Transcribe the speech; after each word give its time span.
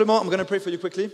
Simplement, 0.00 0.20
I'm 0.22 0.28
going 0.28 0.38
to 0.38 0.44
pray 0.44 0.60
for 0.60 0.70
you 0.70 0.78
quickly. 0.78 1.10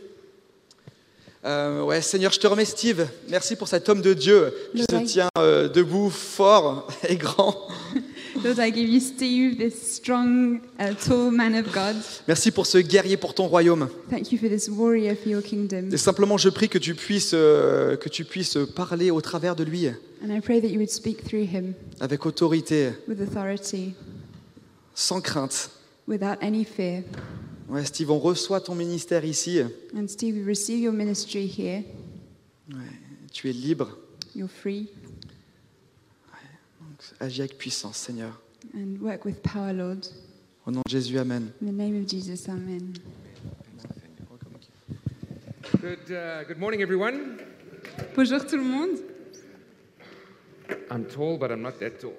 Euh, 1.43 1.85
ouais, 1.85 2.03
Seigneur, 2.03 2.31
je 2.31 2.39
te 2.39 2.47
remets 2.47 2.67
Steve. 2.67 3.09
Merci 3.31 3.57
pour 3.57 3.67
cet 3.67 3.89
homme 3.89 4.03
de 4.03 4.13
Dieu 4.13 4.53
qui 4.73 4.79
Le 4.81 4.85
se 4.85 4.95
vrai. 4.95 5.05
tient 5.05 5.29
euh, 5.39 5.71
debout, 5.71 6.11
fort 6.11 6.87
et 7.09 7.17
grand. 7.17 7.57
Lord, 8.45 8.59
I 8.59 8.71
give 8.71 8.87
you 8.91 9.01
Steve, 9.01 9.57
this 9.57 9.95
strong, 9.97 10.61
uh, 10.79 10.93
tall 11.03 11.31
man 11.31 11.55
of 11.55 11.73
God. 11.73 11.97
Merci 12.29 12.51
pour 12.51 12.67
ce 12.67 12.77
guerrier 12.77 13.17
pour 13.17 13.33
ton 13.33 13.47
royaume. 13.47 13.89
Thank 14.11 14.33
you 14.33 14.39
for 14.39 14.51
this 14.51 14.69
warrior 14.69 15.17
for 15.17 15.29
your 15.29 15.41
kingdom. 15.43 15.89
Et 15.91 15.97
simplement, 15.97 16.37
je 16.37 16.51
prie 16.51 16.69
que 16.69 16.77
tu 16.77 16.95
puisses, 16.95 17.33
euh, 17.33 17.97
que 17.97 18.11
tu 18.11 18.27
puisses 18.27 18.59
parler 18.77 19.11
au 19.11 19.23
travers 19.23 19.57
de 19.57 19.65
lui, 19.65 19.89
And 20.23 20.29
I 20.31 20.41
pray 20.43 20.61
that 20.61 20.69
you 20.69 20.77
would 20.77 20.91
speak 20.91 21.25
through 21.25 21.45
him 21.51 21.73
avec 22.01 22.27
autorité, 22.27 22.91
with 23.09 23.23
authority, 23.23 23.95
sans 24.95 25.23
crainte. 25.23 25.71
without 26.07 26.37
any 26.43 26.67
fear. 26.67 27.03
Ouais, 27.69 27.85
Steve, 27.85 28.11
on 28.11 28.19
reçoit 28.19 28.61
ton 28.61 28.75
ministère 28.75 29.25
ici. 29.25 29.61
And 29.97 30.07
Steve, 30.07 30.37
we 30.37 30.47
receive 30.47 30.81
your 30.81 30.93
ministry 30.93 31.47
here. 31.47 31.83
Tu 33.33 33.49
es 33.49 33.53
libre. 33.53 33.97
You're 34.35 34.51
free. 34.51 34.89
Donc, 36.81 37.03
agis 37.21 37.41
avec 37.41 37.57
puissance, 37.59 37.97
Seigneur. 37.97 38.41
And 38.75 38.99
work 39.01 39.25
with 39.25 39.41
power, 39.43 39.73
Lord. 39.73 40.01
Au 40.67 40.71
nom 40.71 40.83
de 40.85 40.91
Jésus, 40.91 41.19
Amen. 41.19 41.53
In 41.63 41.67
the 41.67 41.73
name 41.73 42.03
of 42.03 42.09
Jesus, 42.09 42.49
amen. 42.49 42.95
Good, 45.81 46.11
uh, 46.11 46.45
good 46.47 46.59
morning, 46.59 46.81
everyone. 46.81 47.39
Bonjour 48.15 48.45
tout 48.47 48.57
le 48.57 48.65
monde. 48.65 48.99
I'm 50.91 51.05
tall, 51.05 51.37
but 51.39 51.51
I'm 51.51 51.63
not 51.63 51.79
that 51.81 51.99
tall. 52.01 52.15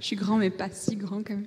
Je 0.00 0.06
suis 0.06 0.16
grand, 0.16 0.38
mais 0.38 0.50
pas 0.50 0.70
si 0.70 0.96
grand 0.96 1.22
quand 1.22 1.34
même. 1.34 1.46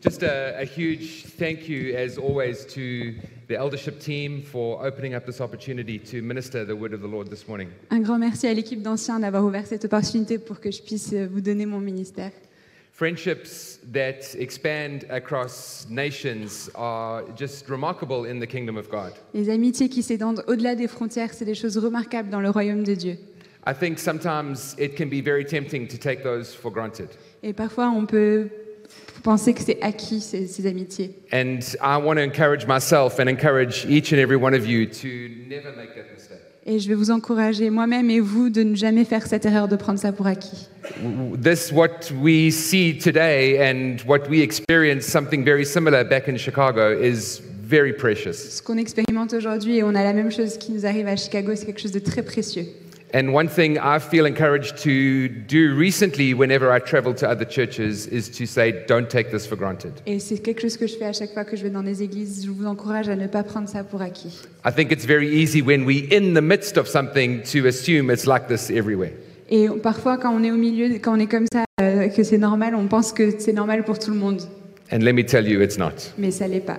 Just 0.00 0.22
a, 0.22 0.58
a 0.58 0.64
huge 0.64 1.24
thank 1.38 1.68
you, 1.68 1.94
as 1.94 2.16
always, 2.16 2.64
to 2.72 3.14
the 3.48 3.56
eldership 3.56 4.00
team 4.00 4.42
for 4.42 4.82
opening 4.82 5.14
up 5.14 5.26
this 5.26 5.42
opportunity 5.42 5.98
to 5.98 6.22
minister 6.22 6.64
the 6.64 6.74
word 6.74 6.94
of 6.94 7.02
the 7.02 7.06
Lord 7.06 7.28
this 7.28 7.46
morning. 7.46 7.68
Un 7.90 8.00
grand 8.00 8.18
merci 8.18 8.46
à 8.46 8.54
l'équipe 8.54 8.80
d'anciens 8.80 9.20
d'avoir 9.20 9.44
ouvert 9.44 9.66
cette 9.66 9.84
opportunité 9.84 10.38
pour 10.38 10.58
que 10.58 10.70
je 10.70 10.80
puisse 10.80 11.12
euh, 11.12 11.28
vous 11.30 11.42
donner 11.42 11.66
mon 11.66 11.80
ministère. 11.80 12.30
Friendships 12.94 13.78
that 13.92 14.34
expand 14.38 15.04
across 15.10 15.86
nations 15.90 16.70
are 16.74 17.22
just 17.36 17.68
remarkable 17.68 18.24
in 18.24 18.40
the 18.40 18.46
kingdom 18.46 18.78
of 18.78 18.88
God. 18.88 19.12
Les 19.34 19.50
amitiés 19.50 19.90
qui 19.90 20.02
s'étendent 20.02 20.42
au-delà 20.46 20.76
des 20.76 20.88
frontières, 20.88 21.34
c'est 21.34 21.44
des 21.44 21.54
choses 21.54 21.76
remarquables 21.76 22.30
dans 22.30 22.40
le 22.40 22.48
royaume 22.48 22.84
de 22.84 22.94
Dieu. 22.94 23.18
I 23.66 23.74
think 23.74 23.98
sometimes 23.98 24.74
it 24.78 24.96
can 24.96 25.10
be 25.10 25.22
very 25.22 25.44
tempting 25.44 25.86
to 25.88 25.98
take 25.98 26.22
those 26.22 26.54
for 26.54 26.72
granted. 26.72 27.08
Et 27.42 27.52
parfois, 27.52 27.90
on 27.90 28.06
peut 28.06 28.48
penser 29.20 29.54
que 29.54 29.60
c'est 29.60 29.78
acquis, 29.82 30.20
ces, 30.20 30.46
ces 30.46 30.66
amitiés? 30.66 31.16
And 31.32 31.60
I 31.80 31.96
want 32.02 32.16
to 32.16 32.22
encourage 32.22 32.66
myself 32.66 33.18
and 33.18 33.28
encourage 33.28 33.86
each 33.88 34.12
and 34.12 34.18
every 34.18 34.36
one 34.36 34.54
of 34.54 34.66
you 34.66 34.86
to 34.86 35.08
never 35.48 35.70
make 35.76 35.94
that 35.94 36.12
mistake. 36.12 36.38
Et 36.66 36.78
je 36.78 36.88
vais 36.88 36.94
vous 36.94 37.10
encourager, 37.10 37.70
moi-même 37.70 38.10
et 38.10 38.20
vous, 38.20 38.50
de 38.50 38.62
ne 38.62 38.76
jamais 38.76 39.04
faire 39.04 39.26
cette 39.26 39.46
erreur 39.46 39.66
de 39.66 39.76
prendre 39.76 39.98
ça 39.98 40.12
pour 40.12 40.26
acquis. 40.26 40.68
This, 41.42 41.72
what 41.72 42.12
we 42.20 42.52
see 42.52 42.96
today 42.98 43.58
and 43.58 43.96
what 44.06 44.28
we 44.28 44.42
experienced 44.42 45.10
something 45.10 45.42
very 45.42 45.64
similar 45.64 46.04
back 46.04 46.28
in 46.28 46.36
Chicago, 46.36 46.92
is 46.92 47.40
very 47.62 47.94
precious. 47.94 48.34
Ce 48.34 48.62
qu'on 48.62 48.76
expérimente 48.76 49.32
aujourd'hui, 49.32 49.78
et 49.78 49.82
on 49.82 49.94
a 49.94 50.04
la 50.04 50.12
même 50.12 50.30
chose 50.30 50.58
qui 50.58 50.72
nous 50.72 50.84
arrive 50.84 51.06
à 51.06 51.16
Chicago, 51.16 51.52
c'est 51.54 51.64
quelque 51.64 51.80
chose 51.80 51.92
de 51.92 51.98
très 51.98 52.22
précieux. 52.22 52.66
And 53.12 53.32
one 53.34 53.48
thing 53.48 53.76
I 53.78 53.98
feel 53.98 54.24
encouraged 54.24 54.78
to 54.84 55.28
do 55.28 55.74
recently 55.74 56.32
whenever 56.32 56.70
I 56.70 56.78
travel 56.78 57.12
to 57.14 57.28
other 57.28 57.44
churches 57.44 58.06
is 58.06 58.28
to 58.38 58.46
say, 58.46 58.84
don't 58.86 59.10
take 59.10 59.30
this 59.30 59.46
for 59.46 59.56
granted. 59.56 59.94
Et 60.06 60.20
c'est 60.20 60.38
quelque 60.38 60.60
chose 60.60 60.76
que 60.76 60.86
je 60.86 60.96
fais 60.96 61.06
à 61.06 61.12
chaque 61.12 61.32
fois 61.32 61.44
que 61.44 61.56
je 61.56 61.64
vais 61.64 61.70
dans 61.70 61.82
des 61.82 62.02
églises. 62.02 62.44
Je 62.44 62.50
vous 62.50 62.66
encourage 62.66 63.08
à 63.08 63.16
ne 63.16 63.26
pas 63.26 63.42
prendre 63.42 63.68
ça 63.68 63.82
pour 63.82 64.00
acquis. 64.00 64.42
I 64.64 64.70
think 64.72 64.92
it's 64.92 65.04
very 65.04 65.28
easy 65.28 65.60
when 65.60 65.84
we're 65.84 66.06
in 66.12 66.34
the 66.34 66.42
midst 66.42 66.76
of 66.76 66.86
something 66.86 67.42
to 67.42 67.66
assume 67.66 68.10
it's 68.12 68.26
like 68.26 68.46
this 68.46 68.70
everywhere. 68.70 69.12
Et 69.50 69.66
parfois, 69.82 70.16
quand 70.16 70.32
on 70.32 70.44
est 70.44 70.52
au 70.52 70.56
milieu, 70.56 70.86
quand 71.00 71.16
on 71.16 71.20
est 71.20 71.26
comme 71.26 71.46
ça, 71.52 71.64
euh, 71.80 72.08
que 72.08 72.22
c'est 72.22 72.38
normal, 72.38 72.76
on 72.76 72.86
pense 72.86 73.12
que 73.12 73.40
c'est 73.40 73.52
normal 73.52 73.82
pour 73.82 73.98
tout 73.98 74.12
le 74.12 74.16
monde. 74.18 74.40
And 74.92 74.98
let 74.98 75.12
me 75.12 75.24
tell 75.24 75.48
you, 75.48 75.60
it's 75.60 75.78
not. 75.78 76.12
Mais 76.16 76.30
ça 76.30 76.46
l'est 76.46 76.60
pas. 76.60 76.78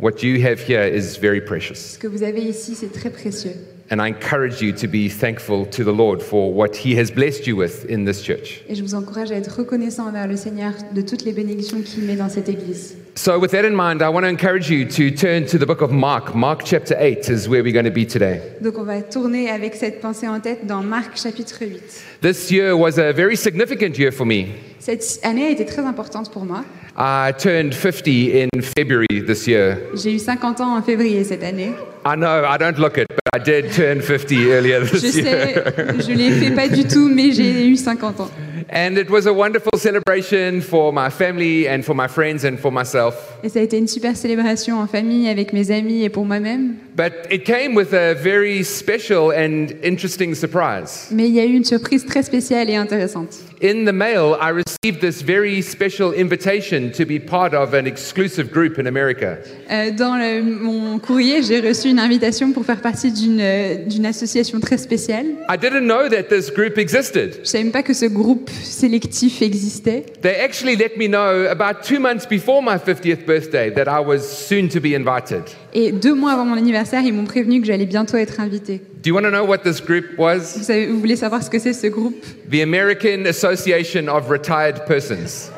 What 0.00 0.22
you 0.22 0.44
have 0.44 0.60
here 0.68 0.86
is 0.86 1.18
very 1.20 1.40
precious. 1.40 1.94
Ce 1.94 1.98
que 1.98 2.08
vous 2.08 2.24
avez 2.24 2.42
ici, 2.42 2.74
c'est 2.74 2.92
très 2.92 3.10
précieux. 3.10 3.52
And 3.90 4.02
I 4.02 4.08
encourage 4.08 4.60
you 4.60 4.72
to 4.72 4.86
be 4.86 5.08
thankful 5.08 5.64
to 5.66 5.82
the 5.82 5.92
Lord 5.92 6.22
for 6.22 6.52
what 6.52 6.76
He 6.76 6.94
has 6.98 7.10
blessed 7.10 7.46
you 7.46 7.56
with 7.56 7.86
in 7.86 8.04
this 8.04 8.22
church. 8.22 8.62
Et 8.68 8.74
je 8.74 8.82
vous 8.82 8.94
encourage 8.94 9.32
à 9.32 9.36
être 9.36 9.56
reconnaissant 9.56 10.08
envers 10.08 10.26
le 10.26 10.36
Seigneur 10.36 10.74
de 10.94 11.00
toutes 11.00 11.24
les 11.24 11.32
bénédictions 11.32 11.80
qu'il 11.80 12.04
met 12.04 12.16
dans 12.16 12.28
cette 12.28 12.50
église. 12.50 12.96
So, 13.14 13.38
with 13.38 13.50
that 13.52 13.64
in 13.64 13.74
mind, 13.74 14.02
I 14.02 14.10
want 14.10 14.22
to 14.22 14.28
encourage 14.28 14.68
you 14.70 14.84
to 14.84 15.10
turn 15.10 15.46
to 15.46 15.58
the 15.58 15.66
book 15.66 15.80
of 15.80 15.90
Mark. 15.90 16.34
Mark 16.34 16.64
chapter 16.64 16.94
8 16.96 17.30
is 17.30 17.48
where 17.48 17.62
we're 17.62 17.72
going 17.72 17.86
to 17.86 17.90
be 17.90 18.06
today. 18.06 18.42
Donc 18.60 18.76
on 18.76 18.84
va 18.84 19.00
tourner 19.00 19.50
avec 19.50 19.74
cette 19.74 20.00
pensée 20.00 20.28
en 20.28 20.38
tête 20.38 20.66
dans 20.66 20.82
Marc 20.82 21.16
chapitre 21.16 21.56
8. 21.62 21.80
This 22.20 22.50
year 22.50 22.76
was 22.76 22.98
a 22.98 23.12
very 23.12 23.36
significant 23.36 23.98
year 23.98 24.12
for 24.12 24.26
me. 24.26 24.48
Cette 24.88 25.20
année 25.22 25.48
a 25.48 25.50
été 25.50 25.66
très 25.66 25.82
importante 25.82 26.32
pour 26.32 26.46
moi. 26.46 26.64
I 26.96 27.30
turned 27.38 27.74
50 27.74 28.08
in 28.54 28.62
February 28.62 29.22
this 29.26 29.46
year. 29.46 29.76
J'ai 29.94 30.14
eu 30.14 30.18
50 30.18 30.62
ans 30.62 30.78
en 30.78 30.82
février 30.82 31.22
cette 31.24 31.44
année. 31.44 31.72
I 32.06 32.16
know 32.16 32.42
I 32.42 32.56
don't 32.58 32.78
look 32.78 32.96
it, 32.96 33.06
but 33.06 33.20
I 33.34 33.38
did 33.38 33.70
turn 33.70 34.00
50 34.00 34.50
earlier 34.50 34.80
Je 34.86 34.92
this 34.98 35.16
year. 35.16 35.26
sais, 35.26 35.64
je 36.08 36.12
l'ai 36.14 36.30
fait 36.30 36.52
pas 36.52 36.68
du 36.68 36.84
tout, 36.84 37.06
mais 37.06 37.32
j'ai 37.32 37.66
eu 37.66 37.76
50 37.76 38.20
ans. 38.20 38.30
And 38.70 38.96
it 38.98 39.10
was 39.10 39.26
a 39.26 39.32
wonderful 39.32 39.78
celebration 39.78 40.60
for 40.62 40.92
my 40.92 41.10
family 41.10 41.66
and 41.68 41.82
for 41.82 41.94
my 41.94 42.06
friends 42.08 42.44
and 42.44 42.56
for 42.58 42.70
myself. 42.72 43.14
Et 43.42 43.48
ça 43.50 43.60
a 43.60 43.62
été 43.62 43.76
une 43.78 43.88
super 43.88 44.16
célébration 44.16 44.78
en 44.78 44.86
famille 44.86 45.28
avec 45.28 45.52
mes 45.52 45.70
amis 45.70 46.02
et 46.02 46.08
pour 46.08 46.24
moi-même. 46.24 46.74
But 46.96 47.12
it 47.30 47.44
came 47.44 47.76
with 47.76 47.92
a 47.94 48.14
very 48.14 48.64
special 48.64 49.32
and 49.36 49.68
interesting 49.84 50.34
surprise. 50.34 51.08
Mais 51.10 51.28
il 51.28 51.34
y 51.34 51.40
a 51.40 51.44
eu 51.44 51.52
une 51.54 51.64
surprise 51.64 52.04
très 52.04 52.22
spéciale 52.22 52.68
et 52.70 52.76
intéressante. 52.76 53.36
In 53.60 53.84
the 53.86 53.92
mail, 53.92 54.36
I 54.40 54.50
received 54.50 55.00
this 55.00 55.20
very 55.20 55.60
special 55.62 56.12
invitation 56.12 56.92
to 56.92 57.04
be 57.04 57.18
part 57.18 57.54
of 57.54 57.74
an 57.74 57.86
exclusive 57.88 58.52
group 58.52 58.78
in 58.78 58.86
America. 58.86 59.36
Euh, 59.68 59.90
dans 59.90 60.16
le- 60.16 60.42
mon 60.42 61.00
courrier, 61.00 61.42
j'ai 61.42 61.58
reçu 61.60 61.88
une 61.88 61.98
invitation 61.98 62.52
pour 62.52 62.64
faire 62.64 62.80
partie 62.80 63.10
d'une 63.10 63.40
euh, 63.40 63.74
d'une 63.84 64.06
association 64.06 64.60
très 64.60 64.78
spéciale. 64.78 65.26
I 65.50 65.56
didn't 65.58 65.86
know 65.88 66.08
that 66.08 66.28
this 66.28 66.52
group 66.52 66.78
existed. 66.78 67.40
Je 67.42 67.48
savais 67.48 67.64
même 67.64 67.72
pas 67.72 67.82
que 67.82 67.94
ce 67.94 68.06
groupe 68.06 68.48
sélectif 68.62 69.42
existait. 69.42 70.04
They 70.22 70.36
actually 70.40 70.76
let 70.76 70.96
me 70.96 71.08
know 71.08 71.48
about 71.50 71.82
two 71.82 71.98
months 71.98 72.26
before 72.28 72.62
my 72.62 72.76
50th 72.78 73.26
birthday 73.26 73.72
that 73.74 73.88
I 73.88 73.98
was 74.06 74.20
soon 74.20 74.68
to 74.68 74.78
be 74.80 74.94
invited. 74.94 75.42
Et 75.74 75.90
deux 75.90 76.14
mois 76.14 76.32
avant 76.32 76.44
mon 76.44 76.56
anniversaire, 76.56 77.02
ils 77.04 77.12
m'ont 77.12 77.24
prévenu 77.24 77.60
que 77.60 77.66
j'allais 77.66 77.86
bientôt 77.86 78.16
être 78.18 78.38
invitée. 78.40 78.80
Do 79.00 79.08
you 79.08 79.14
want 79.14 79.26
to 79.26 79.30
know 79.30 79.44
what 79.44 79.62
this 79.62 79.80
group 79.80 80.18
was? 80.18 80.56
Vous, 80.56 80.64
savez, 80.64 80.86
vous 80.86 80.98
voulez 80.98 81.16
savoir 81.16 81.42
ce 81.42 81.48
que 81.48 81.60
c'est 81.60 81.72
ce 81.72 81.86
groupe 81.86 82.20
The 82.50 82.62
American 82.62 83.26
Association 83.26 84.08
of 84.08 84.28
Retired 84.28 84.86
Persons. 84.86 85.52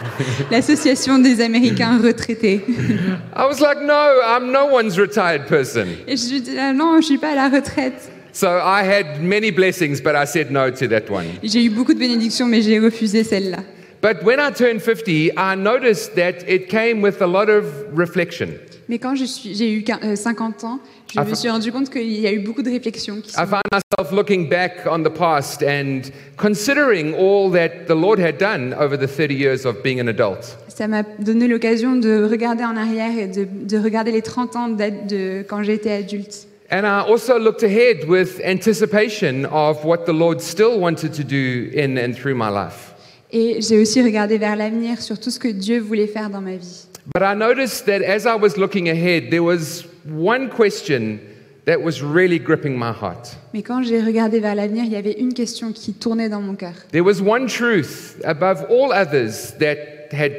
L'association 0.50 1.18
des 1.18 1.42
Américains 1.42 1.98
retraités. 2.02 2.62
I 3.36 3.44
was 3.44 3.60
like, 3.60 3.82
no, 3.82 4.20
I'm 4.24 4.50
no 4.50 4.66
one's 4.66 4.98
retired 4.98 5.46
person. 5.46 5.88
Et 6.06 6.16
je 6.16 6.38
dis 6.38 6.58
ah 6.58 6.72
non, 6.72 7.00
je 7.02 7.06
suis 7.06 7.18
pas 7.18 7.32
à 7.32 7.34
la 7.34 7.48
retraite. 7.50 8.10
So 8.32 8.48
I 8.48 8.82
had 8.82 9.20
many 9.20 9.50
blessings, 9.50 10.00
but 10.00 10.14
I 10.14 10.24
said 10.24 10.50
no 10.50 10.70
to 10.70 10.88
that 10.88 11.10
one. 11.10 11.26
J'ai 11.42 11.64
eu 11.64 11.70
beaucoup 11.70 11.92
de 11.92 11.98
bénédictions, 11.98 12.46
mais 12.46 12.62
j'ai 12.62 12.78
refusé 12.78 13.24
celle-là. 13.24 13.58
But 14.00 14.22
when 14.22 14.40
I 14.40 14.50
turned 14.50 14.80
50, 14.80 15.32
I 15.36 15.54
noticed 15.54 16.14
that 16.14 16.48
it 16.48 16.70
came 16.70 17.02
with 17.02 17.20
a 17.20 17.26
lot 17.26 17.50
of 17.50 17.66
reflection. 17.92 18.58
Mais 18.90 18.98
quand 18.98 19.14
j'ai 19.14 19.72
eu 19.72 19.82
quin- 19.82 20.00
euh, 20.02 20.16
50 20.16 20.64
ans, 20.64 20.80
je 21.14 21.20
Ah, 21.20 21.24
me 21.24 21.32
suis 21.36 21.48
rendu 21.48 21.70
compte 21.70 21.90
qu'il 21.90 22.10
y 22.10 22.26
a 22.26 22.32
eu 22.32 22.40
beaucoup 22.40 22.62
de 22.62 22.70
réflexions. 22.70 23.20
Qui 23.22 23.30
sont... 23.30 23.40
I 23.40 23.46
found 23.46 23.62
myself 23.72 24.12
looking 24.12 24.48
back 24.48 24.78
on 24.90 25.04
the 25.04 25.08
past 25.16 25.62
and 25.62 26.00
considering 26.36 27.14
all 27.14 27.52
that 27.52 27.86
the 27.86 27.94
Lord 27.94 28.18
had 28.18 28.38
done 28.38 28.74
over 28.74 28.98
the 28.98 29.06
30 29.06 29.32
years 29.34 29.64
of 29.64 29.80
being 29.84 30.00
an 30.00 30.08
adult. 30.08 30.58
Ça 30.68 30.88
m'a 30.88 31.04
donné 31.20 31.46
l'occasion 31.46 31.94
de 31.94 32.24
regarder 32.28 32.64
en 32.64 32.76
arrière 32.76 33.16
et 33.16 33.28
de, 33.28 33.46
de 33.46 33.78
regarder 33.78 34.10
les 34.10 34.22
30 34.22 34.56
ans 34.56 34.68
de 34.68 35.42
quand 35.48 35.62
j'étais 35.62 35.92
adulte. 35.92 36.48
And 36.72 36.82
I 36.82 37.08
also 37.08 37.38
looked 37.38 37.62
ahead 37.62 38.08
with 38.08 38.40
anticipation 38.44 39.44
of 39.52 39.84
what 39.84 39.98
the 40.06 40.12
Lord 40.12 40.40
still 40.40 40.80
wanted 40.80 41.12
to 41.12 41.22
do 41.22 41.70
in 41.76 41.96
and 41.96 42.14
through 42.14 42.34
my 42.36 42.50
life. 42.50 42.92
Et 43.32 43.60
j'ai 43.60 43.78
aussi 43.80 44.02
regardé 44.02 44.36
vers 44.38 44.56
l'avenir 44.56 45.00
sur 45.00 45.20
tout 45.20 45.30
ce 45.30 45.38
que 45.38 45.46
Dieu 45.46 45.78
voulait 45.78 46.08
faire 46.08 46.28
dans 46.28 46.40
ma 46.40 46.56
vie. 46.56 46.86
But 47.12 47.22
I 47.22 47.34
noticed 47.34 47.86
that 47.86 48.02
as 48.02 48.26
I 48.26 48.34
was 48.34 48.56
looking 48.56 48.88
ahead, 48.88 49.30
there 49.30 49.42
was 49.42 49.86
one 50.04 50.48
question 50.50 51.20
that 51.64 51.82
was 51.82 52.02
really 52.02 52.38
gripping 52.38 52.78
my 52.78 52.92
heart. 52.92 53.36
Mais 53.52 53.62
quand 53.62 53.82
j'ai 53.82 54.00
regardé 54.00 54.40
vers 54.40 54.54
l'avenir, 54.54 54.84
il 54.84 54.92
y 54.92 54.96
avait 54.96 55.18
une 55.18 55.34
question 55.34 55.72
qui 55.72 55.92
tournait 55.94 56.28
dans 56.28 56.40
mon 56.40 56.54
cœur. 56.54 56.74
There 56.92 57.04
was 57.04 57.20
one 57.22 57.46
truth 57.46 58.20
above 58.24 58.66
all 58.70 58.92
others 58.92 59.52
that 59.58 60.12
had 60.12 60.32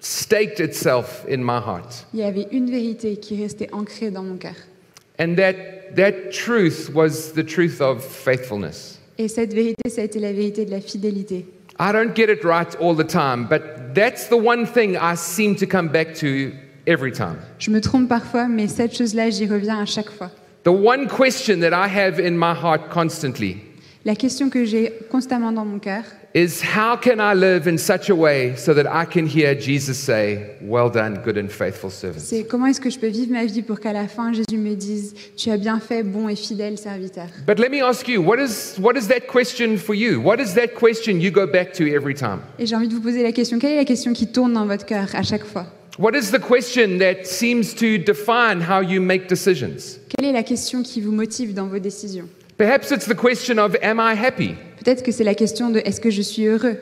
staked 0.00 0.60
itself 0.60 1.24
in 1.28 1.38
my 1.38 1.58
heart. 1.58 2.06
Il 2.14 2.20
y 2.20 2.22
avait 2.22 2.48
une 2.52 2.70
vérité 2.70 3.16
qui 3.16 3.42
restait 3.42 3.68
ancrée 3.72 4.10
dans 4.10 4.22
mon 4.22 4.36
cœur. 4.36 4.54
And 5.18 5.36
that, 5.36 5.94
that 5.96 6.30
truth 6.32 6.90
was 6.94 7.32
the 7.34 7.44
truth 7.44 7.80
of 7.80 8.02
faithfulness. 8.02 8.98
Et 9.18 9.28
cette 9.28 9.52
vérité, 9.52 9.90
ça 9.90 10.00
a 10.00 10.04
été 10.04 10.18
la 10.18 10.32
vérité 10.32 10.64
de 10.64 10.70
la 10.70 10.80
fidélité. 10.80 11.44
I 11.80 11.92
don't 11.92 12.14
get 12.14 12.28
it 12.28 12.44
right 12.44 12.76
all 12.76 12.94
the 12.94 13.04
time, 13.04 13.46
but 13.46 13.94
that's 13.94 14.28
the 14.28 14.36
one 14.36 14.66
thing 14.66 14.98
I 14.98 15.14
seem 15.14 15.56
to 15.56 15.66
come 15.66 15.88
back 15.88 16.14
to 16.16 16.52
every 16.86 17.10
time. 17.10 17.38
Je 17.58 17.70
me 17.70 17.80
trompe 17.80 18.06
parfois, 18.06 18.48
mais 18.48 18.68
cette 18.68 18.94
chose-là, 18.94 19.30
j'y 19.30 19.46
reviens 19.46 19.80
à 19.80 19.86
chaque 19.86 20.10
fois. 20.10 20.30
The 20.64 20.72
one 20.72 21.08
question 21.08 21.60
that 21.60 21.72
I 21.72 21.88
have 21.88 22.20
in 22.20 22.36
my 22.36 22.52
heart 22.52 22.90
constantly 22.90 23.62
La 24.04 24.14
question 24.14 24.50
que 24.50 24.66
j'ai 24.66 24.92
constamment 25.10 25.52
dans 25.52 25.64
mon 25.64 25.78
cœur, 25.78 26.04
is 26.32 26.62
how 26.62 26.96
can 26.96 27.18
I 27.20 27.34
live 27.34 27.66
in 27.66 27.76
such 27.76 28.08
a 28.08 28.14
way 28.14 28.54
so 28.56 28.72
that 28.74 28.86
I 28.86 29.04
can 29.04 29.26
hear 29.26 29.54
Jesus 29.54 29.98
say, 29.98 30.56
Well 30.60 30.88
done, 30.88 31.20
good 31.24 31.36
and 31.36 31.48
faithful 31.48 31.90
servant? 31.90 32.20
c'est 32.20 32.44
comment 32.44 32.66
est-ce 32.66 32.80
que 32.80 32.90
je 32.90 32.98
peux 32.98 33.08
vivre 33.08 33.32
ma 33.32 33.44
vie 33.46 33.62
pour 33.62 33.80
qu'à 33.80 33.92
la 33.92 34.06
fin, 34.06 34.32
Jésus 34.32 34.56
me 34.58 34.74
dise, 34.74 35.14
tu 35.36 35.50
as 35.50 35.56
bien 35.56 35.80
fait, 35.80 36.02
bon 36.04 36.28
et 36.28 36.36
fidèle 36.36 36.78
serviteur. 36.78 37.26
But 37.46 37.58
let 37.58 37.68
me 37.70 37.82
ask 37.82 38.06
you, 38.08 38.22
what 38.22 38.38
is, 38.38 38.78
what 38.78 38.96
is 38.96 39.08
that 39.08 39.26
question 39.26 39.76
for 39.76 39.94
you? 39.94 40.20
What 40.20 40.38
is 40.40 40.54
that 40.54 40.74
question 40.74 41.20
you 41.20 41.30
go 41.32 41.46
back 41.46 41.72
to 41.74 41.84
every 41.84 42.14
time? 42.14 42.40
Et 42.58 42.66
j'ai 42.66 42.76
envie 42.76 42.88
de 42.88 42.94
vous 42.94 43.00
poser 43.00 43.22
la 43.22 43.32
question, 43.32 43.58
quelle 43.58 43.72
est 43.72 43.76
la 43.76 43.84
question 43.84 44.12
qui 44.12 44.28
tourne 44.28 44.52
dans 44.52 44.66
votre 44.66 44.86
cœur 44.86 45.08
à 45.14 45.22
chaque 45.22 45.44
fois? 45.44 45.66
What 45.98 46.12
is 46.14 46.30
the 46.30 46.38
question 46.40 46.98
that 47.00 47.24
seems 47.26 47.74
to 47.74 47.98
define 47.98 48.62
how 48.62 48.80
you 48.80 49.02
make 49.02 49.28
decisions? 49.28 49.98
Quelle 50.08 50.28
est 50.28 50.32
la 50.32 50.44
question 50.44 50.82
qui 50.82 51.00
vous 51.00 51.12
motive 51.12 51.52
dans 51.52 51.66
vos 51.66 51.80
décisions? 51.80 52.28
Perhaps 52.60 52.92
it's 52.92 53.06
the 53.06 53.14
question 53.14 53.58
of, 53.58 53.74
Am 53.80 53.98
I 53.98 54.12
happy? 54.14 54.54
Peut-être 54.84 55.02
que 55.02 55.12
c'est 55.12 55.24
la 55.24 55.34
question 55.34 55.70
de 55.70 55.78
est-ce 55.78 55.98
que 55.98 56.10
je 56.10 56.20
suis 56.20 56.44
heureux? 56.44 56.76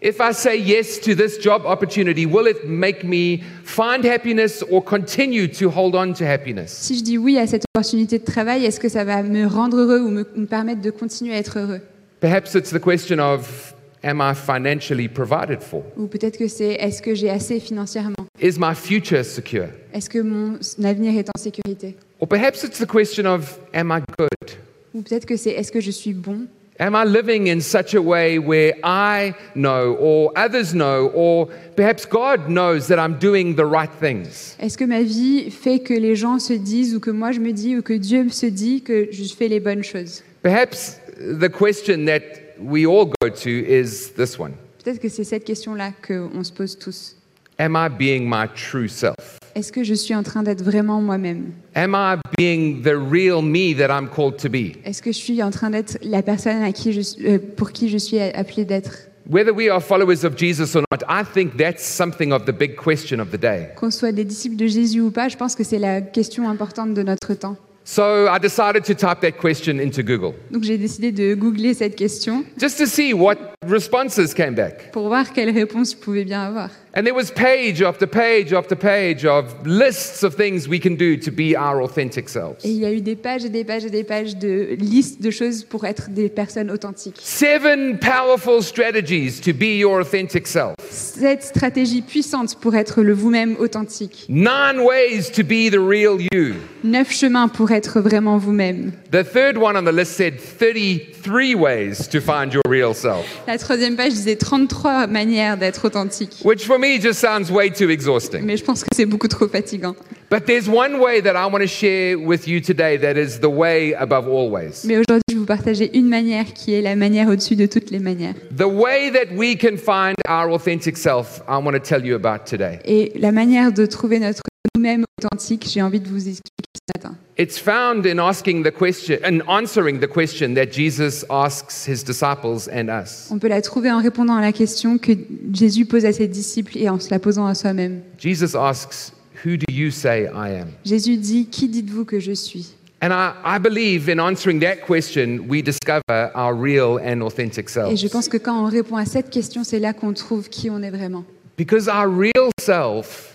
If 0.00 0.16
I 0.18 0.32
say 0.32 0.58
yes 0.58 0.98
to 1.02 1.14
this 1.14 1.38
job 1.38 1.66
opportunity, 1.66 2.24
will 2.24 2.46
it 2.46 2.64
make 2.66 3.04
me 3.04 3.42
find 3.62 4.02
happiness 4.02 4.64
or 4.70 4.82
continue 4.82 5.46
to 5.46 5.68
hold 5.68 5.94
on 5.94 6.14
to 6.14 6.24
happiness? 6.24 6.70
Si 6.72 6.96
je 6.96 7.02
dis 7.02 7.18
oui 7.18 7.36
à 7.36 7.46
cette 7.46 7.64
opportunité 7.74 8.18
de 8.18 8.24
travail, 8.24 8.64
est-ce 8.64 8.80
que 8.80 8.88
ça 8.88 9.04
va 9.04 9.22
me 9.22 9.46
rendre 9.46 9.76
heureux 9.76 10.00
ou 10.00 10.08
me, 10.08 10.26
me 10.36 10.46
permettre 10.46 10.80
de 10.80 10.90
continuer 10.90 11.34
à 11.34 11.36
être 11.36 11.58
heureux? 11.58 11.82
Perhaps 12.20 12.54
it's 12.54 12.70
the 12.70 12.80
question 12.80 13.18
of, 13.18 13.74
Am 14.02 14.22
I 14.22 14.32
financially 14.34 15.06
provided 15.06 15.60
for? 15.62 15.82
Ou 15.98 16.06
peut-être 16.06 16.38
que 16.38 16.48
c'est 16.48 16.78
est-ce 16.80 17.02
que 17.02 17.14
j'ai 17.14 17.28
assez 17.28 17.60
financièrement? 17.60 18.26
Is 18.40 18.58
my 18.58 18.74
future 18.74 19.22
secure? 19.22 19.68
Est-ce 19.92 20.08
que 20.08 20.20
mon 20.20 20.58
avenir 20.82 21.18
est 21.18 21.28
en 21.28 21.38
sécurité? 21.38 21.96
Or 22.20 22.26
perhaps 22.26 22.64
it's 22.64 22.78
the 22.78 22.86
question 22.90 23.26
of, 23.26 23.58
Am 23.74 23.92
I 23.92 24.00
good? 24.18 24.56
Ou 24.94 25.02
peut-être 25.02 25.26
que 25.26 25.36
c'est 25.36 25.50
est-ce 25.50 25.72
que 25.72 25.80
je 25.80 25.90
suis 25.90 26.12
bon? 26.12 26.46
Am 26.80 26.94
I 26.94 27.04
living 27.04 27.48
in 27.48 27.60
such 27.60 27.94
a 27.94 28.00
way 28.00 28.38
where 28.38 28.72
I 28.82 29.34
know, 29.54 29.98
or 30.00 30.32
others 30.34 30.72
know, 30.72 31.10
or 31.14 31.48
perhaps 31.76 32.06
God 32.06 32.48
knows 32.48 32.86
that 32.86 32.98
I'm 32.98 33.18
doing 33.18 33.54
the 33.54 33.66
right 33.66 33.90
things? 34.00 34.56
Est-ce 34.58 34.78
que 34.78 34.86
ma 34.86 35.02
vie 35.02 35.50
fait 35.50 35.80
que 35.80 35.92
les 35.92 36.16
gens 36.16 36.38
se 36.38 36.54
disent 36.54 36.94
ou 36.94 37.00
que 37.00 37.10
moi 37.10 37.32
je 37.32 37.40
me 37.40 37.52
dis 37.52 37.76
ou 37.76 37.82
que 37.82 37.92
Dieu 37.92 38.30
se 38.30 38.46
dit 38.46 38.80
que 38.80 39.08
je 39.12 39.24
fais 39.24 39.48
les 39.48 39.60
bonnes 39.60 39.84
choses? 39.84 40.22
Perhaps 40.42 40.98
the 41.18 41.50
question 41.50 42.06
that 42.06 42.22
we 42.58 42.86
all 42.86 43.12
go 43.20 43.28
to 43.28 43.50
is 43.50 44.12
this 44.16 44.38
one 44.38 44.54
Peut-être 44.82 45.00
que 45.00 45.10
c'est 45.10 45.24
cette 45.24 45.44
question-là 45.44 45.92
qu'on 46.06 46.42
se 46.42 46.52
pose 46.52 46.78
tous. 46.78 47.14
Am 47.58 47.76
I 47.76 47.90
being 47.90 48.26
my 48.26 48.46
true 48.54 48.88
self? 48.88 49.39
Est-ce 49.54 49.72
que 49.72 49.82
je 49.82 49.94
suis 49.94 50.14
en 50.14 50.22
train 50.22 50.42
d'être 50.42 50.62
vraiment 50.62 51.00
moi-même? 51.00 51.52
Am 51.74 51.94
I 51.94 52.16
being 52.38 52.82
the 52.82 52.94
real 52.94 53.42
me 53.42 53.74
that 53.76 53.88
I'm 53.88 54.08
called 54.08 54.36
to 54.38 54.48
be? 54.48 54.76
Est-ce 54.84 55.02
que 55.02 55.12
je 55.12 55.18
suis 55.18 55.42
en 55.42 55.50
train 55.50 55.70
d'être 55.70 55.98
la 56.02 56.22
personne 56.22 56.62
à 56.62 56.72
qui 56.72 56.92
je, 56.92 57.00
euh, 57.24 57.38
pour 57.56 57.72
qui 57.72 57.88
je 57.88 57.98
suis 57.98 58.20
appelée 58.20 58.64
d'être? 58.64 59.08
Whether 59.28 59.52
we 59.54 59.68
are 59.68 59.82
followers 59.82 60.24
of 60.24 60.36
Jesus 60.36 60.74
or 60.76 60.82
not, 60.90 61.04
I 61.08 61.22
think 61.24 61.56
that's 61.56 61.84
something 61.84 62.32
of 62.32 62.44
the 62.46 62.52
big 62.52 62.74
question 62.74 63.20
of 63.20 63.30
the 63.30 63.40
day. 63.40 63.68
Qu'on 63.76 63.90
soit 63.90 64.12
des 64.12 64.24
disciples 64.24 64.56
de 64.56 64.66
Jésus 64.66 65.00
ou 65.00 65.10
pas, 65.10 65.28
je 65.28 65.36
pense 65.36 65.54
que 65.54 65.62
c'est 65.62 65.78
la 65.78 66.00
question 66.00 66.48
importante 66.48 66.94
de 66.94 67.02
notre 67.02 67.34
temps. 67.34 67.56
So 67.84 68.26
I 68.28 68.38
decided 68.38 68.84
to 68.84 68.94
type 68.94 69.20
that 69.22 69.32
question 69.40 69.78
into 69.78 70.02
Google 70.02 70.34
Donc 70.52 70.62
j'ai 70.64 70.78
décidé 70.78 71.12
de 71.12 71.34
googler 71.34 71.74
cette 71.74 71.96
question 71.96 72.44
just 72.60 72.78
to 72.78 72.86
see 72.86 73.12
what 73.14 73.36
responses 73.66 74.34
came 74.34 74.54
back. 74.54 74.92
pour 74.92 75.08
voir 75.08 75.32
quelles 75.32 75.50
réponses 75.50 75.92
je 75.92 75.96
pouvais 75.96 76.24
bien 76.24 76.42
avoir. 76.42 76.70
And 76.92 77.04
there 77.04 77.14
was 77.14 77.30
page 77.30 77.82
after 77.82 78.04
page 78.04 78.52
after 78.52 78.74
page 78.74 79.24
of 79.24 79.44
lists 79.64 80.24
of 80.24 80.34
things 80.34 80.66
we 80.68 80.80
can 80.80 80.96
do 80.96 81.16
to 81.18 81.30
be 81.30 81.54
our 81.56 81.80
authentic 81.82 82.28
selves. 82.28 82.64
Et 82.64 82.70
il 82.70 82.78
y 82.80 82.84
a 82.84 82.90
eu 82.90 83.00
des 83.00 83.14
pages 83.14 83.44
et 83.44 83.48
des 83.48 83.62
pages 83.64 83.84
et 83.84 83.90
des 83.90 84.02
pages 84.02 84.36
de 84.36 84.74
listes 84.76 85.22
de 85.22 85.30
choses 85.30 85.62
pour 85.62 85.84
être 85.84 86.10
des 86.10 86.28
personnes 86.28 86.68
authentiques. 86.68 87.14
Seven 87.20 87.96
powerful 88.00 88.60
strategies 88.60 89.40
to 89.40 89.52
be 89.52 89.78
your 89.78 90.00
authentic 90.00 90.48
self. 90.48 90.74
Cette 90.90 91.44
stratégie 91.44 92.02
puissante 92.02 92.56
pour 92.60 92.74
être 92.74 93.02
le 93.02 93.12
vous-même 93.12 93.54
authentique. 93.60 94.26
Nine 94.28 94.80
ways 94.80 95.30
to 95.32 95.44
be 95.44 95.70
the 95.70 95.78
real 95.78 96.18
you. 96.32 96.54
Neuf 96.82 97.12
chemins 97.12 97.46
pour 97.46 97.70
être 97.70 98.00
vraiment 98.00 98.36
vous-même. 98.36 98.90
The 99.12 99.22
third 99.22 99.56
one 99.56 99.76
on 99.76 99.84
the 99.84 99.94
list 99.94 100.14
said 100.16 100.40
33 100.40 101.54
ways 101.54 102.08
to 102.10 102.20
find 102.20 102.52
your 102.52 102.62
real 102.68 102.94
self, 102.94 103.24
La 103.46 103.58
troisième 103.58 103.94
page 103.94 104.12
disait 104.12 104.34
33 104.36 105.06
manières 105.06 105.56
d'être 105.56 105.84
authentique. 105.86 106.38
which 106.44 106.64
for 106.66 106.79
me 106.80 107.00
just 107.00 107.20
sounds 107.20 107.50
way 107.50 107.70
too 107.70 107.90
exhausting. 107.90 108.42
Mais 108.44 108.56
je 108.56 108.64
pense 108.64 108.82
que 108.82 108.88
c'est 108.94 109.06
beaucoup 109.06 109.28
trop 109.28 109.46
fatigant. 109.46 109.94
But 110.30 110.46
there's 110.46 110.68
one 110.68 111.00
way 111.00 111.20
that 111.22 111.34
I 111.34 111.50
want 111.50 111.60
to 111.60 111.66
share 111.66 112.16
with 112.16 112.46
you 112.46 112.60
today 112.60 112.96
that 112.98 113.16
is 113.16 113.40
the 113.40 113.50
way 113.50 113.94
above 113.94 114.28
all 114.28 114.50
ways. 114.50 114.84
Mais 114.84 114.96
aujourd'hui, 114.96 115.22
je 115.28 115.34
vais 115.34 115.40
vous 115.40 115.46
partager 115.46 115.96
une 115.96 116.08
manière 116.08 116.52
qui 116.54 116.72
est 116.72 116.82
la 116.82 116.96
manière 116.96 117.28
au-dessus 117.28 117.56
de 117.56 117.66
toutes 117.66 117.90
les 117.90 117.98
manières. 117.98 118.34
The 118.56 118.62
way 118.62 119.10
that 119.10 119.34
we 119.36 119.56
can 119.56 119.76
find 119.76 120.14
our 120.28 120.50
authentic 120.52 120.96
self, 120.96 121.42
I 121.48 121.56
want 121.62 121.72
to 121.72 121.80
tell 121.80 122.04
you 122.04 122.14
about 122.14 122.44
today. 122.48 122.78
Et 122.84 123.12
la 123.16 123.32
manière 123.32 123.72
de 123.72 123.86
trouver 123.86 124.20
notre 124.20 124.42
nous-mêmes 124.76 125.04
authentique, 125.18 125.66
j'ai 125.68 125.82
envie 125.82 126.00
de 126.00 126.08
vous 126.08 126.28
expliquer 126.28 126.59
matin. 126.94 127.16
It's 127.38 127.58
found 127.58 128.04
in 128.06 128.18
asking 128.18 128.64
the 128.64 128.70
question 128.70 129.18
and 129.24 129.40
answering 129.48 130.00
the 130.00 130.06
question 130.06 130.54
that 130.54 130.66
Jesus 130.72 131.24
asks 131.30 131.86
his 131.86 132.02
disciples 132.04 132.68
and 132.68 132.88
us. 132.90 133.28
On 133.30 133.38
peut 133.38 133.48
la 133.48 133.62
trouver 133.62 133.90
en 133.90 134.00
répondant 134.02 134.36
à 134.36 134.40
la 134.42 134.52
question 134.52 134.98
que 134.98 135.12
Jésus 135.52 135.86
pose 135.86 136.04
à 136.04 136.12
ses 136.12 136.28
disciples 136.28 136.76
et 136.76 136.88
en 136.90 136.98
se 137.00 137.10
la 137.10 137.18
posant 137.18 137.46
à 137.46 137.54
soi-même. 137.54 138.02
Jesus 138.18 138.54
asks, 138.56 139.12
Who 139.44 139.56
do 139.56 139.64
you 139.72 139.90
say 139.90 140.24
I 140.34 140.60
am? 140.60 140.68
Jésus 140.84 141.16
dit 141.16 141.46
Qui 141.46 141.68
dites-vous 141.68 142.04
que 142.04 142.20
je 142.20 142.32
suis? 142.32 142.74
And 143.02 143.08
I, 143.12 143.32
I 143.56 143.58
believe 143.58 144.10
in 144.10 144.18
answering 144.20 144.60
that 144.60 144.82
question, 144.86 145.46
we 145.48 145.62
discover 145.62 146.30
our 146.34 146.54
real 146.54 146.98
and 147.02 147.22
authentic 147.22 147.70
Et 147.70 147.96
je 147.96 147.96
selves. 147.96 148.10
pense 148.10 148.28
que 148.28 148.36
quand 148.36 148.62
on 148.62 148.68
répond 148.68 148.96
à 148.96 149.06
cette 149.06 149.30
question, 149.30 149.64
c'est 149.64 149.78
là 149.78 149.94
qu'on 149.94 150.12
trouve 150.12 150.50
qui 150.50 150.68
on 150.68 150.82
est 150.82 150.90
vraiment. 150.90 151.24
Because 151.56 151.88
our 151.88 152.06
real 152.06 152.50
self 152.60 153.29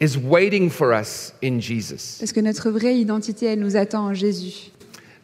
is 0.00 0.16
waiting 0.18 0.70
for 0.70 0.92
us 0.92 1.32
in 1.42 1.60
Jesus. 1.60 2.18
Parce 2.18 2.32
que 2.32 2.40
notre 2.40 2.70
vraie 2.70 2.96
identité, 2.96 3.46
elle 3.46 3.60
nous 3.60 3.76
attend 3.76 4.06
en 4.06 4.14
Jésus. 4.14 4.70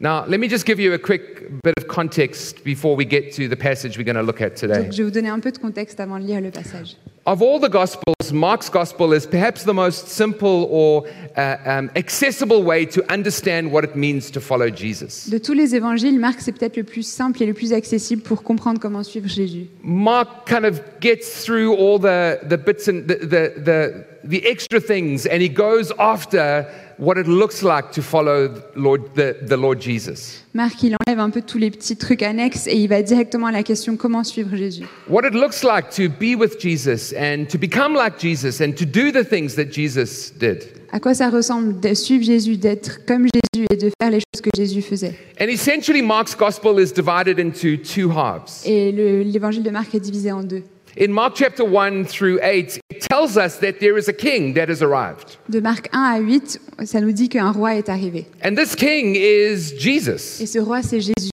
Now, 0.01 0.25
let 0.27 0.39
me 0.39 0.49
just 0.49 0.67
give 0.67 0.81
you 0.81 0.95
a 0.95 0.99
quick 0.99 1.63
bit 1.63 1.75
of 1.79 1.87
context 1.87 2.65
before 2.65 2.97
we 2.97 3.05
get 3.05 3.33
to 3.37 3.49
the 3.49 3.57
passage 3.57 3.97
we're 3.97 4.05
going 4.05 4.17
to 4.17 4.23
look 4.23 4.41
at 4.41 4.57
today. 4.57 4.83
Donc 4.83 4.93
je 4.93 4.99
vais 4.99 5.05
vous 5.05 5.11
donner 5.11 5.29
un 5.29 5.39
peu 5.39 5.53
de 5.53 5.59
contexte 5.59 6.01
avant 6.01 6.19
de 6.19 6.25
lire 6.25 6.41
le 6.41 6.51
passage. 6.51 6.97
Of 7.25 7.41
all 7.41 7.61
the 7.61 7.69
Gospels, 7.69 8.33
Mark's 8.33 8.69
Gospel 8.69 9.13
is 9.13 9.27
perhaps 9.27 9.63
the 9.63 9.73
most 9.73 10.09
simple 10.09 10.67
or 10.69 11.07
uh, 11.37 11.57
um, 11.65 11.89
accessible 11.95 12.65
way 12.65 12.85
to 12.87 13.13
understand 13.13 13.71
what 13.71 13.85
it 13.85 13.95
means 13.95 14.29
to 14.33 14.41
follow 14.41 14.69
Jesus. 14.71 15.31
De 15.31 15.39
tous 15.39 15.53
les 15.55 15.77
évangiles, 15.77 16.19
Marc, 16.19 16.41
c'est 16.41 16.51
peut-être 16.51 16.77
le 16.77 16.83
plus 16.83 17.07
simple 17.07 17.41
et 17.41 17.47
le 17.47 17.55
plus 17.55 17.73
accessible 17.73 18.23
pour 18.23 18.43
comprendre 18.43 18.81
comment 18.81 19.05
suivre 19.05 19.29
Jésus. 19.29 19.69
Mark 19.85 20.49
kind 20.49 20.65
of 20.65 20.81
gets 21.01 21.45
through 21.45 21.77
all 21.77 21.97
the, 21.97 22.41
the 22.49 22.59
bits 22.59 22.89
and 22.89 23.07
the, 23.07 23.15
the, 23.25 23.53
the, 23.57 24.05
the 24.25 24.45
extra 24.45 24.81
things, 24.81 25.25
and 25.25 25.41
he 25.41 25.49
goes 25.49 25.93
after 26.01 26.67
what 26.99 27.17
it 27.17 27.29
looks 27.29 27.63
like 27.63 27.93
to 27.93 28.03
follow 28.03 28.53
Lord, 28.75 29.15
the, 29.15 29.37
the 29.43 29.57
Lord 29.57 29.81
Jesus. 29.81 30.42
Marc, 30.55 30.83
il 30.83 30.95
enlève 31.07 31.19
un 31.19 31.31
peu 31.31 31.41
tous 31.41 31.57
les 31.57 31.71
petits 31.71 31.97
trucs 31.97 32.23
annexes 32.23 32.67
et 32.67 32.77
il 32.77 32.87
va 32.87 33.01
directement 33.03 33.47
à 33.47 33.53
la 33.53 33.63
question 33.63 33.97
comment 33.97 34.23
suivre 34.23 34.55
Jésus? 34.55 34.85
What 35.09 35.27
it 35.27 35.33
looks 35.33 35.63
like 35.65 35.89
to 35.97 36.11
be 36.11 36.37
with 36.39 36.61
Jesus 36.61 37.15
and 37.19 37.47
to 37.49 37.57
become 37.59 37.95
like 37.95 38.21
Jesus 38.21 38.61
and 38.63 38.73
to 38.73 38.85
do 38.85 39.11
the 39.11 39.27
things 39.27 39.55
that 39.57 39.73
Jesus 39.73 40.31
did. 40.39 40.59
À 40.93 41.01
quoi 41.01 41.15
ça 41.15 41.31
ressemble 41.31 41.81
de 41.81 41.95
suivre 41.95 42.23
Jésus, 42.25 42.59
d'être 42.59 43.07
comme 43.07 43.23
Jésus 43.25 43.65
et 43.71 43.77
de 43.77 43.91
faire 43.99 44.11
les 44.11 44.19
choses 44.19 44.43
que 44.43 44.51
Jésus 44.55 44.83
faisait? 44.83 45.15
And 45.41 45.47
essentially, 45.47 46.03
Mark's 46.03 46.37
Gospel 46.37 46.79
is 46.79 46.93
divided 46.93 47.39
into 47.39 47.79
two 47.83 48.11
halves. 48.11 48.61
Et 48.67 48.93
le- 48.93 49.23
l'évangile 49.23 49.63
de 49.63 49.71
Marc 49.71 49.95
est 49.95 50.01
divisé 50.01 50.33
en 50.33 50.43
deux. 50.43 50.65
In 50.97 51.11
Mark 51.11 51.35
chapter 51.35 51.65
1 51.65 52.05
through 52.05 52.39
8, 52.43 52.79
it 52.91 53.01
tells 53.09 53.37
us 53.39 53.59
that 53.61 53.81
there 53.81 53.97
is 53.97 54.09
a 54.09 54.13
king 54.13 54.53
that 54.55 54.69
has 54.69 54.83
arrived. 54.83 55.39
De 55.49 55.61
Marc 55.61 55.89
1 55.93 55.99
à 55.99 56.19
8, 56.21 56.61
ça 56.85 57.01
nous 57.01 57.13
dit 57.13 57.29
qu'un 57.31 57.51
roi 57.51 57.77
est 57.77 57.89
arrivé. 57.89 58.27
And 58.45 58.55
this 58.57 58.75
king 58.77 59.15
is 59.17 59.73
Et 59.73 59.79
Jesus. 59.79 60.45
ce 60.47 60.59
roi, 60.59 60.83
c'est 60.83 61.01
Jésus. 61.01 61.31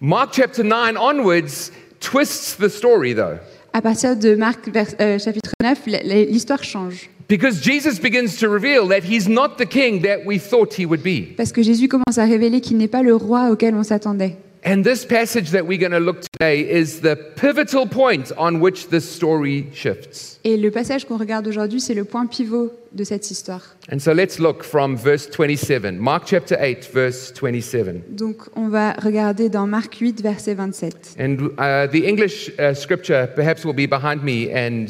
Mark 0.00 0.30
chapter 0.34 0.64
9 0.64 0.96
onwards 0.96 1.70
twists 2.00 2.56
the 2.58 2.68
story, 2.68 3.14
though. 3.14 3.38
À 3.72 3.80
partir 3.80 4.16
de 4.16 4.34
Marc 4.34 4.68
vers- 4.68 4.94
euh, 5.00 5.18
chapitre 5.18 5.52
9, 5.62 5.78
la- 5.86 6.02
la- 6.02 6.24
l'histoire 6.24 6.62
change. 6.64 7.08
Because 7.28 7.62
Jesus 7.62 8.00
begins 8.00 8.36
to 8.40 8.48
reveal 8.48 8.88
that 8.88 9.04
he's 9.08 9.28
not 9.28 9.56
the 9.58 9.64
king 9.64 10.02
that 10.02 10.26
we 10.26 10.38
thought 10.40 10.74
he 10.76 10.84
would 10.84 11.02
be. 11.02 11.34
Parce 11.36 11.52
que 11.52 11.62
Jésus 11.62 11.86
commence 11.88 12.18
à 12.18 12.24
révéler 12.24 12.60
qu'il 12.60 12.76
n'est 12.78 12.88
pas 12.88 13.02
le 13.02 13.14
roi 13.14 13.48
auquel 13.50 13.74
on 13.76 13.84
s'attendait. 13.84 14.36
And 14.64 14.84
this 14.84 15.04
passage 15.04 15.50
that 15.50 15.66
we're 15.66 15.78
going 15.78 15.90
to 15.90 15.98
look 15.98 16.20
today 16.20 16.60
is 16.60 17.00
the 17.00 17.16
pivotal 17.16 17.84
point 17.84 18.30
on 18.38 18.60
which 18.60 18.90
this 18.90 19.08
story 19.10 19.66
shifts. 19.74 20.38
Et 20.44 20.56
le 20.56 20.70
passage 20.70 21.04
qu'on 21.04 21.16
regarde 21.16 21.48
aujourd'hui, 21.48 21.80
c'est 21.80 21.94
le 21.94 22.04
point 22.04 22.26
pivot 22.26 22.70
de 22.92 23.02
cette 23.02 23.28
histoire. 23.28 23.74
And 23.90 23.98
so 23.98 24.12
let's 24.12 24.38
look 24.38 24.62
from 24.62 24.96
verse 24.96 25.28
27. 25.28 25.98
Mark 25.98 26.26
chapter 26.26 26.56
8, 26.56 26.88
verse 26.92 27.32
27. 27.32 28.04
Donc 28.16 28.48
on 28.54 28.68
va 28.68 28.92
regarder 28.92 29.48
dans 29.48 29.66
Marc 29.66 29.96
8, 29.96 30.22
verset 30.22 30.54
27. 30.54 31.16
And 31.18 31.48
uh, 31.58 31.88
the 31.90 32.06
English 32.06 32.52
uh, 32.60 32.72
scripture 32.72 33.28
perhaps 33.34 33.64
will 33.64 33.74
be 33.74 33.88
behind 33.88 34.22
me, 34.22 34.48
and 34.52 34.86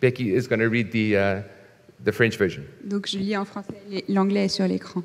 Becky 0.00 0.36
is 0.36 0.46
going 0.46 0.60
to 0.60 0.68
read 0.68 0.92
the, 0.92 1.16
uh, 1.16 1.42
the 2.04 2.12
French 2.12 2.38
version. 2.38 2.62
Donc 2.84 3.08
je 3.08 3.18
lis 3.18 3.36
en 3.36 3.44
français, 3.44 3.74
l'anglais 4.08 4.44
est 4.44 4.48
sur 4.48 4.68
l'écran. 4.68 5.02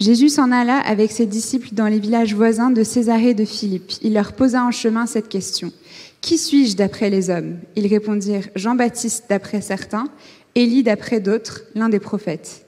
Jésus 0.00 0.28
s'en 0.28 0.52
alla 0.52 0.78
avec 0.78 1.10
ses 1.10 1.26
disciples 1.26 1.70
dans 1.72 1.88
les 1.88 1.98
villages 1.98 2.34
voisins 2.34 2.70
de 2.70 2.84
Césarée 2.84 3.34
de 3.34 3.44
Philippe. 3.44 3.92
Il 4.00 4.14
leur 4.14 4.32
posa 4.32 4.64
en 4.64 4.70
chemin 4.70 5.06
cette 5.06 5.28
question. 5.28 5.72
Qui 6.20 6.38
suis-je 6.38 6.76
d'après 6.76 7.10
les 7.10 7.30
hommes? 7.30 7.56
Ils 7.74 7.88
répondirent 7.88 8.48
Jean-Baptiste 8.54 9.24
d'après 9.28 9.60
certains, 9.60 10.08
Élie 10.54 10.84
d'après 10.84 11.20
d'autres, 11.20 11.62
l'un 11.74 11.88
des 11.88 11.98
prophètes. 11.98 12.64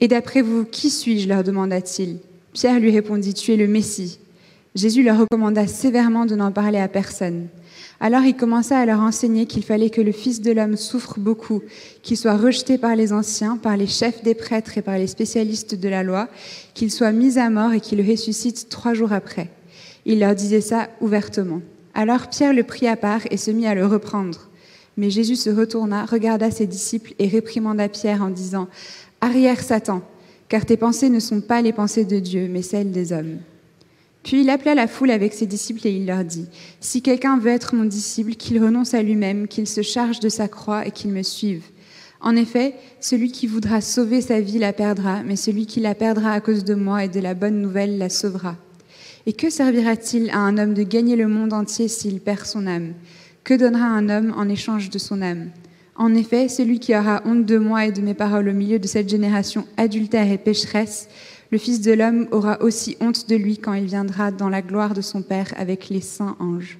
Et 0.00 0.08
d'après 0.08 0.42
vous, 0.42 0.64
qui 0.64 0.90
suis-je? 0.90 1.28
leur 1.28 1.44
demanda-t-il. 1.44 2.18
Pierre 2.52 2.78
lui 2.78 2.90
répondit 2.90 3.32
Tu 3.32 3.52
es 3.52 3.56
le 3.56 3.66
Messie. 3.66 4.18
Jésus 4.74 5.02
leur 5.02 5.18
recommanda 5.18 5.66
sévèrement 5.66 6.26
de 6.26 6.34
n'en 6.34 6.52
parler 6.52 6.78
à 6.78 6.88
personne. 6.88 7.48
Alors 7.98 8.22
il 8.22 8.36
commença 8.36 8.78
à 8.78 8.84
leur 8.84 9.00
enseigner 9.00 9.46
qu'il 9.46 9.62
fallait 9.62 9.90
que 9.90 10.02
le 10.02 10.12
Fils 10.12 10.42
de 10.42 10.52
l'homme 10.52 10.76
souffre 10.76 11.18
beaucoup, 11.18 11.62
qu'il 12.02 12.16
soit 12.16 12.36
rejeté 12.36 12.76
par 12.76 12.94
les 12.94 13.12
anciens, 13.12 13.56
par 13.56 13.76
les 13.76 13.86
chefs 13.86 14.22
des 14.22 14.34
prêtres 14.34 14.76
et 14.76 14.82
par 14.82 14.98
les 14.98 15.06
spécialistes 15.06 15.74
de 15.74 15.88
la 15.88 16.02
loi, 16.02 16.28
qu'il 16.74 16.90
soit 16.90 17.12
mis 17.12 17.38
à 17.38 17.48
mort 17.48 17.72
et 17.72 17.80
qu'il 17.80 18.06
ressuscite 18.08 18.68
trois 18.68 18.92
jours 18.92 19.12
après. 19.12 19.48
Il 20.04 20.20
leur 20.20 20.34
disait 20.34 20.60
ça 20.60 20.88
ouvertement. 21.00 21.62
Alors 21.94 22.28
Pierre 22.28 22.52
le 22.52 22.62
prit 22.62 22.86
à 22.86 22.96
part 22.96 23.22
et 23.30 23.38
se 23.38 23.50
mit 23.50 23.66
à 23.66 23.74
le 23.74 23.86
reprendre. 23.86 24.50
Mais 24.98 25.10
Jésus 25.10 25.36
se 25.36 25.50
retourna, 25.50 26.04
regarda 26.04 26.50
ses 26.50 26.66
disciples 26.66 27.14
et 27.18 27.28
réprimanda 27.28 27.88
Pierre 27.88 28.22
en 28.22 28.30
disant 28.30 28.68
Arrière 29.20 29.62
Satan, 29.62 30.02
car 30.48 30.66
tes 30.66 30.76
pensées 30.76 31.10
ne 31.10 31.20
sont 31.20 31.40
pas 31.40 31.62
les 31.62 31.72
pensées 31.72 32.04
de 32.04 32.18
Dieu, 32.18 32.48
mais 32.50 32.62
celles 32.62 32.92
des 32.92 33.12
hommes. 33.12 33.38
Puis 34.26 34.40
il 34.40 34.50
appela 34.50 34.74
la 34.74 34.88
foule 34.88 35.12
avec 35.12 35.32
ses 35.32 35.46
disciples 35.46 35.86
et 35.86 35.92
il 35.92 36.04
leur 36.04 36.24
dit, 36.24 36.46
Si 36.80 37.00
quelqu'un 37.00 37.38
veut 37.38 37.52
être 37.52 37.76
mon 37.76 37.84
disciple, 37.84 38.32
qu'il 38.32 38.60
renonce 38.60 38.92
à 38.92 39.00
lui-même, 39.00 39.46
qu'il 39.46 39.68
se 39.68 39.82
charge 39.82 40.18
de 40.18 40.28
sa 40.28 40.48
croix 40.48 40.84
et 40.84 40.90
qu'il 40.90 41.12
me 41.12 41.22
suive. 41.22 41.62
En 42.20 42.34
effet, 42.34 42.74
celui 43.00 43.30
qui 43.30 43.46
voudra 43.46 43.80
sauver 43.80 44.20
sa 44.20 44.40
vie 44.40 44.58
la 44.58 44.72
perdra, 44.72 45.22
mais 45.22 45.36
celui 45.36 45.66
qui 45.66 45.78
la 45.78 45.94
perdra 45.94 46.32
à 46.32 46.40
cause 46.40 46.64
de 46.64 46.74
moi 46.74 47.04
et 47.04 47.08
de 47.08 47.20
la 47.20 47.34
bonne 47.34 47.62
nouvelle 47.62 47.98
la 47.98 48.08
sauvera. 48.08 48.56
Et 49.26 49.32
que 49.32 49.48
servira-t-il 49.48 50.28
à 50.30 50.38
un 50.38 50.58
homme 50.58 50.74
de 50.74 50.82
gagner 50.82 51.14
le 51.14 51.28
monde 51.28 51.52
entier 51.52 51.86
s'il 51.86 52.18
perd 52.18 52.46
son 52.46 52.66
âme? 52.66 52.94
Que 53.44 53.54
donnera 53.54 53.86
un 53.86 54.08
homme 54.08 54.34
en 54.36 54.48
échange 54.48 54.90
de 54.90 54.98
son 54.98 55.22
âme? 55.22 55.50
En 55.94 56.16
effet, 56.16 56.48
celui 56.48 56.80
qui 56.80 56.96
aura 56.96 57.22
honte 57.26 57.46
de 57.46 57.58
moi 57.58 57.86
et 57.86 57.92
de 57.92 58.02
mes 58.02 58.12
paroles 58.12 58.48
au 58.48 58.52
milieu 58.52 58.80
de 58.80 58.88
cette 58.88 59.08
génération 59.08 59.66
adultère 59.76 60.30
et 60.30 60.36
pécheresse, 60.36 61.08
le 61.50 61.58
Fils 61.58 61.80
de 61.80 61.92
l'homme 61.92 62.26
aura 62.30 62.60
aussi 62.62 62.96
honte 63.00 63.28
de 63.28 63.36
lui 63.36 63.58
quand 63.58 63.74
il 63.74 63.86
viendra 63.86 64.30
dans 64.30 64.48
la 64.48 64.62
gloire 64.62 64.94
de 64.94 65.00
son 65.00 65.22
Père 65.22 65.52
avec 65.56 65.88
les 65.88 66.00
saints 66.00 66.36
anges. 66.40 66.78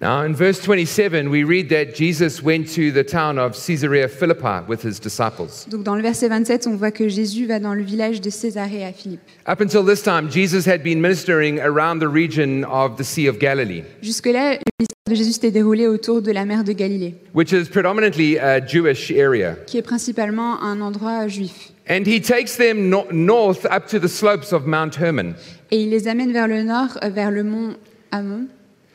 Now, 0.00 0.22
in 0.24 0.32
verse 0.32 0.60
27, 0.60 1.28
we 1.28 1.44
read 1.44 1.68
that 1.68 1.94
Jesus 1.94 2.42
went 2.42 2.64
to 2.74 2.90
the 2.90 3.04
town 3.04 3.38
of 3.38 3.52
Caesarea 3.54 4.08
Philippi 4.08 4.64
with 4.66 4.82
his 4.82 4.98
disciples. 4.98 5.66
Donc 5.70 5.82
dans 5.84 5.94
le 5.94 6.00
verset 6.02 6.28
27, 6.28 6.66
on 6.66 6.74
voit 6.76 6.90
que 6.90 7.06
Jésus 7.08 7.44
va 7.46 7.60
dans 7.60 7.74
le 7.74 7.82
village 7.82 8.22
de 8.22 8.30
Césarée 8.30 8.82
à 8.84 8.92
Philippe. 8.92 9.20
Up 9.46 9.60
until 9.60 9.84
this 9.84 10.02
time, 10.02 10.30
Jesus 10.30 10.66
had 10.66 10.82
been 10.82 11.00
ministering 11.00 11.60
around 11.60 12.00
the 12.00 12.08
region 12.08 12.64
of 12.64 12.96
the 12.96 13.04
Sea 13.04 13.28
of 13.28 13.38
Galilee, 13.38 13.82
Jusque-là, 14.02 14.54
le 14.54 14.60
ministère 14.80 15.10
de 15.10 15.14
Jésus 15.14 15.32
s'était 15.32 15.50
déroulé 15.50 15.86
autour 15.86 16.22
de 16.22 16.32
la 16.32 16.46
mer 16.46 16.64
de 16.64 16.72
Galilée, 16.72 17.14
which 17.34 17.52
is 17.52 17.66
predominantly 17.70 18.38
a 18.38 18.66
Jewish 18.66 19.10
area. 19.12 19.54
qui 19.66 19.76
est 19.76 19.82
principalement 19.82 20.62
un 20.62 20.80
endroit 20.80 21.28
juif. 21.28 21.72
And 21.88 22.06
he 22.06 22.20
takes 22.20 22.56
them 22.56 22.90
no- 22.90 23.06
north 23.10 23.64
up 23.70 23.86
to 23.88 23.98
the 23.98 24.08
slopes 24.08 24.52
of 24.52 24.66
Mount 24.66 24.94
Hermon, 25.00 25.34
Et 25.70 25.82
il 25.82 25.90
les 25.90 26.06
amène 26.06 26.32
vers 26.32 26.46
le 26.46 26.62
nord, 26.62 26.98
euh, 27.02 27.08
vers 27.08 27.30
le 27.30 27.42
mont 27.44 27.76
Ammon, 28.12 28.48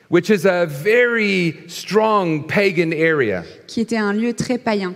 which 0.10 0.30
is 0.30 0.46
a 0.46 0.66
very 0.66 1.56
strong 1.68 2.44
pagan 2.48 2.92
area. 2.94 3.44
qui 3.68 3.82
était 3.82 3.98
un 3.98 4.14
lieu 4.14 4.34
très 4.34 4.58
païen. 4.60 4.94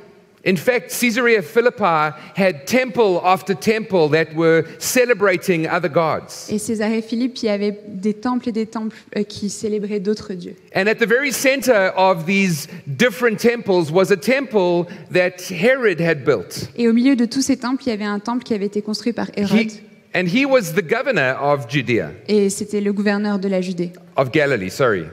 In 0.47 0.55
fact, 0.55 0.91
Caesarea 0.97 1.41
Philippi 1.41 2.15
had 2.33 2.65
temple 2.65 3.19
after 3.25 3.53
temple 3.53 4.07
that 4.11 4.33
were 4.33 4.63
celebrating 4.79 5.67
other 5.67 5.89
gods. 5.89 6.49
Et 6.49 6.57
Césarée 6.57 7.01
Philippe, 7.01 7.37
il 7.43 7.47
y 7.47 7.49
avait 7.49 7.77
des 7.85 8.13
temples 8.13 8.47
et 8.47 8.51
des 8.53 8.65
temples 8.65 8.95
euh, 9.17 9.23
qui 9.23 9.49
célébraient 9.49 9.99
d'autres 9.99 10.33
dieux. 10.33 10.55
And 10.73 10.87
at 10.87 10.95
the 10.95 11.07
very 11.07 11.33
center 11.33 11.91
of 11.97 12.25
these 12.25 12.69
different 12.87 13.39
temples 13.39 13.91
was 13.91 14.09
a 14.09 14.15
temple 14.15 14.85
that 15.11 15.51
Herod 15.51 15.99
had 15.99 16.23
built. 16.23 16.69
Et 16.77 16.87
au 16.87 16.93
milieu 16.93 17.17
de 17.17 17.25
tous 17.25 17.41
ces 17.41 17.57
temples, 17.57 17.83
il 17.85 17.89
y 17.89 17.91
avait 17.91 18.05
un 18.05 18.19
temple 18.19 18.43
qui 18.45 18.53
avait 18.53 18.67
été 18.67 18.81
construit 18.81 19.11
par 19.11 19.27
Hérode. 19.35 19.69
He, 19.69 19.81
and 20.15 20.27
he 20.27 20.45
was 20.45 20.73
the 20.73 20.81
governor 20.81 21.35
of 21.43 21.69
Judea, 21.69 22.11
Et 22.29 22.49
c'était 22.49 22.79
le 22.79 22.93
gouverneur 22.93 23.37
de 23.37 23.49
la 23.49 23.59
Judée, 23.59 23.91
of 24.15 24.31
Galilee, 24.31 24.69
sorry. 24.71 25.03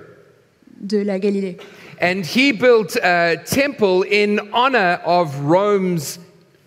De 0.80 0.98
la 0.98 1.18
Galilée. 1.18 1.56
And 2.00 2.22
he 2.24 2.52
built 2.52 2.96
a 3.02 3.36
temple 3.44 4.04
in 4.10 4.38
honor 4.52 4.98
of 5.04 5.34
Rome's 5.44 6.18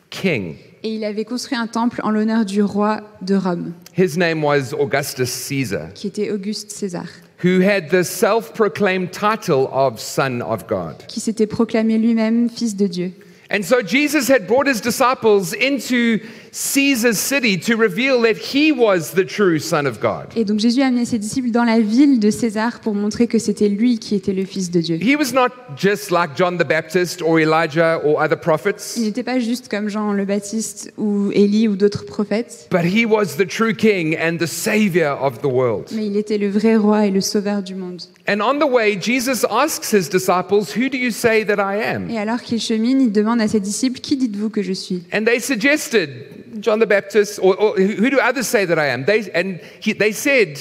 king. 0.10 0.56
Et 0.84 0.96
il 0.96 1.04
avait 1.04 1.26
construit 1.26 1.58
un 1.58 1.68
temple 1.68 2.00
en 2.04 2.12
l'honneur 2.12 2.46
du 2.46 2.62
roi 2.62 3.02
de 3.22 3.36
Rome, 3.36 3.74
His 3.98 4.18
name 4.18 4.44
was 4.44 4.74
Augustus 4.74 5.30
Caesar, 5.30 5.92
qui 5.94 6.08
était 6.08 6.30
Auguste 6.32 6.72
César, 6.72 7.08
who 7.44 7.62
had 7.62 7.90
the 7.90 8.04
self 8.04 8.54
proclaimed 8.54 9.12
title 9.12 9.68
of 9.72 10.00
Son 10.00 10.42
of 10.42 10.66
God. 10.68 10.96
qui 11.08 11.20
s'était 11.20 11.48
proclamé 11.48 11.98
lui-même 11.98 12.50
fils 12.50 12.76
de 12.76 12.88
Dieu. 12.88 13.12
And 13.50 13.64
so 13.64 13.82
Jesus 13.82 14.30
had 14.30 14.46
brought 14.48 14.68
his 14.68 14.82
disciples 14.82 15.54
into 15.54 16.20
Caesar's 16.52 17.18
city 17.18 17.58
to 17.60 17.76
reveal 17.76 18.22
that 18.22 18.38
he 18.54 18.72
was 18.72 19.12
the 19.16 19.26
true 19.26 19.60
Son 19.60 19.86
of 19.86 20.00
God. 20.00 20.28
Et 20.36 20.46
donc 20.46 20.60
Jésus 20.60 20.82
a 20.82 20.88
amené 20.88 21.06
ses 21.06 21.20
disciples 21.20 21.52
dans 21.52 21.64
la 21.64 21.80
ville 21.80 22.20
de 22.20 22.30
César 22.32 22.80
pour 22.80 22.96
montrer 22.96 23.28
que 23.28 23.38
c'était 23.40 23.70
lui 23.70 24.00
qui 24.00 24.16
était 24.16 24.34
le 24.34 24.46
fils 24.46 24.72
de 24.72 24.82
Dieu. 24.82 24.98
He 25.02 25.16
was 25.16 25.34
not 25.34 25.50
just 25.76 26.12
like 26.12 26.32
John 26.36 26.58
the 26.58 26.68
Baptist 26.68 27.22
or 27.22 27.40
Elijah 27.40 28.00
or 28.04 28.22
other 28.22 28.40
prophets, 28.40 28.96
Il 28.98 29.04
n'était 29.04 29.24
pas 29.24 29.40
juste 29.40 29.68
comme 29.70 29.90
Jean 29.90 30.14
le 30.14 30.26
Baptiste 30.26 30.92
ou 30.98 31.32
Élie 31.34 31.68
ou 31.68 31.76
d'autres 31.76 32.06
prophètes, 32.06 32.68
but 32.72 32.82
he 32.84 33.06
was 33.06 33.36
the 33.38 33.48
true 33.48 33.74
king 33.74 34.18
and 34.18 34.38
the 34.38 34.48
savior 34.48 35.18
of 35.22 35.40
the 35.42 35.46
world. 35.52 35.86
mais 35.94 36.08
il 36.08 36.18
était 36.18 36.38
le 36.38 36.50
vrai 36.50 36.76
roi 36.76 37.06
et 37.08 37.12
le 37.12 37.22
sauveur 37.22 37.62
du 37.62 37.76
monde. 37.76 38.02
And 38.30 38.42
on 38.42 38.60
the 38.60 38.70
way, 38.70 38.98
Jesus 39.00 39.46
asks 39.50 39.94
his 39.94 40.10
disciples, 40.10 40.76
Who 40.76 40.90
do 40.90 40.98
you 40.98 41.12
say 41.12 41.46
that 41.46 41.56
I 41.60 41.82
am? 41.82 42.10
Et 42.10 42.18
alors 42.18 42.42
qu'il 42.42 42.60
chemine, 42.60 43.00
il 43.02 43.12
demande 43.12 43.40
à 43.40 43.48
ses 43.48 43.60
disciples, 43.62 44.00
Qui 44.02 44.18
dites-vous 44.18 44.50
que 44.50 44.62
je 44.62 44.74
suis? 44.74 45.04
And 45.14 45.24
they 45.24 45.40
suggested 45.40 46.10
John 46.60 46.80
the 46.80 46.88
Baptist, 46.88 47.40
or, 47.42 47.56
or 47.56 47.76
who 47.76 48.10
do 48.10 48.20
others 48.20 48.48
say 48.48 48.66
that 48.66 48.78
I 48.78 48.88
am? 48.88 49.06
They, 49.06 49.30
and 49.34 49.60
he, 49.80 49.94
they 49.94 50.12
said, 50.12 50.60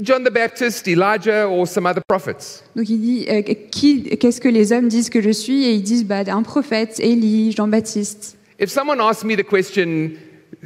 John 0.00 0.24
the 0.24 0.30
Baptist, 0.30 0.88
Elijah, 0.88 1.44
or 1.44 1.66
some 1.66 1.86
other 1.86 2.02
prophets. 2.08 2.64
Donc 2.74 2.88
il 2.88 3.00
dit, 3.00 3.26
euh, 3.28 3.42
qu'est-ce 3.42 4.40
que 4.40 4.48
les 4.48 4.72
hommes 4.72 4.88
disent 4.88 5.10
que 5.10 5.20
je 5.20 5.30
suis? 5.30 5.64
Et 5.64 5.72
ils 5.74 5.82
disent, 5.82 6.04
bah, 6.04 6.22
un 6.26 6.42
prophète, 6.42 6.98
Élie, 7.00 7.52
Jean-Baptiste. 7.52 8.36
If 8.58 8.70
someone 8.70 9.00
asked 9.00 9.24
me 9.24 9.36
the 9.36 9.44
question, 9.44 10.16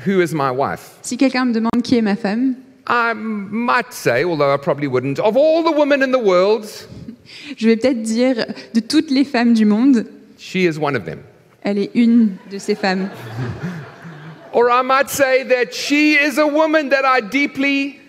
Who 0.06 0.20
is 0.20 0.32
my 0.32 0.50
wife? 0.50 0.98
Si 1.02 1.16
quelqu'un 1.16 1.46
me 1.46 1.52
demande 1.52 1.82
qui 1.82 1.96
est 1.96 2.02
ma 2.02 2.14
femme, 2.14 2.54
I 2.86 3.14
might 3.14 3.92
say, 3.92 4.24
although 4.24 4.52
I 4.52 4.56
probably 4.56 4.86
wouldn't, 4.86 5.18
of 5.18 5.36
all 5.36 5.62
the 5.62 5.76
women 5.76 6.02
in 6.02 6.12
the 6.12 6.22
world, 6.22 6.66
je 7.56 7.66
vais 7.66 7.76
peut-être 7.76 8.02
dire, 8.02 8.46
de 8.74 8.80
toutes 8.80 9.10
les 9.10 9.24
femmes 9.24 9.54
du 9.54 9.64
monde, 9.64 10.06
she 10.38 10.56
is 10.56 10.78
one 10.78 10.94
of 10.96 11.04
them. 11.04 11.18
elle 11.62 11.78
est 11.78 11.90
une 11.94 12.36
de 12.50 12.58
ces 12.58 12.74
femmes. 12.74 13.08
Or 14.52 14.70
I 14.70 14.82
might 14.82 15.10
say 15.10 15.44
that 15.44 15.72
she 15.72 16.14
is 16.14 16.38
a 16.38 16.46
woman 16.46 16.90
that 16.90 17.04
I 17.04 17.20
deeply 17.20 18.00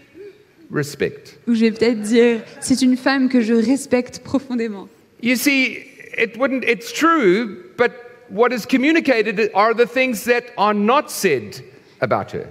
respect. 0.69 1.37
Ou 1.47 1.55
je 1.55 1.61
vais 1.65 1.71
peut-être 1.71 2.01
dire, 2.01 2.41
c'est 2.61 2.81
une 2.81 2.97
femme 2.97 3.29
que 3.29 3.41
je 3.41 3.53
respecte 3.53 4.19
profondément. 4.19 4.87
You 5.21 5.35
see, 5.35 5.79
it 6.17 6.37
wouldn't, 6.37 6.63
it's 6.63 6.93
true, 6.93 7.71
but 7.77 7.91
what 8.29 8.53
is 8.53 8.65
communicated 8.65 9.51
are 9.53 9.73
the 9.73 9.85
things 9.85 10.23
that 10.25 10.43
are 10.57 10.73
not 10.73 11.09
said 11.09 11.63
about 12.01 12.31
her. 12.33 12.47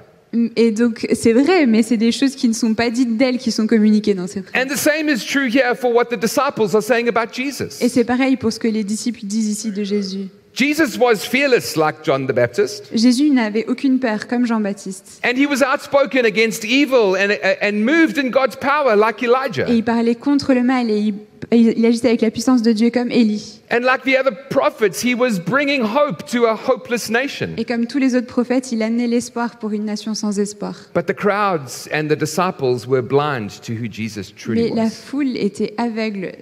Et 0.57 0.73
donc, 0.73 1.07
c'est 1.15 1.33
vrai, 1.33 1.65
mais 1.65 1.83
c'est 1.83 1.97
des 1.97 2.13
choses 2.13 2.37
qui 2.37 2.49
ne 2.49 2.53
sont 2.53 2.75
pas 2.75 2.91
dites 2.91 3.17
d'elle 3.17 3.39
qui 3.39 3.51
sont 3.51 3.67
communiquées 3.67 4.13
dans 4.13 4.27
ces 4.27 4.43
phrases. 4.43 4.63
And 4.63 4.69
the 4.69 4.77
same 4.77 5.09
is 5.09 5.25
true 5.25 5.47
here 5.47 5.75
for 5.75 5.91
what 5.91 6.07
the 6.07 6.21
disciples 6.21 6.75
are 6.75 6.83
saying 6.83 7.09
about 7.09 7.33
Jesus. 7.33 7.81
Et 7.81 7.89
c'est 7.89 8.05
pareil 8.05 8.37
pour 8.37 8.53
ce 8.53 8.59
que 8.59 8.69
les 8.69 8.85
disciples 8.85 9.21
disent 9.25 9.49
ici 9.49 9.71
de 9.71 9.83
Jésus. 9.85 10.29
Jesus 10.59 10.99
was 10.99 11.25
fearless 11.25 11.77
like 11.77 12.03
John 12.03 12.27
the 12.27 12.33
Baptist, 12.33 12.91
Jésus 12.93 13.31
n'avait 13.31 13.65
aucune 13.69 14.01
peur, 14.01 14.27
comme 14.27 14.45
Jean-Baptiste. 14.45 15.21
and 15.23 15.39
he 15.39 15.47
was 15.47 15.63
outspoken 15.63 16.25
against 16.25 16.65
evil 16.65 17.15
and, 17.15 17.31
and 17.63 17.85
moved 17.85 18.19
in 18.19 18.31
God's 18.31 18.57
power 18.57 18.97
like 18.97 19.23
Elijah. 19.23 19.71
Et 19.71 19.77
il 19.77 19.85
parlait 19.85 20.17
contre 20.17 20.55
le 20.55 20.65
mal 20.65 20.91
et 20.91 20.99
il, 20.99 21.15
il 21.53 21.87
agissait 21.87 22.09
avec 22.09 22.23
la 22.23 22.33
puissance 22.33 22.63
de 22.63 22.73
Dieu 22.73 22.91
comme 22.91 23.13
Élie. 23.13 23.61
And 23.71 23.85
like 23.85 24.03
the 24.03 24.19
other 24.19 24.35
prophets, 24.51 25.01
he 25.01 25.15
was 25.15 25.39
bringing 25.39 25.83
hope 25.85 26.27
to 26.33 26.47
a 26.47 26.57
hopeless 26.57 27.09
nation. 27.09 27.51
Et 27.57 27.65
comme 27.65 27.87
tous 27.87 27.99
les 27.99 28.17
autres 28.17 28.27
prophètes, 28.27 28.73
il 28.73 28.83
amenait 28.83 29.07
l'espoir 29.07 29.61
pour 29.61 29.71
une 29.71 29.85
nation 29.85 30.15
sans 30.15 30.41
espoir. 30.41 30.75
But 30.93 31.07
the 31.07 31.15
crowds 31.15 31.89
and 31.95 32.09
the 32.09 32.19
disciples 32.19 32.89
were 32.89 33.03
blind 33.03 33.61
to 33.63 33.75
who 33.75 33.87
Jesus 33.89 34.33
truly 34.35 34.73
Mais 34.73 34.75
la 34.75 34.91
foule 34.91 35.37
était 35.37 35.75
aveugle 35.77 36.33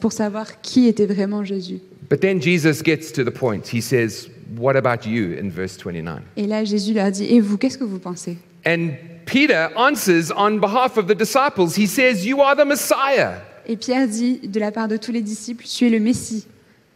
pour 0.00 0.12
savoir 0.12 0.60
qui 0.60 0.86
était 0.86 1.06
vraiment 1.06 1.42
Jésus. 1.42 1.80
But 2.10 2.22
then 2.22 2.40
Jesus 2.40 2.82
gets 2.82 3.12
to 3.12 3.24
the 3.24 3.30
point. 3.30 3.68
He 3.68 3.80
says, 3.80 4.28
What 4.56 4.76
about 4.76 5.06
you 5.06 5.38
in 5.38 5.48
verse 5.48 5.76
29? 5.76 6.22
Et 6.36 6.46
là, 6.46 6.64
Jésus 6.64 6.92
leur 6.92 7.10
dit, 7.12 7.26
et 7.32 7.40
vous, 7.40 7.56
qu'est-ce 7.56 7.78
que 7.78 7.84
vous 7.84 8.00
pensez 8.00 8.36
And 8.66 8.90
Peter 9.26 9.68
answers 9.76 10.32
on 10.36 10.58
behalf 10.58 10.96
of 10.96 11.06
the 11.06 11.14
disciples. 11.14 11.76
He 11.76 11.86
says, 11.86 12.26
You 12.26 12.42
are 12.42 12.56
the 12.56 12.66
Messiah. 12.66 13.42
Et 13.66 13.76
Pierre 13.76 14.08
dit, 14.08 14.40
de 14.42 14.58
la 14.58 14.72
part 14.72 14.88
de 14.88 14.96
tous 14.96 15.12
les 15.12 15.22
disciples, 15.22 15.64
tu 15.64 15.86
es 15.86 15.90
le 15.90 16.00
Messie. 16.00 16.46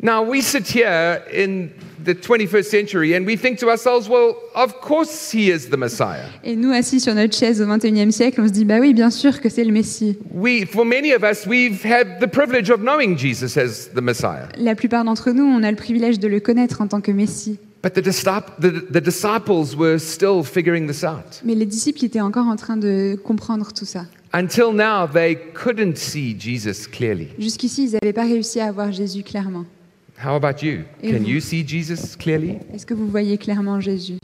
Now, 0.05 0.23
we 0.23 0.43
sit 0.43 0.69
here 0.69 1.23
in 1.33 1.71
the 2.05 2.15
21st 2.15 2.67
century 2.67 3.15
and 3.15 3.25
we 3.25 3.39
think 3.39 3.59
to 3.61 3.71
ourselves, 3.71 4.07
well, 4.07 4.37
of 4.55 4.79
course 4.83 5.31
he 5.31 5.51
is 5.51 5.71
the 5.71 5.79
Messiah. 5.79 6.27
Et 6.45 6.57
nous, 6.57 6.73
assis 6.73 7.01
sur 7.01 7.15
notre 7.15 7.35
chaise 7.35 7.63
au 7.63 7.65
21e 7.65 8.11
siècle, 8.11 8.39
on 8.43 8.47
se 8.47 8.53
dit, 8.53 8.67
bah 8.67 8.81
oui, 8.81 8.93
bien 8.93 9.09
sûr 9.09 9.41
que 9.41 9.49
c'est 9.49 9.65
le 9.65 9.73
Messie. 9.73 10.19
We, 10.31 10.67
for 10.67 10.85
many 10.85 11.15
of 11.15 11.23
us, 11.23 11.47
we've 11.47 11.83
had 11.83 12.21
the 12.21 12.27
privilege 12.27 12.69
of 12.69 12.81
knowing 12.81 13.17
Jesus 13.17 13.57
as 13.57 13.89
the 13.95 14.03
Messiah. 14.03 14.49
La 14.59 14.75
plupart 14.75 15.05
d'entre 15.05 15.31
nous, 15.31 15.45
on 15.45 15.63
a 15.63 15.71
le 15.71 15.77
privilège 15.79 16.19
de 16.19 16.29
le 16.29 16.39
connaître 16.39 16.83
en 16.83 16.87
tant 16.87 17.01
que 17.01 17.11
Messie. 17.11 17.59
But 17.83 17.95
the, 17.95 18.03
the, 18.03 18.93
the 18.93 19.01
disciples 19.01 19.75
were 19.75 19.99
still 19.99 20.45
figuring 20.45 20.87
this 20.87 21.03
out. 21.03 21.41
Mais 21.45 21.55
les 21.55 21.65
disciples 21.65 22.05
étaient 22.05 22.21
encore 22.21 22.47
en 22.47 22.57
train 22.57 22.77
de 22.77 23.17
comprendre 23.25 23.73
tout 23.73 23.87
ça. 23.87 24.05
Until 24.35 24.75
now, 24.75 25.07
they 25.07 25.39
couldn't 25.55 25.97
see 25.97 26.37
Jesus 26.39 26.87
clearly. 26.93 27.29
Jusqu'ici, 27.39 27.85
ils 27.85 27.93
n'avaient 27.93 28.13
pas 28.13 28.25
réussi 28.25 28.61
à 28.61 28.71
voir 28.71 28.93
Jésus 28.93 29.23
clairement. 29.23 29.65
How 30.23 30.37
about 30.37 30.63
you? 30.65 30.85
Et 31.03 31.13
Can 31.13 31.19
vous? 31.19 31.29
you 31.29 31.41
see 31.41 31.65
Jesus 31.67 32.17
clearly? 32.17 32.59
Est-ce 32.73 32.87
que 32.87 32.95
vous 32.95 33.09
voyez 33.09 33.37
clairement 33.39 33.81
Jésus? 33.81 34.19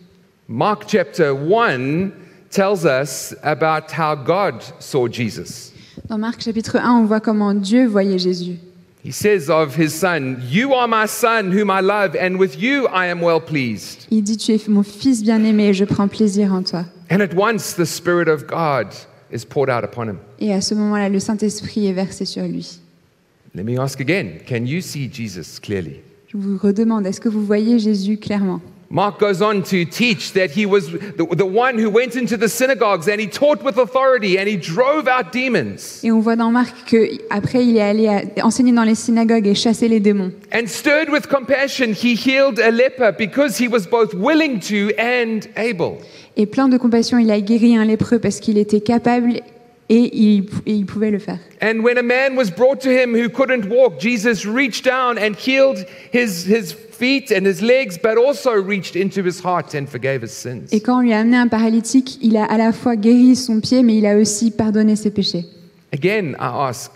Mark 0.49 0.85
chapter 0.89 1.33
1 1.33 2.11
tells 2.51 2.85
us 2.85 3.35
about 3.43 3.91
how 3.97 4.15
God 4.15 4.63
saw 4.79 5.09
Jesus. 5.09 5.73
Dans 6.09 6.19
Marc 6.19 6.41
chapitre 6.43 6.77
1, 6.77 6.91
on 7.03 7.05
voit 7.07 7.21
comment 7.21 7.55
Dieu 7.55 7.87
voyait 7.87 8.19
Jésus. 8.19 8.57
He 9.05 9.13
says 9.13 9.49
of 9.49 9.77
his 9.79 9.91
son, 9.95 10.37
You 10.51 10.75
are 10.75 10.87
my 10.87 11.07
son 11.07 11.51
whom 11.53 11.71
I 11.71 11.81
love, 11.81 12.15
and 12.17 12.37
with 12.39 12.57
you 12.61 12.87
I 12.89 13.07
am 13.07 13.23
well 13.23 13.41
pleased. 13.41 14.07
Il 14.11 14.23
dit, 14.23 14.37
tu 14.37 14.53
es 14.53 14.69
mon 14.69 14.83
fils 14.83 15.23
bien-aimé, 15.23 15.73
je 15.73 15.85
prends 15.85 16.09
plaisir 16.09 16.53
en 16.53 16.63
toi. 16.63 16.85
And 17.11 17.21
at 17.21 17.35
once 17.35 17.75
the 17.75 17.87
Spirit 17.87 18.29
of 18.29 18.47
God 18.47 18.89
is 19.33 19.45
poured 19.45 19.71
out 19.71 19.85
upon 19.85 20.07
him. 20.09 20.19
Et 20.39 20.53
à 20.53 20.61
ce 20.61 20.75
moment-là, 20.75 21.09
le 21.09 21.19
Saint-Esprit 21.19 21.87
est 21.87 21.93
versé 21.95 22.25
sur 22.27 22.43
lui. 22.43 22.79
Let 23.55 23.65
me 23.65 23.79
ask 23.79 24.01
again 24.01 24.41
Can 24.49 24.65
you 24.67 24.81
see 24.81 25.09
Jesus 25.13 25.59
clearly? 25.61 26.01
Je 26.29 26.37
vous 26.37 26.57
redemande, 26.59 27.07
est-ce 27.07 27.21
que 27.21 27.29
vous 27.29 27.45
voyez 27.45 27.79
Jésus 27.81 28.17
clairement? 28.17 28.61
Mark 28.93 29.21
goes 29.21 29.41
on 29.41 29.63
to 29.63 29.85
teach 29.89 30.33
that 30.33 30.49
he 30.57 30.67
was 30.67 30.91
the, 31.17 31.25
the 31.37 31.45
one 31.47 31.79
who 31.79 31.89
went 31.89 32.17
into 32.17 32.37
the 32.37 32.49
synagogues 32.49 33.07
and 33.09 33.21
he 33.21 33.29
taught 33.29 33.63
with 33.63 33.79
authority 33.79 34.37
and 34.37 34.49
he 34.49 34.57
drove 34.57 35.07
out 35.07 35.33
demons. 35.33 36.01
Et 36.03 36.11
on 36.11 36.19
voit 36.19 36.35
dans 36.35 36.51
Marc 36.51 36.75
qu'après, 36.87 37.65
il 37.65 37.77
est 37.77 37.81
allé 37.83 38.09
à- 38.09 38.23
enseigner 38.45 38.73
dans 38.73 38.83
les 38.83 38.97
synagogues 38.97 39.47
et 39.47 39.55
chasser 39.55 39.87
les 39.87 40.01
démons. 40.01 40.33
And 40.53 40.67
stirred 40.67 41.09
with 41.09 41.29
compassion, 41.29 41.93
he 41.93 42.15
healed 42.17 42.59
a 42.59 42.71
leper 42.73 43.13
because 43.17 43.61
he 43.61 43.69
was 43.69 43.87
both 43.89 44.13
willing 44.13 44.59
to 44.61 44.93
and 44.99 45.41
able. 45.57 45.99
Et 46.37 46.47
plein 46.47 46.69
de 46.69 46.77
compassion, 46.77 47.19
il 47.19 47.31
a 47.31 47.41
guéri 47.41 47.77
un 47.77 47.85
lépreux 47.85 48.19
parce 48.19 48.41
qu'il 48.41 48.59
était 48.59 48.81
capable 48.81 49.35
et 49.91 50.17
il, 50.17 50.45
et 50.67 50.73
il 50.73 50.87
pouvait 50.87 51.11
le 51.11 51.19
faire. 51.19 51.39
And 51.61 51.83
when 51.83 51.99
a 51.99 52.03
man 52.03 52.37
was 52.37 52.51
brought 52.51 52.81
to 52.83 52.91
him 52.91 53.15
who 53.15 53.29
couldn't 53.29 53.69
walk, 53.69 54.01
Jesus 54.01 54.47
reached 54.47 54.85
down 54.85 55.19
and 55.19 55.35
healed 55.35 55.85
his, 56.13 56.47
his 56.47 56.73
feet 56.73 57.33
and 57.33 57.45
his 57.45 57.61
legs, 57.61 57.99
but 57.99 58.17
also 58.17 58.53
reached 58.53 58.95
into 58.95 59.23
his 59.23 59.41
heart 59.45 59.75
and 59.75 59.87
forgave 59.87 60.23
his 60.23 60.33
sins. 60.33 60.73
Et 60.73 60.81
quand 60.81 60.99
on 60.99 61.01
lui 61.01 61.13
a 61.13 61.19
amené 61.19 61.37
un 61.37 61.49
paralytique, 61.49 62.19
il 62.23 62.37
a 62.37 62.45
à 62.45 62.57
la 62.57 62.73
fois 62.73 62.95
guéri 62.97 63.35
son 63.35 63.61
pied, 63.61 63.83
mais 63.83 63.97
il 63.97 64.07
a 64.07 64.17
aussi 64.17 64.53
pardonné 64.53 64.95
ses 64.95 65.11
péchés. 65.11 65.45
Again, 65.93 66.35
I 66.39 66.69
ask, 66.69 66.93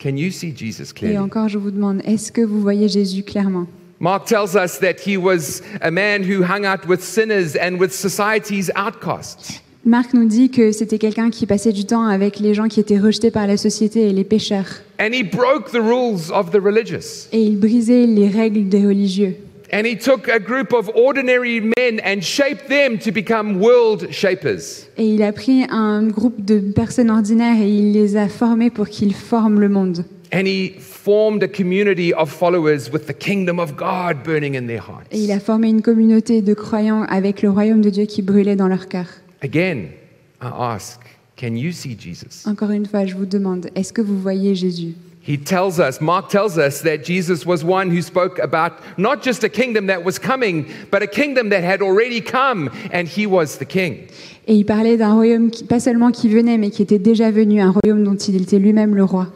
can 0.00 0.16
you 0.16 0.32
see 0.32 0.52
Jesus 0.54 0.92
clearly? 0.92 1.14
Et 1.14 1.18
encore, 1.20 1.48
je 1.48 1.58
vous 1.58 1.70
demande, 1.70 2.02
est-ce 2.04 2.32
que 2.32 2.42
vous 2.42 2.60
voyez 2.60 2.88
Jésus 2.88 3.22
clairement 3.22 3.68
Mark 4.00 4.26
tells 4.26 4.56
us 4.56 4.78
that 4.80 4.98
he 5.06 5.16
was 5.16 5.62
a 5.80 5.92
man 5.92 6.24
who 6.24 6.42
hung 6.42 6.66
out 6.66 6.88
with 6.88 7.04
sinners 7.04 7.54
and 7.54 7.78
with 7.78 7.92
society's 7.92 8.68
outcasts. 8.74 9.62
Marc 9.84 10.14
nous 10.14 10.26
dit 10.26 10.48
que 10.48 10.70
c'était 10.70 10.98
quelqu'un 10.98 11.30
qui 11.30 11.44
passait 11.44 11.72
du 11.72 11.84
temps 11.84 12.04
avec 12.04 12.38
les 12.38 12.54
gens 12.54 12.68
qui 12.68 12.78
étaient 12.78 13.00
rejetés 13.00 13.32
par 13.32 13.48
la 13.48 13.56
société 13.56 14.08
et 14.08 14.12
les 14.12 14.22
pécheurs. 14.22 14.82
And 15.00 15.10
he 15.12 15.24
broke 15.24 15.72
the 15.72 15.82
rules 15.82 16.30
of 16.32 16.52
the 16.52 16.60
religious. 16.62 17.28
Et 17.32 17.42
il 17.42 17.58
brisait 17.58 18.06
les 18.06 18.28
règles 18.28 18.68
des 18.68 18.86
religieux. 18.86 19.34
And 19.72 19.84
he 19.84 19.96
took 19.96 20.28
a 20.28 20.38
group 20.38 20.72
of 20.72 20.88
ordinary 20.94 21.60
men 21.60 22.00
and 22.04 22.20
shaped 22.20 22.68
them 22.68 22.96
to 22.98 23.10
become 23.10 23.60
world 23.60 24.06
shapers. 24.12 24.86
Et 24.98 25.06
il 25.06 25.22
a 25.24 25.32
pris 25.32 25.64
un 25.68 26.06
groupe 26.06 26.44
de 26.44 26.60
personnes 26.60 27.10
ordinaires 27.10 27.60
et 27.60 27.68
il 27.68 27.92
les 27.92 28.16
a 28.16 28.28
formés 28.28 28.70
pour 28.70 28.88
qu'ils 28.88 29.14
forment 29.14 29.58
le 29.58 29.68
monde. 29.68 30.04
And 30.32 30.46
he 30.46 30.74
formed 30.78 31.42
a 31.42 31.48
community 31.48 32.14
of 32.14 32.30
followers 32.30 32.88
with 32.92 33.06
the 33.06 33.14
kingdom 33.18 33.58
of 33.58 33.74
God 33.76 34.22
burning 34.24 34.56
in 34.56 34.68
their 34.68 34.82
hearts. 34.82 35.08
Et 35.10 35.18
il 35.18 35.32
a 35.32 35.40
formé 35.40 35.70
une 35.70 35.82
communauté 35.82 36.40
de 36.40 36.54
croyants 36.54 37.02
avec 37.08 37.42
le 37.42 37.50
royaume 37.50 37.80
de 37.80 37.90
Dieu 37.90 38.04
qui 38.04 38.22
brûlait 38.22 38.54
dans 38.54 38.68
leur 38.68 38.86
cœur. 38.86 39.06
Again, 39.42 39.92
I 40.40 40.74
ask, 40.74 41.00
can 41.36 41.56
you 41.56 41.72
see 41.72 41.96
Jesus? 41.98 42.46
Encore 42.46 42.70
une 42.70 42.86
fois, 42.86 43.04
je 43.06 43.16
vous 43.16 43.26
demande, 43.26 43.70
est-ce 43.74 43.92
que 43.92 44.00
vous 44.00 44.18
voyez 44.18 44.54
Jésus 44.54 44.94
He 45.24 45.36
tells 45.36 45.78
us, 45.78 46.00
Mark 46.00 46.30
tells 46.30 46.58
us 46.58 46.82
that 46.82 47.04
Jesus 47.04 47.46
was 47.46 47.64
one 47.64 47.90
who 47.90 48.02
spoke 48.02 48.40
about 48.40 48.72
not 48.98 49.22
just 49.22 49.44
a 49.44 49.48
kingdom 49.48 49.86
that 49.86 50.04
was 50.04 50.18
coming, 50.18 50.66
but 50.90 51.00
a 51.02 51.06
kingdom 51.06 51.48
that 51.50 51.62
had 51.62 51.80
already 51.80 52.20
come, 52.20 52.70
and 52.92 53.06
he 53.06 53.26
was 53.26 53.58
the 53.58 53.64
king. 53.64 54.08
Et 54.48 54.54
il 54.54 54.64
parlait 54.64 54.96
d'un 54.96 55.14
royaume 55.14 55.50
qui, 55.50 55.64
pas 55.64 55.78
seulement 55.78 56.10
qui 56.10 56.28
venait, 56.28 56.58
mais 56.58 56.70
qui 56.70 56.82
était 56.82 56.98
déjà 56.98 57.30
venu, 57.30 57.60
un 57.60 57.70
royaume 57.70 58.02
dont 58.02 58.16
il 58.16 58.42
était 58.42 58.58
lui-même 58.58 58.96
le 58.96 59.04
roi. 59.04 59.28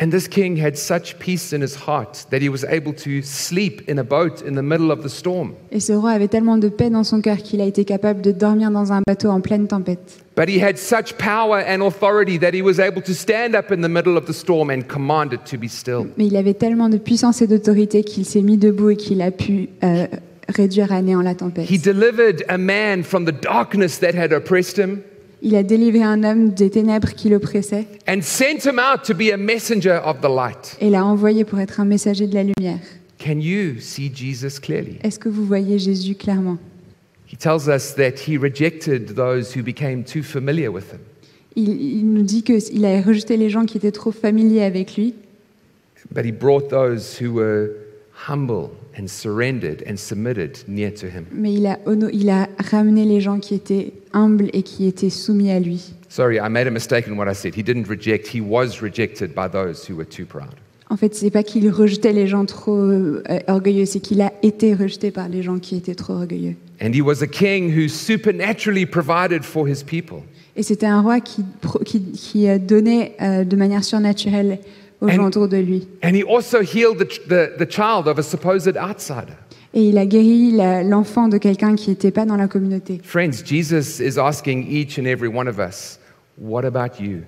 And 0.00 0.10
this 0.10 0.26
king 0.26 0.56
had 0.56 0.76
such 0.76 1.18
peace 1.18 1.52
in 1.52 1.60
his 1.60 1.76
heart 1.76 2.26
that 2.30 2.40
he 2.40 2.48
was 2.48 2.64
able 2.64 2.92
to 2.94 3.22
sleep 3.22 3.88
in 3.88 3.98
a 3.98 4.04
boat 4.04 4.42
in 4.42 4.54
the 4.54 4.62
middle 4.62 4.90
of 4.90 5.02
the 5.02 5.08
storm. 5.08 5.52
Et 5.70 5.80
ce 5.80 5.92
roi 5.92 6.10
avait 6.12 6.28
tellement 6.28 6.56
de 6.56 6.68
paix 6.68 6.90
dans 6.90 7.04
son 7.04 7.20
cœur 7.20 7.36
qu'il 7.36 7.60
a 7.60 7.66
été 7.66 7.84
capable 7.84 8.22
de 8.22 8.32
dormir 8.32 8.70
dans 8.70 8.92
un 8.92 9.02
bateau 9.06 9.28
en 9.28 9.40
pleine 9.40 9.68
tempête. 9.68 10.24
But 10.34 10.48
he 10.48 10.62
had 10.62 10.78
such 10.78 11.18
power 11.18 11.62
and 11.68 11.82
authority 11.82 12.38
that 12.38 12.52
he 12.54 12.62
was 12.62 12.80
able 12.80 13.02
to 13.02 13.12
stand 13.12 13.54
up 13.54 13.70
in 13.70 13.82
the 13.82 13.90
middle 13.90 14.16
of 14.16 14.24
the 14.24 14.32
storm 14.32 14.70
and 14.70 14.82
command 14.88 15.34
it 15.34 15.44
to 15.50 15.58
be 15.58 15.68
still. 15.68 16.06
Mais 16.16 16.26
il 16.26 16.36
avait 16.36 16.54
tellement 16.54 16.88
de 16.88 16.96
puissance 16.96 17.42
et 17.42 17.46
d'autorité 17.46 18.02
qu'il 18.02 18.24
s'est 18.24 18.42
mis 18.42 18.56
debout 18.56 18.90
et 18.90 18.96
qu'il 18.96 19.20
a 19.20 19.30
pu 19.30 19.68
euh, 19.84 20.06
réduire 20.48 20.90
à 20.90 21.02
néant 21.02 21.20
la 21.20 21.34
tempête. 21.34 21.70
He 21.70 21.78
delivered 21.78 22.44
a 22.48 22.56
man 22.56 23.02
from 23.02 23.26
the 23.26 23.34
darkness 23.42 24.00
that 24.00 24.14
had 24.14 24.32
oppressed 24.32 24.78
him 24.78 25.02
Il 25.44 25.56
a 25.56 25.62
délivré 25.64 26.02
un 26.04 26.22
homme 26.22 26.50
des 26.50 26.70
ténèbres 26.70 27.14
qui 27.14 27.28
l'oppressait 27.28 27.86
and 28.08 28.20
sent 28.22 28.58
him 28.64 28.78
out 28.78 29.02
to 29.04 29.12
be 29.14 29.32
a 29.32 29.36
messenger 29.36 30.00
of 30.04 30.20
the 30.20 30.28
light. 30.28 30.76
et 30.80 30.88
l'a 30.88 31.04
envoyé 31.04 31.44
pour 31.44 31.58
être 31.58 31.80
un 31.80 31.84
messager 31.84 32.26
de 32.28 32.34
la 32.34 32.44
lumière. 32.44 32.78
Can 33.18 33.40
you 33.40 33.80
see 33.80 34.10
Jesus 34.14 34.60
clearly? 34.60 34.98
Est-ce 35.02 35.18
que 35.18 35.28
vous 35.28 35.44
voyez 35.44 35.78
Jésus 35.78 36.14
clairement? 36.14 36.58
He 37.26 37.36
tells 37.36 37.66
us 37.68 37.94
that 37.96 38.28
he 38.28 38.36
rejected 38.38 39.14
those 39.16 39.56
who 39.56 39.62
became 39.64 40.04
too 40.04 40.22
familiar 40.22 40.70
with 40.70 40.92
him. 40.92 41.00
il, 41.56 41.70
il 41.98 42.12
nous 42.12 42.22
dit 42.22 42.42
qu'il 42.44 42.84
a 42.84 43.00
rejeté 43.02 43.36
les 43.36 43.50
gens 43.50 43.64
qui 43.64 43.78
étaient 43.78 43.90
trop 43.92 44.12
familiers 44.12 44.62
avec 44.64 44.96
lui, 44.96 45.14
But 46.14 46.24
he 46.24 46.32
brought 46.32 46.68
those 46.68 47.16
who 47.20 47.32
were 47.32 47.70
humble 48.28 48.70
and 48.98 49.06
surrendered 49.06 49.82
and 49.88 49.96
submitted 49.96 50.58
near 50.68 50.92
to 50.92 51.06
him. 51.06 51.24
mais 51.32 51.52
il 51.52 51.66
a, 51.66 51.78
il 52.12 52.30
a 52.30 52.48
ramené 52.58 53.04
les 53.04 53.20
gens 53.20 53.38
qui 53.38 53.54
étaient 53.54 53.92
humbles 54.12 54.48
et 54.52 54.62
qui 54.62 54.86
étaient 54.86 55.10
soumis 55.10 55.50
à 55.50 55.60
lui. 55.60 55.94
Sorry, 56.08 56.36
I 56.36 56.48
made 56.48 56.66
a 56.66 56.70
mistake 56.70 57.08
in 57.08 57.16
what 57.16 57.30
I 57.30 57.34
said. 57.34 57.54
He 57.54 57.62
didn't 57.62 57.88
reject, 57.88 58.28
he 58.28 58.40
was 58.40 58.82
rejected 58.82 59.34
by 59.34 59.48
those 59.50 59.88
who 59.88 59.96
were 59.96 60.08
too 60.08 60.26
proud. 60.26 60.54
En 60.90 60.98
fait, 60.98 61.14
c'est 61.14 61.30
pas 61.30 61.42
qu'il 61.42 61.70
rejetait 61.70 62.12
les 62.12 62.26
gens 62.26 62.44
trop 62.44 62.76
euh, 62.76 63.22
orgueilleux, 63.46 63.86
c'est 63.86 64.00
qu'il 64.00 64.20
a 64.20 64.30
été 64.42 64.74
rejeté 64.74 65.10
par 65.10 65.30
les 65.30 65.42
gens 65.42 65.58
qui 65.58 65.74
étaient 65.74 65.94
trop 65.94 66.12
orgueilleux. 66.12 66.54
And 66.82 66.92
he 66.92 67.00
was 67.00 67.22
a 67.22 67.26
king 67.26 67.74
who 67.74 67.88
supernaturally 67.88 68.84
provided 68.84 69.42
for 69.42 69.66
his 69.66 69.82
people. 69.82 70.18
Et 70.54 70.62
c'était 70.62 70.84
un 70.84 71.00
roi 71.00 71.20
qui, 71.20 71.44
qui, 71.86 72.02
qui, 72.12 72.46
euh, 72.46 72.58
donnait 72.58 73.16
euh, 73.22 73.44
de 73.44 73.56
manière 73.56 73.84
surnaturelle 73.84 74.58
aux 75.02 75.08
And- 75.08 75.12
gens 75.12 75.26
autour 75.26 75.48
de 75.48 75.58
lui. 75.58 75.86
And 76.02 76.14
he 76.14 76.22
also 76.22 76.60
healed 76.62 76.98
the, 76.98 77.28
the, 77.28 77.58
the 77.58 77.70
child 77.70 78.06
of 78.06 78.18
a 78.18 78.22
supposed 78.22 78.76
outsider. 78.76 79.34
Et 79.74 79.88
il 79.88 79.98
a 79.98 80.06
guéri 80.06 80.52
l'enfant 80.84 81.28
de 81.28 81.38
quelqu'un 81.38 81.74
qui 81.76 81.90
n'était 81.90 82.10
pas 82.10 82.24
dans 82.26 82.36
la 82.36 82.46
communauté. 82.46 83.00
Friends, 83.02 83.42
Jesus 83.44 84.00
is 84.00 84.18
asking 84.18 84.66
each 84.70 84.98
and 84.98 85.04
every 85.06 85.28
one 85.28 85.48
of 85.48 85.58
us, 85.58 85.98
What 86.38 86.64
about 86.64 87.00
you? 87.02 87.22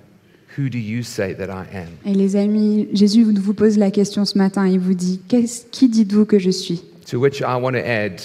Who 0.57 0.69
do 0.69 0.77
you 0.77 1.03
say 1.03 1.35
that 1.35 1.47
I 1.49 1.65
am? 1.75 1.87
Et 2.05 2.13
les 2.15 2.35
amis, 2.35 2.87
Jésus 2.93 3.23
vous 3.23 3.53
pose 3.53 3.77
la 3.77 3.91
question 3.91 4.23
ce 4.25 4.37
matin. 4.37 4.67
Il 4.67 4.79
vous 4.79 4.93
dit 4.93 5.19
Qui 5.71 5.89
dites-vous 5.89 6.25
que 6.25 6.39
je 6.39 6.49
suis? 6.49 6.81
To 7.11 7.19
which 7.19 7.39
I 7.41 7.55
want 7.61 7.73
to 7.73 7.79
add, 7.85 8.21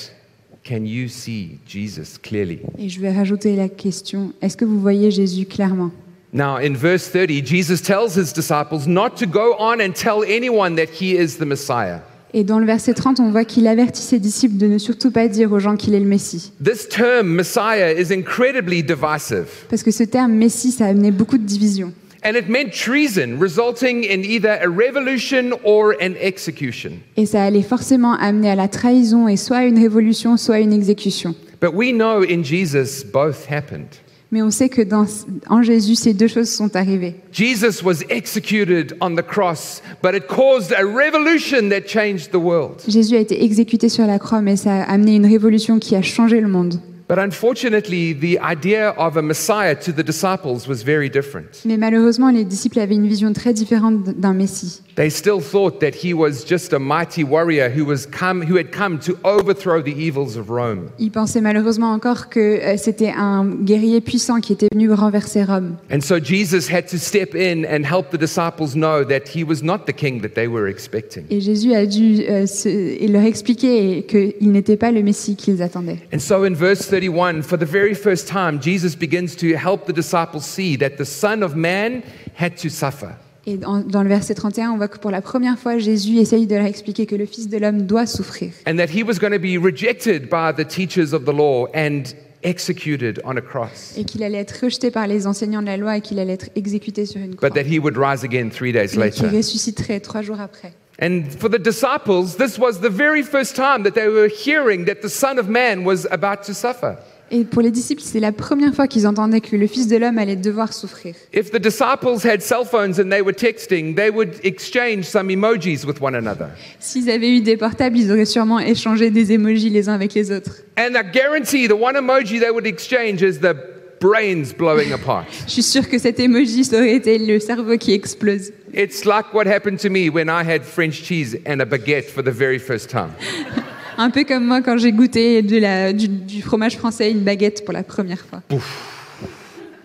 Can 0.65 0.85
you 0.85 1.09
see 1.09 1.59
Jesus 1.67 2.19
clearly? 2.23 2.61
Et 2.79 2.89
je 2.89 3.01
vais 3.01 3.13
rajouter 3.13 3.57
la 3.57 3.69
question 3.69 4.33
Est-ce 4.43 4.57
que 4.57 4.65
vous 4.65 4.79
voyez 4.81 5.11
Jésus 5.11 5.47
clairement? 5.47 5.91
Now, 6.33 6.59
in 6.59 6.77
verse 6.77 7.09
30, 7.09 7.43
Jesus 7.43 7.81
tells 7.81 8.14
his 8.14 8.33
disciples 8.33 8.87
not 8.87 9.16
to 9.16 9.27
go 9.27 9.57
on 9.59 9.81
and 9.81 9.93
tell 9.93 10.23
anyone 10.23 10.77
that 10.77 10.88
he 10.88 11.16
is 11.16 11.38
the 11.38 11.47
Messiah. 11.47 12.03
Et 12.33 12.45
dans 12.45 12.61
le 12.61 12.66
verset 12.66 12.95
30, 12.95 13.19
on 13.19 13.31
voit 13.33 13.45
qu'il 13.45 13.66
avertit 13.66 14.03
ses 14.03 14.21
disciples 14.21 14.57
de 14.57 14.69
ne 14.69 14.79
surtout 14.79 15.11
pas 15.11 15.27
dire 15.27 15.53
aux 15.53 15.59
gens 15.59 15.75
qu'il 15.75 15.95
est 15.95 16.01
le 16.01 16.07
Messie. 16.07 16.53
This 16.62 16.88
term, 16.88 17.35
Messiah, 17.35 17.93
is 17.93 18.12
incredibly 18.12 18.85
divisive. 18.85 19.49
Parce 19.69 19.83
que 19.83 19.90
ce 19.90 20.05
terme 20.05 20.33
Messie, 20.33 20.71
ça 20.71 20.87
a 20.87 20.88
amené 20.90 21.11
beaucoup 21.11 21.38
de 21.38 21.45
divisions. 21.45 21.93
And 22.23 22.37
it 22.37 22.49
meant 22.49 22.71
treason, 22.71 23.38
resulting 23.40 24.05
in 24.05 24.23
either 24.23 24.61
a 24.62 24.69
revolution 24.69 25.59
or 25.64 25.95
an 26.01 26.14
execution. 26.21 26.93
Et 27.16 27.27
ça 27.27 27.43
allait 27.43 27.62
forcément 27.62 28.12
amener 28.12 28.51
à 28.51 28.55
la 28.55 28.69
trahison 28.69 29.27
et 29.27 29.37
soit 29.37 29.64
une 29.64 29.79
révolution, 29.81 30.37
soit 30.37 30.61
une 30.61 30.73
exécution. 30.73 31.35
But 31.61 31.75
we 31.75 31.93
know 31.93 32.23
in 32.23 32.45
Jesus 32.45 33.03
both 33.03 33.51
happened. 33.51 33.99
Mais 34.33 34.43
on 34.43 34.51
sait 34.51 34.69
que 34.69 34.83
dans, 34.83 35.07
en 35.49 35.62
Jésus, 35.62 35.97
ces 35.97 36.14
deux 36.14 36.29
choses 36.29 36.51
sont 36.51 36.77
arrivées. 36.77 37.16
Jesus 37.33 37.83
was 37.85 38.03
executed 38.09 38.97
on 39.01 39.16
the 39.16 39.27
cross, 39.27 39.83
but 40.03 40.14
it 40.14 40.29
caused 40.29 40.73
a 40.73 40.85
revolution 40.85 41.69
that 41.71 41.88
changed 41.88 42.31
the 42.31 42.37
world. 42.37 42.81
Jésus 42.87 43.16
a 43.16 43.21
été 43.21 43.45
exécuté 43.45 43.88
sur 43.88 44.07
la 44.07 44.21
croix, 44.21 44.40
mais 44.40 44.57
ça 44.57 44.83
a 44.83 44.93
amené 44.93 45.16
une 45.16 45.27
révolution 45.27 45.81
qui 45.81 45.97
a 45.97 46.03
changé 46.03 46.40
le 46.40 46.49
monde. 46.49 46.81
But 47.11 47.18
unfortunately, 47.18 48.12
the 48.14 48.38
idea 48.38 48.90
of 48.90 49.16
a 49.16 49.20
Messiah 49.23 49.75
to 49.85 49.90
the 49.92 50.05
disciples 50.05 50.68
was 50.68 50.85
very 50.85 51.11
different. 51.11 51.61
Mais 51.64 51.77
malheureusement, 51.77 52.31
les 52.31 52.44
disciples 52.44 52.79
avaient 52.79 52.94
une 52.94 53.09
vision 53.09 53.33
très 53.33 53.53
différente 53.53 54.05
d'un 54.16 54.33
Messie. 54.33 54.81
They 54.94 55.11
still 55.11 55.40
thought 55.40 55.81
that 55.81 56.05
he 56.05 56.12
was 56.14 56.44
just 56.46 56.73
a 56.73 56.79
mighty 56.79 57.25
warrior 57.25 57.68
who, 57.68 57.85
was 57.85 58.07
come, 58.07 58.42
who 58.42 58.57
had 58.57 58.70
come 58.70 58.99
to 59.01 59.16
overthrow 59.25 59.83
the 59.83 59.88
evils 59.96 60.37
of 60.37 60.51
Rome. 60.51 60.90
Ils 61.01 61.11
pensaient 61.11 61.40
malheureusement 61.40 61.92
encore 61.92 62.29
que 62.29 62.38
euh, 62.38 62.77
c'était 62.77 63.11
un 63.16 63.44
guerrier 63.46 64.01
puissant 64.01 64.40
qui 64.40 64.53
était 64.53 64.68
venu 64.73 64.92
renverser 64.92 65.42
Rome. 65.42 65.79
And 65.90 66.01
so 66.03 66.18
Jesus 66.23 66.68
had 66.70 66.87
to 66.90 66.96
step 66.99 67.35
in 67.35 67.64
and 67.64 67.83
help 67.85 68.11
the 68.11 68.18
disciples 68.18 68.75
know 68.77 69.03
that 69.05 69.35
he 69.35 69.42
was 69.42 69.62
not 69.64 69.87
the 69.87 69.92
king 69.92 70.20
that 70.20 70.35
they 70.35 70.46
were 70.46 70.68
expecting. 70.68 71.25
Et 71.31 71.40
Jésus 71.40 71.75
a 71.75 71.87
dû 71.87 72.20
euh, 72.29 72.46
se- 72.46 73.11
leur 73.11 73.25
expliquer 73.25 74.05
qu'il 74.07 74.53
n'était 74.53 74.77
pas 74.77 74.92
le 74.92 75.03
Messie 75.03 75.35
qu'ils 75.35 75.61
attendaient. 75.62 75.99
And 76.14 76.18
so 76.20 76.44
in 76.44 76.53
verse 76.55 76.83
31, 77.05 77.43
for 77.43 77.57
the 77.59 77.65
very 77.65 77.95
first 77.95 78.29
time, 78.29 78.61
Jesus 78.61 78.95
begins 78.95 79.35
to 79.37 79.57
help 79.57 79.87
the 79.87 79.93
disciples 79.93 80.45
see 80.45 80.77
that 80.77 80.91
the 80.99 81.05
Son 81.07 81.43
of 81.43 81.55
Man 81.57 82.03
had 82.35 82.57
to 82.57 82.69
suffer. 82.69 83.15
Et 83.47 83.57
dans, 83.57 84.03
le 84.03 84.09
verset 84.09 84.35
31, 84.35 84.73
on 84.73 84.77
voit 84.77 84.89
que 84.89 84.99
pour 84.99 85.11
la 85.11 85.23
première 85.23 85.59
fois, 85.59 85.79
Jésus 85.79 86.19
essaye 86.19 86.47
de 86.47 86.55
leur 86.57 86.67
expliquer 86.67 87.07
que 87.07 87.17
le 87.17 87.25
Fils 87.25 87.49
de 87.49 87.57
l'homme 87.57 87.87
doit 87.87 88.05
souffrir. 88.07 88.53
and 88.67 88.77
that 88.77 88.89
he 88.95 89.03
was 89.03 89.19
going 89.19 89.33
to 89.33 89.39
be 89.39 89.57
rejected 89.59 90.29
by 90.29 90.53
the 90.55 90.67
teachers 90.67 91.15
of 91.15 91.25
the 91.25 91.33
law 91.33 91.67
and 91.75 92.03
executed 92.43 93.21
on 93.25 93.37
a 93.39 93.41
cross, 93.41 93.95
Et 93.97 94.05
qu'il 94.05 94.23
allait 94.23 94.39
être 94.41 94.61
rejeté 94.63 94.91
par 94.91 95.07
les 95.07 95.27
enseignants 95.27 95.63
de 95.63 95.67
la 95.69 95.79
loi 95.79 95.97
et 95.97 96.01
qu'il 96.03 96.19
allait 96.19 96.35
être 96.35 96.51
exécuté 96.55 97.07
sur 97.07 97.21
une 97.23 97.35
croix. 97.35 97.49
but 97.49 97.55
that 97.55 97.67
he 97.67 97.79
would 97.79 97.97
rise 97.97 98.25
again 98.25 98.51
three 98.51 98.73
days 98.73 98.95
Mais 98.97 99.11
qu'il 99.11 99.25
later. 99.25 99.37
ressusciterait 99.39 100.01
trois 100.01 100.21
jours 100.21 100.41
après. 100.41 100.73
And 101.01 101.33
for 101.39 101.49
the 101.49 101.59
disciples, 101.59 102.37
this 102.37 102.59
was 102.59 102.81
the 102.81 102.91
very 102.91 103.23
first 103.23 103.57
time 103.57 103.85
that 103.85 103.95
they 103.95 104.09
were 104.09 104.29
hearing 104.29 104.85
that 104.85 105.01
the 105.01 105.09
Son 105.09 105.39
of 105.39 105.49
Man 105.49 105.85
was 105.85 106.07
about 106.11 106.43
to 106.45 106.55
suffer. 106.55 106.99
Et 107.33 107.45
pour 107.45 107.63
les 107.63 107.71
disciples, 107.71 108.03
c'est 108.03 108.19
la 108.19 108.33
première 108.33 108.75
fois 108.75 108.89
qu'ils 108.89 109.07
entendaient 109.07 109.41
que 109.41 109.55
le 109.55 109.69
Fils 109.69 109.87
de 109.87 109.97
l'homme 109.97 110.19
allait 110.19 110.35
devoir 110.35 110.73
souffrir. 110.73 111.15
If 111.33 111.53
the 111.53 111.61
disciples 111.61 112.25
had 112.25 112.43
cell 112.43 112.65
phones 112.65 112.99
and 112.99 113.09
they 113.09 113.23
were 113.23 113.33
texting, 113.33 113.95
they 113.95 114.11
would 114.11 114.41
exchange 114.43 115.05
some 115.05 115.29
emojis 115.29 115.87
with 115.87 116.01
one 116.01 116.17
another. 116.17 116.49
S'ils 116.81 117.09
avaient 117.09 117.31
eu 117.31 117.41
des 117.41 117.57
portables, 117.57 117.97
ils 117.97 118.11
auraient 118.11 118.25
sûrement 118.25 118.59
échangé 118.59 119.11
des 119.11 119.33
émojis 119.33 119.71
les 119.71 119.89
uns 119.89 119.95
avec 119.95 120.13
les 120.15 120.33
autres. 120.33 120.65
And 120.77 120.97
I 120.97 121.05
guarantee 121.05 121.69
the 121.69 121.81
one 121.81 121.95
emoji 121.95 122.41
they 122.41 122.51
would 122.51 122.67
exchange 122.67 123.23
is 123.23 123.39
the 123.39 123.55
brains 124.01 124.53
blowing 124.57 124.93
apart. 124.93 125.27
Je 125.47 125.53
suis 125.53 125.63
sûre 125.63 125.89
que 125.89 125.99
cet 125.99 126.19
émoji, 126.19 126.65
ça 126.65 126.77
aurait 126.77 126.95
été 126.95 127.19
le 127.19 127.39
cerveau 127.39 127.77
qui 127.77 127.93
explose. 127.93 128.53
It's 128.73 129.05
like 129.05 129.33
what 129.35 129.47
happened 129.47 129.79
to 129.81 129.91
me 129.91 130.09
when 130.09 130.29
I 130.29 130.43
had 130.43 130.65
French 130.65 131.03
cheese 131.03 131.37
and 131.47 131.61
a 131.61 131.67
baguette 131.67 132.11
for 132.11 132.23
the 132.23 132.33
very 132.33 132.59
first 132.59 132.89
time. 132.91 133.11
Un 133.99 134.11
peu 134.11 134.25
comme 134.25 134.47
moi 134.47 134.63
quand 134.63 134.79
j'ai 134.79 134.93
goûté 134.93 135.43
de 135.43 135.59
la, 135.59 135.93
du, 135.93 136.09
du 136.09 136.41
fromage 136.41 136.77
français 136.79 137.09
et 137.09 137.11
une 137.11 137.21
baguette 137.21 137.65
pour 137.65 137.75
la 137.75 137.83
première 137.83 138.25
fois. 138.25 138.43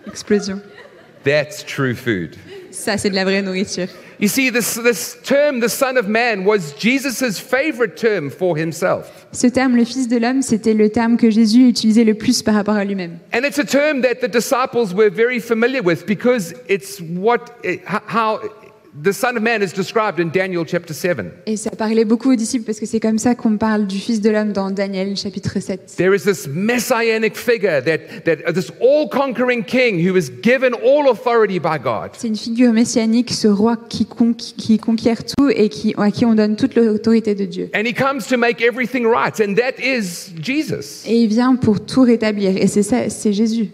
Explosion. 0.06 0.60
That's 1.24 1.64
true 1.64 1.94
food. 1.94 2.36
Ça, 2.76 2.98
c'est 2.98 3.10
de 3.10 3.14
la 3.14 3.24
vraie 3.24 3.42
nourriture. 3.42 3.88
You 4.20 4.28
see, 4.28 4.50
this, 4.50 4.74
this 4.74 5.16
term, 5.24 5.60
the 5.60 5.68
Son 5.68 5.96
of 5.96 6.08
Man, 6.08 6.44
was 6.44 6.74
Jesus' 6.78 7.38
favorite 7.38 7.96
term 7.96 8.30
for 8.30 8.56
himself. 8.56 9.26
Ce 9.32 9.46
terme, 9.46 9.76
le 9.76 9.84
Fils 9.84 10.08
de 10.08 10.18
l'homme, 10.18 10.42
c'était 10.42 10.74
le 10.74 10.90
terme 10.90 11.16
que 11.16 11.30
Jésus 11.30 11.68
utilisait 11.68 12.04
le 12.04 12.14
plus 12.14 12.42
par 12.42 12.54
rapport 12.54 12.76
à 12.76 12.84
lui-même. 12.84 13.18
And 13.34 13.44
it's 13.44 13.58
a 13.58 13.64
term 13.64 14.02
that 14.02 14.20
the 14.20 14.30
disciples 14.30 14.94
were 14.94 15.10
very 15.10 15.40
familiar 15.40 15.82
with 15.82 16.06
because 16.06 16.54
it's 16.68 17.00
what, 17.00 17.50
it, 17.64 17.80
how 17.86 18.40
the 19.02 19.12
Son 19.12 19.36
of 19.36 19.42
Man 19.42 19.62
is 19.62 19.72
described 19.74 20.18
in 20.18 20.30
Daniel 20.30 20.64
chapter 20.66 20.94
7. 20.94 21.26
Et 21.46 21.56
ça 21.56 21.70
parlait 21.70 22.04
beaucoup 22.04 22.32
aux 22.32 22.36
disciples 22.36 22.64
parce 22.64 22.80
que 22.80 22.86
c'est 22.86 23.00
comme 23.00 23.18
ça 23.18 23.34
qu'on 23.34 23.56
parle 23.56 23.86
du 23.86 23.98
Fils 23.98 24.20
de 24.20 24.30
l'homme 24.30 24.52
dans 24.52 24.70
Daniel 24.70 25.16
chapitre 25.16 25.60
7. 25.60 25.94
There 25.96 26.14
is 26.14 26.22
this 26.22 26.48
messianic 26.48 27.36
figure, 27.36 27.82
that, 27.82 28.24
that 28.24 28.52
this 28.52 28.70
all 28.80 29.08
conquering 29.08 29.62
king 29.64 29.98
who 29.98 30.16
is 30.16 30.30
given 30.42 30.72
all 30.74 31.10
authority 31.10 31.58
by 31.58 31.78
God. 31.82 32.10
C'est 32.16 32.28
une 32.28 32.36
figure 32.36 32.72
messianique, 32.72 33.32
ce 33.32 33.48
roi 33.48 33.76
qui, 33.88 34.06
con- 34.06 34.34
qui 34.34 34.78
conquiert 34.78 35.24
tout 35.24 35.48
et 35.50 35.68
qui, 35.68 35.94
à 35.98 36.10
qui 36.10 36.24
on 36.24 36.34
donne 36.34 36.56
toute 36.56 36.74
l'autorité 36.74 37.34
de 37.34 37.44
Dieu. 37.44 37.70
And 37.74 37.84
he 37.84 37.94
comes 37.94 38.26
to 38.28 38.36
make 38.38 38.62
everything 38.62 39.06
right, 39.06 39.38
and 39.40 39.54
that 39.54 39.80
is 39.82 40.32
Jesus. 40.40 41.04
Et 41.06 41.16
il 41.22 41.28
vient 41.28 41.56
pour 41.56 41.80
tout 41.84 42.02
rétablir. 42.02 42.56
Et 42.56 42.66
c'est 42.66 42.82
ça, 42.82 43.10
c'est 43.10 43.32
Jésus. 43.32 43.68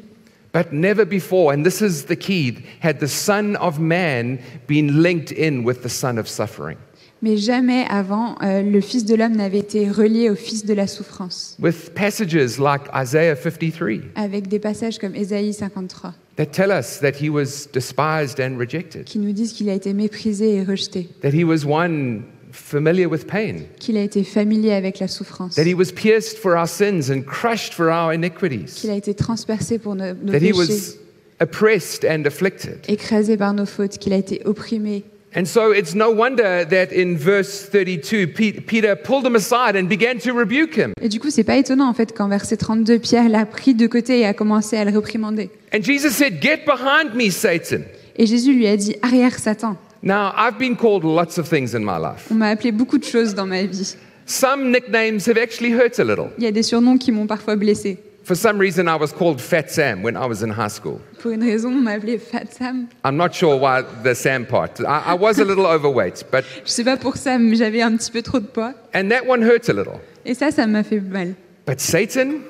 But 0.53 0.73
never 0.73 1.07
before, 1.07 1.55
and 1.55 1.65
this 1.65 1.81
is 1.81 2.05
the 2.05 2.17
key, 2.17 2.59
had 2.81 3.01
the 3.01 3.09
Son 3.09 3.57
of 3.57 3.81
Man 3.81 4.39
been 4.67 5.03
linked 5.03 5.33
in 5.33 5.65
with 5.65 5.83
the 5.83 5.89
Son 5.89 6.19
of 6.19 6.29
Suffering. 6.29 6.77
Mais 7.23 7.37
jamais 7.37 7.87
avant, 7.89 8.37
euh, 8.43 8.63
le 8.63 8.81
Fils 8.81 9.05
de 9.05 9.15
l'homme 9.15 9.37
n'avait 9.37 9.61
été 9.61 9.89
relié 9.89 10.29
au 10.29 10.35
Fils 10.35 10.67
de 10.67 10.75
la 10.75 10.89
souffrance. 10.89 11.57
With 11.61 11.95
passages 11.95 12.59
like 12.59 12.83
Isaiah 12.93 13.37
53 13.37 14.11
Avec 14.17 14.49
des 14.49 14.59
passages 14.59 14.99
comme 14.99 15.15
Ésaïe 15.15 15.55
53, 15.55 16.15
that 16.37 16.47
tell 16.47 16.71
us 16.71 16.99
that 16.99 17.13
he 17.23 17.31
was 17.31 17.69
despised 17.73 18.41
and 18.41 18.59
rejected, 18.59 19.05
qui 19.05 19.21
nous 19.21 19.33
disent 19.33 19.53
qu'il 19.53 19.71
a 19.71 19.75
été 19.75 19.95
méprisé 19.95 20.57
et 20.57 20.65
rejeté, 20.65 21.09
that 21.23 21.31
he 21.31 21.45
was 21.45 21.65
one 21.65 22.25
familiar 22.53 23.07
with 23.09 23.27
pain, 23.27 23.63
qu'il 23.79 23.97
a 23.97 24.03
été 24.03 24.23
familier 24.25 24.73
avec 24.73 24.99
la 25.01 25.09
souffrance, 25.09 25.55
that 25.57 25.65
he 25.65 25.75
was 25.75 25.93
pierced 25.95 26.39
for 26.39 26.53
our 26.57 26.69
sins 26.69 27.11
and 27.11 27.23
crushed 27.23 27.73
for 27.75 27.87
our 27.89 28.13
iniquities, 28.15 28.75
qu'il 28.81 28.91
a 28.91 28.95
été 28.95 29.15
transpercé 29.15 29.79
pour 29.79 29.95
nos, 29.95 30.15
nos 30.15 30.33
that 30.33 30.39
he 30.39 30.53
péchés, 30.53 30.59
was 30.59 30.97
oppressed 31.41 32.05
and 32.05 32.25
afflicted. 32.27 32.79
écrasé 32.89 33.37
par 33.37 33.53
nos 33.55 33.67
fautes, 33.67 33.99
qu'il 33.99 34.13
a 34.13 34.17
été 34.17 34.43
opprimé. 34.45 35.05
And 35.35 35.47
so 35.47 35.73
it's 35.73 35.95
no 35.95 36.11
wonder 36.11 36.67
that 36.69 36.93
in 36.95 37.17
verse 37.17 37.71
32, 37.71 38.27
Pe- 38.35 38.61
Peter 38.61 38.95
pulled 38.95 39.25
him 39.27 39.35
aside 39.35 39.77
and 39.77 39.85
began 39.89 40.19
to 40.19 40.35
rebuke 40.35 40.77
him. 40.77 40.93
Et 41.01 41.09
du 41.09 41.21
coup, 41.21 41.31
c'est 41.31 41.43
pas 41.43 41.57
étonnant 41.57 41.89
en 41.89 41.95
fait 41.95 42.13
qu'en 42.15 42.29
verset 42.29 42.59
32, 42.59 42.99
Pierre 42.99 43.31
l'a 43.31 43.47
pris 43.47 43.73
de 43.75 43.87
côté 43.87 44.21
et 44.21 44.27
a 44.27 44.35
commencé 44.35 44.77
à 44.77 44.85
le 44.85 44.91
réprimander. 44.91 45.49
And 45.75 45.83
Jesus 45.83 46.11
said, 46.11 46.43
Get 46.43 46.67
behind 46.67 47.15
me, 47.15 47.31
Satan. 47.31 47.81
Et 48.17 48.27
Jésus 48.27 48.53
lui 48.53 48.67
a 48.67 48.77
dit 48.77 48.95
Arrière 49.01 49.39
Satan. 49.39 49.79
Now, 50.03 50.33
I've 50.37 50.59
been 50.59 50.75
called 50.77 51.05
lots 51.05 51.39
of 51.39 51.49
things 51.49 51.75
in 51.75 51.85
my 51.85 51.97
life. 51.99 52.29
On 52.31 52.35
m'a 52.35 52.49
appelé 52.49 52.73
beaucoup 52.73 52.99
de 52.99 53.05
choses 53.05 53.35
dans 53.35 53.47
ma 53.47 53.63
vie. 53.63 53.97
Some 54.27 54.71
nicknames 54.73 55.27
have 55.29 55.37
actually 55.39 55.71
hurt 55.73 55.99
a 55.99 56.05
little. 56.05 56.31
Il 56.39 56.45
y 56.45 56.47
a 56.47 56.53
des 56.53 56.63
surnoms 56.65 56.99
qui 56.99 57.13
m'ont 57.13 57.27
parfois 57.27 57.57
blessé. 57.57 57.99
For 58.25 58.37
some 58.37 58.59
reason, 58.59 58.87
I 58.87 58.95
was 58.97 59.13
called 59.13 59.41
Fat 59.41 59.69
Sam 59.69 60.03
when 60.03 60.17
I 60.17 60.27
was 60.27 60.43
in 60.45 60.51
high 60.51 60.69
school. 60.71 61.01
Pour 61.21 61.33
une 61.33 61.43
raison, 61.43 61.71
on 61.71 61.83
m'a 61.83 61.93
appelé 61.93 62.19
Fat 62.19 62.53
Sam. 62.53 62.87
I'm 63.05 63.17
not 63.17 63.33
sure 63.35 63.57
why 63.57 63.83
the 64.05 64.15
Sam 64.15 64.47
part. 64.47 64.81
I, 64.81 65.13
I 65.13 65.15
was 65.15 65.39
a 65.41 65.45
little 65.45 65.67
overweight, 65.67 66.25
but, 66.31 66.45
Je 66.65 66.71
sais 66.71 66.85
pas 66.85 66.97
pour 66.97 67.17
ça, 67.17 67.37
mais 67.39 67.57
j'avais 67.57 67.83
un 67.83 67.97
petit 67.97 68.11
peu 68.13 68.23
trop 68.23 68.39
de 68.41 68.47
poids. 68.47 68.75
and 68.95 69.09
that 69.11 69.27
one 69.27 69.43
hurts 69.43 69.69
a 69.69 69.73
little. 69.73 70.01
Et 70.25 70.35
ça, 70.35 70.51
ça 70.53 70.67
m'a 70.69 70.85
fait 70.85 71.01
mal. 71.01 71.35
But 71.67 71.81
Satan, 71.81 72.43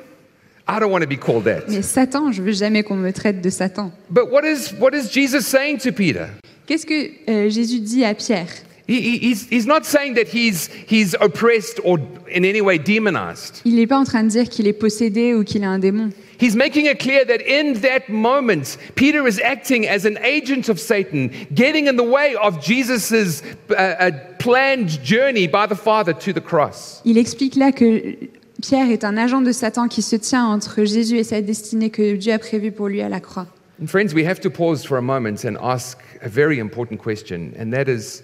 I 0.68 0.78
don't 0.78 0.90
want 0.92 1.00
to 1.02 1.06
be 1.08 1.18
called 1.18 1.44
that. 1.44 1.68
Mais 1.68 1.80
Satan, 1.82 2.32
je 2.32 2.42
veux 2.42 2.52
jamais 2.52 2.82
qu'on 2.82 2.96
me 2.96 3.10
traite 3.10 3.40
de 3.40 3.48
Satan. 3.50 3.92
But 4.10 4.30
what 4.30 4.44
is, 4.44 4.74
what 4.78 4.94
is 4.94 5.08
Jesus 5.10 5.46
saying 5.46 5.78
to 5.78 5.90
Peter? 5.92 6.28
Qu'est-ce 6.72 6.86
que 6.86 7.10
euh, 7.28 7.50
Jésus 7.50 7.80
dit 7.80 8.02
à 8.02 8.14
Pierre? 8.14 8.46
He, 8.88 8.94
he- 8.94 9.18
he's, 9.30 9.46
he's 9.50 9.66
not 9.66 9.84
saying 9.84 10.14
that 10.14 10.28
he's, 10.32 10.70
he's 10.88 11.14
oppressed 11.20 11.78
or 11.84 11.98
in 12.34 12.44
any 12.46 12.62
way 12.62 12.78
demonized. 12.78 13.60
Il 13.66 13.74
n'est 13.74 13.86
pas 13.86 13.98
en 13.98 14.04
train 14.04 14.24
de 14.24 14.30
dire 14.30 14.48
qu'il 14.48 14.66
est 14.66 14.72
possédé 14.72 15.34
ou 15.34 15.44
qu'il 15.44 15.64
a 15.64 15.68
un 15.68 15.78
démon. 15.78 16.08
He's 16.40 16.56
making 16.56 16.86
it 16.86 16.98
clear 16.98 17.26
that 17.26 17.42
in 17.46 17.74
that 17.82 18.08
moment, 18.08 18.78
Peter 18.94 19.28
is 19.28 19.38
acting 19.44 19.86
as 19.86 20.06
an 20.06 20.16
agent 20.24 20.70
of 20.70 20.78
Satan, 20.80 21.28
getting 21.54 21.88
in 21.88 21.96
the 21.98 22.08
way 22.08 22.34
of 22.42 22.58
Jesus' 22.64 23.42
uh, 23.70 23.74
uh, 23.74 24.10
planned 24.38 24.88
journey 25.04 25.46
by 25.46 25.66
the 25.68 25.76
Father 25.76 26.14
to 26.14 26.32
the 26.32 26.40
cross. 26.42 27.02
Il 27.04 27.18
explique 27.18 27.54
là 27.56 27.70
que 27.70 28.16
Pierre 28.62 28.90
est 28.90 29.04
un 29.04 29.18
agent 29.18 29.42
de 29.42 29.52
Satan 29.52 29.88
qui 29.88 30.00
se 30.00 30.16
tient 30.16 30.46
entre 30.46 30.86
Jésus 30.86 31.18
et 31.18 31.24
sa 31.24 31.42
destinée 31.42 31.90
que 31.90 32.16
Dieu 32.16 32.32
a 32.32 32.38
prévue 32.38 32.72
pour 32.72 32.88
lui 32.88 33.02
à 33.02 33.10
la 33.10 33.20
croix. 33.20 33.46
And 33.82 33.90
friends, 33.90 34.14
we 34.14 34.22
have 34.22 34.38
to 34.42 34.48
pause 34.48 34.84
for 34.84 34.96
a 34.96 35.02
moment 35.02 35.44
and 35.44 35.58
ask 35.60 35.98
a 36.20 36.28
very 36.28 36.60
important 36.60 37.00
question, 37.00 37.52
and 37.58 37.72
that 37.72 37.88
is 37.88 38.22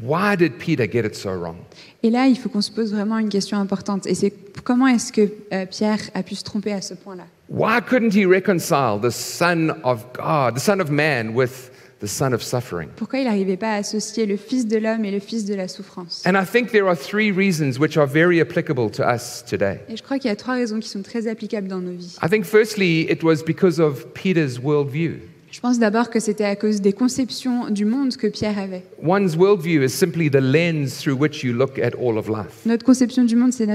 why 0.00 0.34
did 0.34 0.58
Peter 0.58 0.88
get 0.88 1.04
it 1.04 1.14
so 1.14 1.30
wrong? 1.30 1.64
Et 2.02 2.10
là, 2.10 2.26
il 2.26 2.34
faut 2.34 2.48
qu'on 2.48 2.60
se 2.60 2.72
pose 2.72 2.92
vraiment 2.92 3.18
une 3.18 3.28
question 3.28 3.58
importante. 3.58 4.08
Et 4.08 4.16
c'est 4.16 4.32
comment 4.64 4.88
est-ce 4.88 5.12
que 5.12 5.30
euh, 5.52 5.66
Pierre 5.66 6.00
a 6.14 6.24
pu 6.24 6.34
se 6.34 6.42
tromper 6.42 6.72
à 6.72 6.80
ce 6.80 6.94
point-là 6.94 7.26
Why 7.48 7.80
couldn't 7.80 8.12
he 8.12 8.26
reconcile 8.26 8.98
the 9.00 9.12
Son 9.12 9.70
of 9.84 10.04
God, 10.14 10.56
the 10.56 10.60
Son 10.60 10.80
of 10.80 10.90
Man, 10.90 11.32
with 11.32 11.70
the 12.00 12.06
Son 12.06 12.32
of 12.32 12.42
suffering? 12.42 12.88
Pourquoi 12.96 13.20
il 13.20 13.24
n'arrivait 13.24 13.56
pas 13.56 13.72
à 13.72 13.76
associer 13.76 14.26
le 14.26 14.36
Fils 14.36 14.66
de 14.66 14.78
l'homme 14.78 15.04
et 15.04 15.10
le 15.10 15.20
Fils 15.20 15.44
de 15.44 15.54
la 15.54 15.68
souffrance 15.68 16.22
And 16.26 16.34
I 16.34 16.44
think 16.44 16.70
there 16.70 16.86
are 16.86 16.96
three 16.96 17.30
reasons 17.32 17.78
which 17.78 17.96
are 17.96 18.06
very 18.06 18.40
applicable 18.40 18.90
to 18.90 19.02
us 19.02 19.42
today. 19.44 19.80
Et 19.88 19.96
je 19.96 20.02
crois 20.02 20.18
qu'il 20.18 20.28
y 20.28 20.32
a 20.32 20.36
trois 20.36 20.54
raisons 20.54 20.80
qui 20.80 20.88
sont 20.88 21.02
très 21.02 21.26
applicables 21.26 21.68
dans 21.68 21.80
nos 21.80 21.92
vies. 21.92 22.16
I 22.22 22.28
think, 22.28 22.44
firstly, 22.44 23.06
it 23.10 23.22
was 23.22 23.42
because 23.44 23.80
of 23.80 24.06
Peter's 24.14 24.58
worldview. 24.58 25.18
Je 25.50 25.60
pense 25.60 25.78
d'abord 25.78 26.10
que 26.10 26.20
c'était 26.20 26.44
à 26.44 26.56
cause 26.56 26.82
des 26.82 26.92
conceptions 26.92 27.70
du 27.70 27.86
monde 27.86 28.14
que 28.16 28.26
Pierre 28.26 28.58
avait. 28.58 28.82
One's 29.02 29.34
worldview 29.34 29.82
is 29.82 29.88
simply 29.88 30.30
the 30.30 30.40
lens 30.40 30.98
through 30.98 31.18
which 31.18 31.42
you 31.42 31.54
look 31.54 31.78
at 31.78 31.92
all 31.98 32.18
of 32.18 32.28
life. 32.28 32.66
Notre 32.66 32.84
conception 32.84 33.24
du 33.24 33.34
monde, 33.34 33.52
c'est 33.52 33.66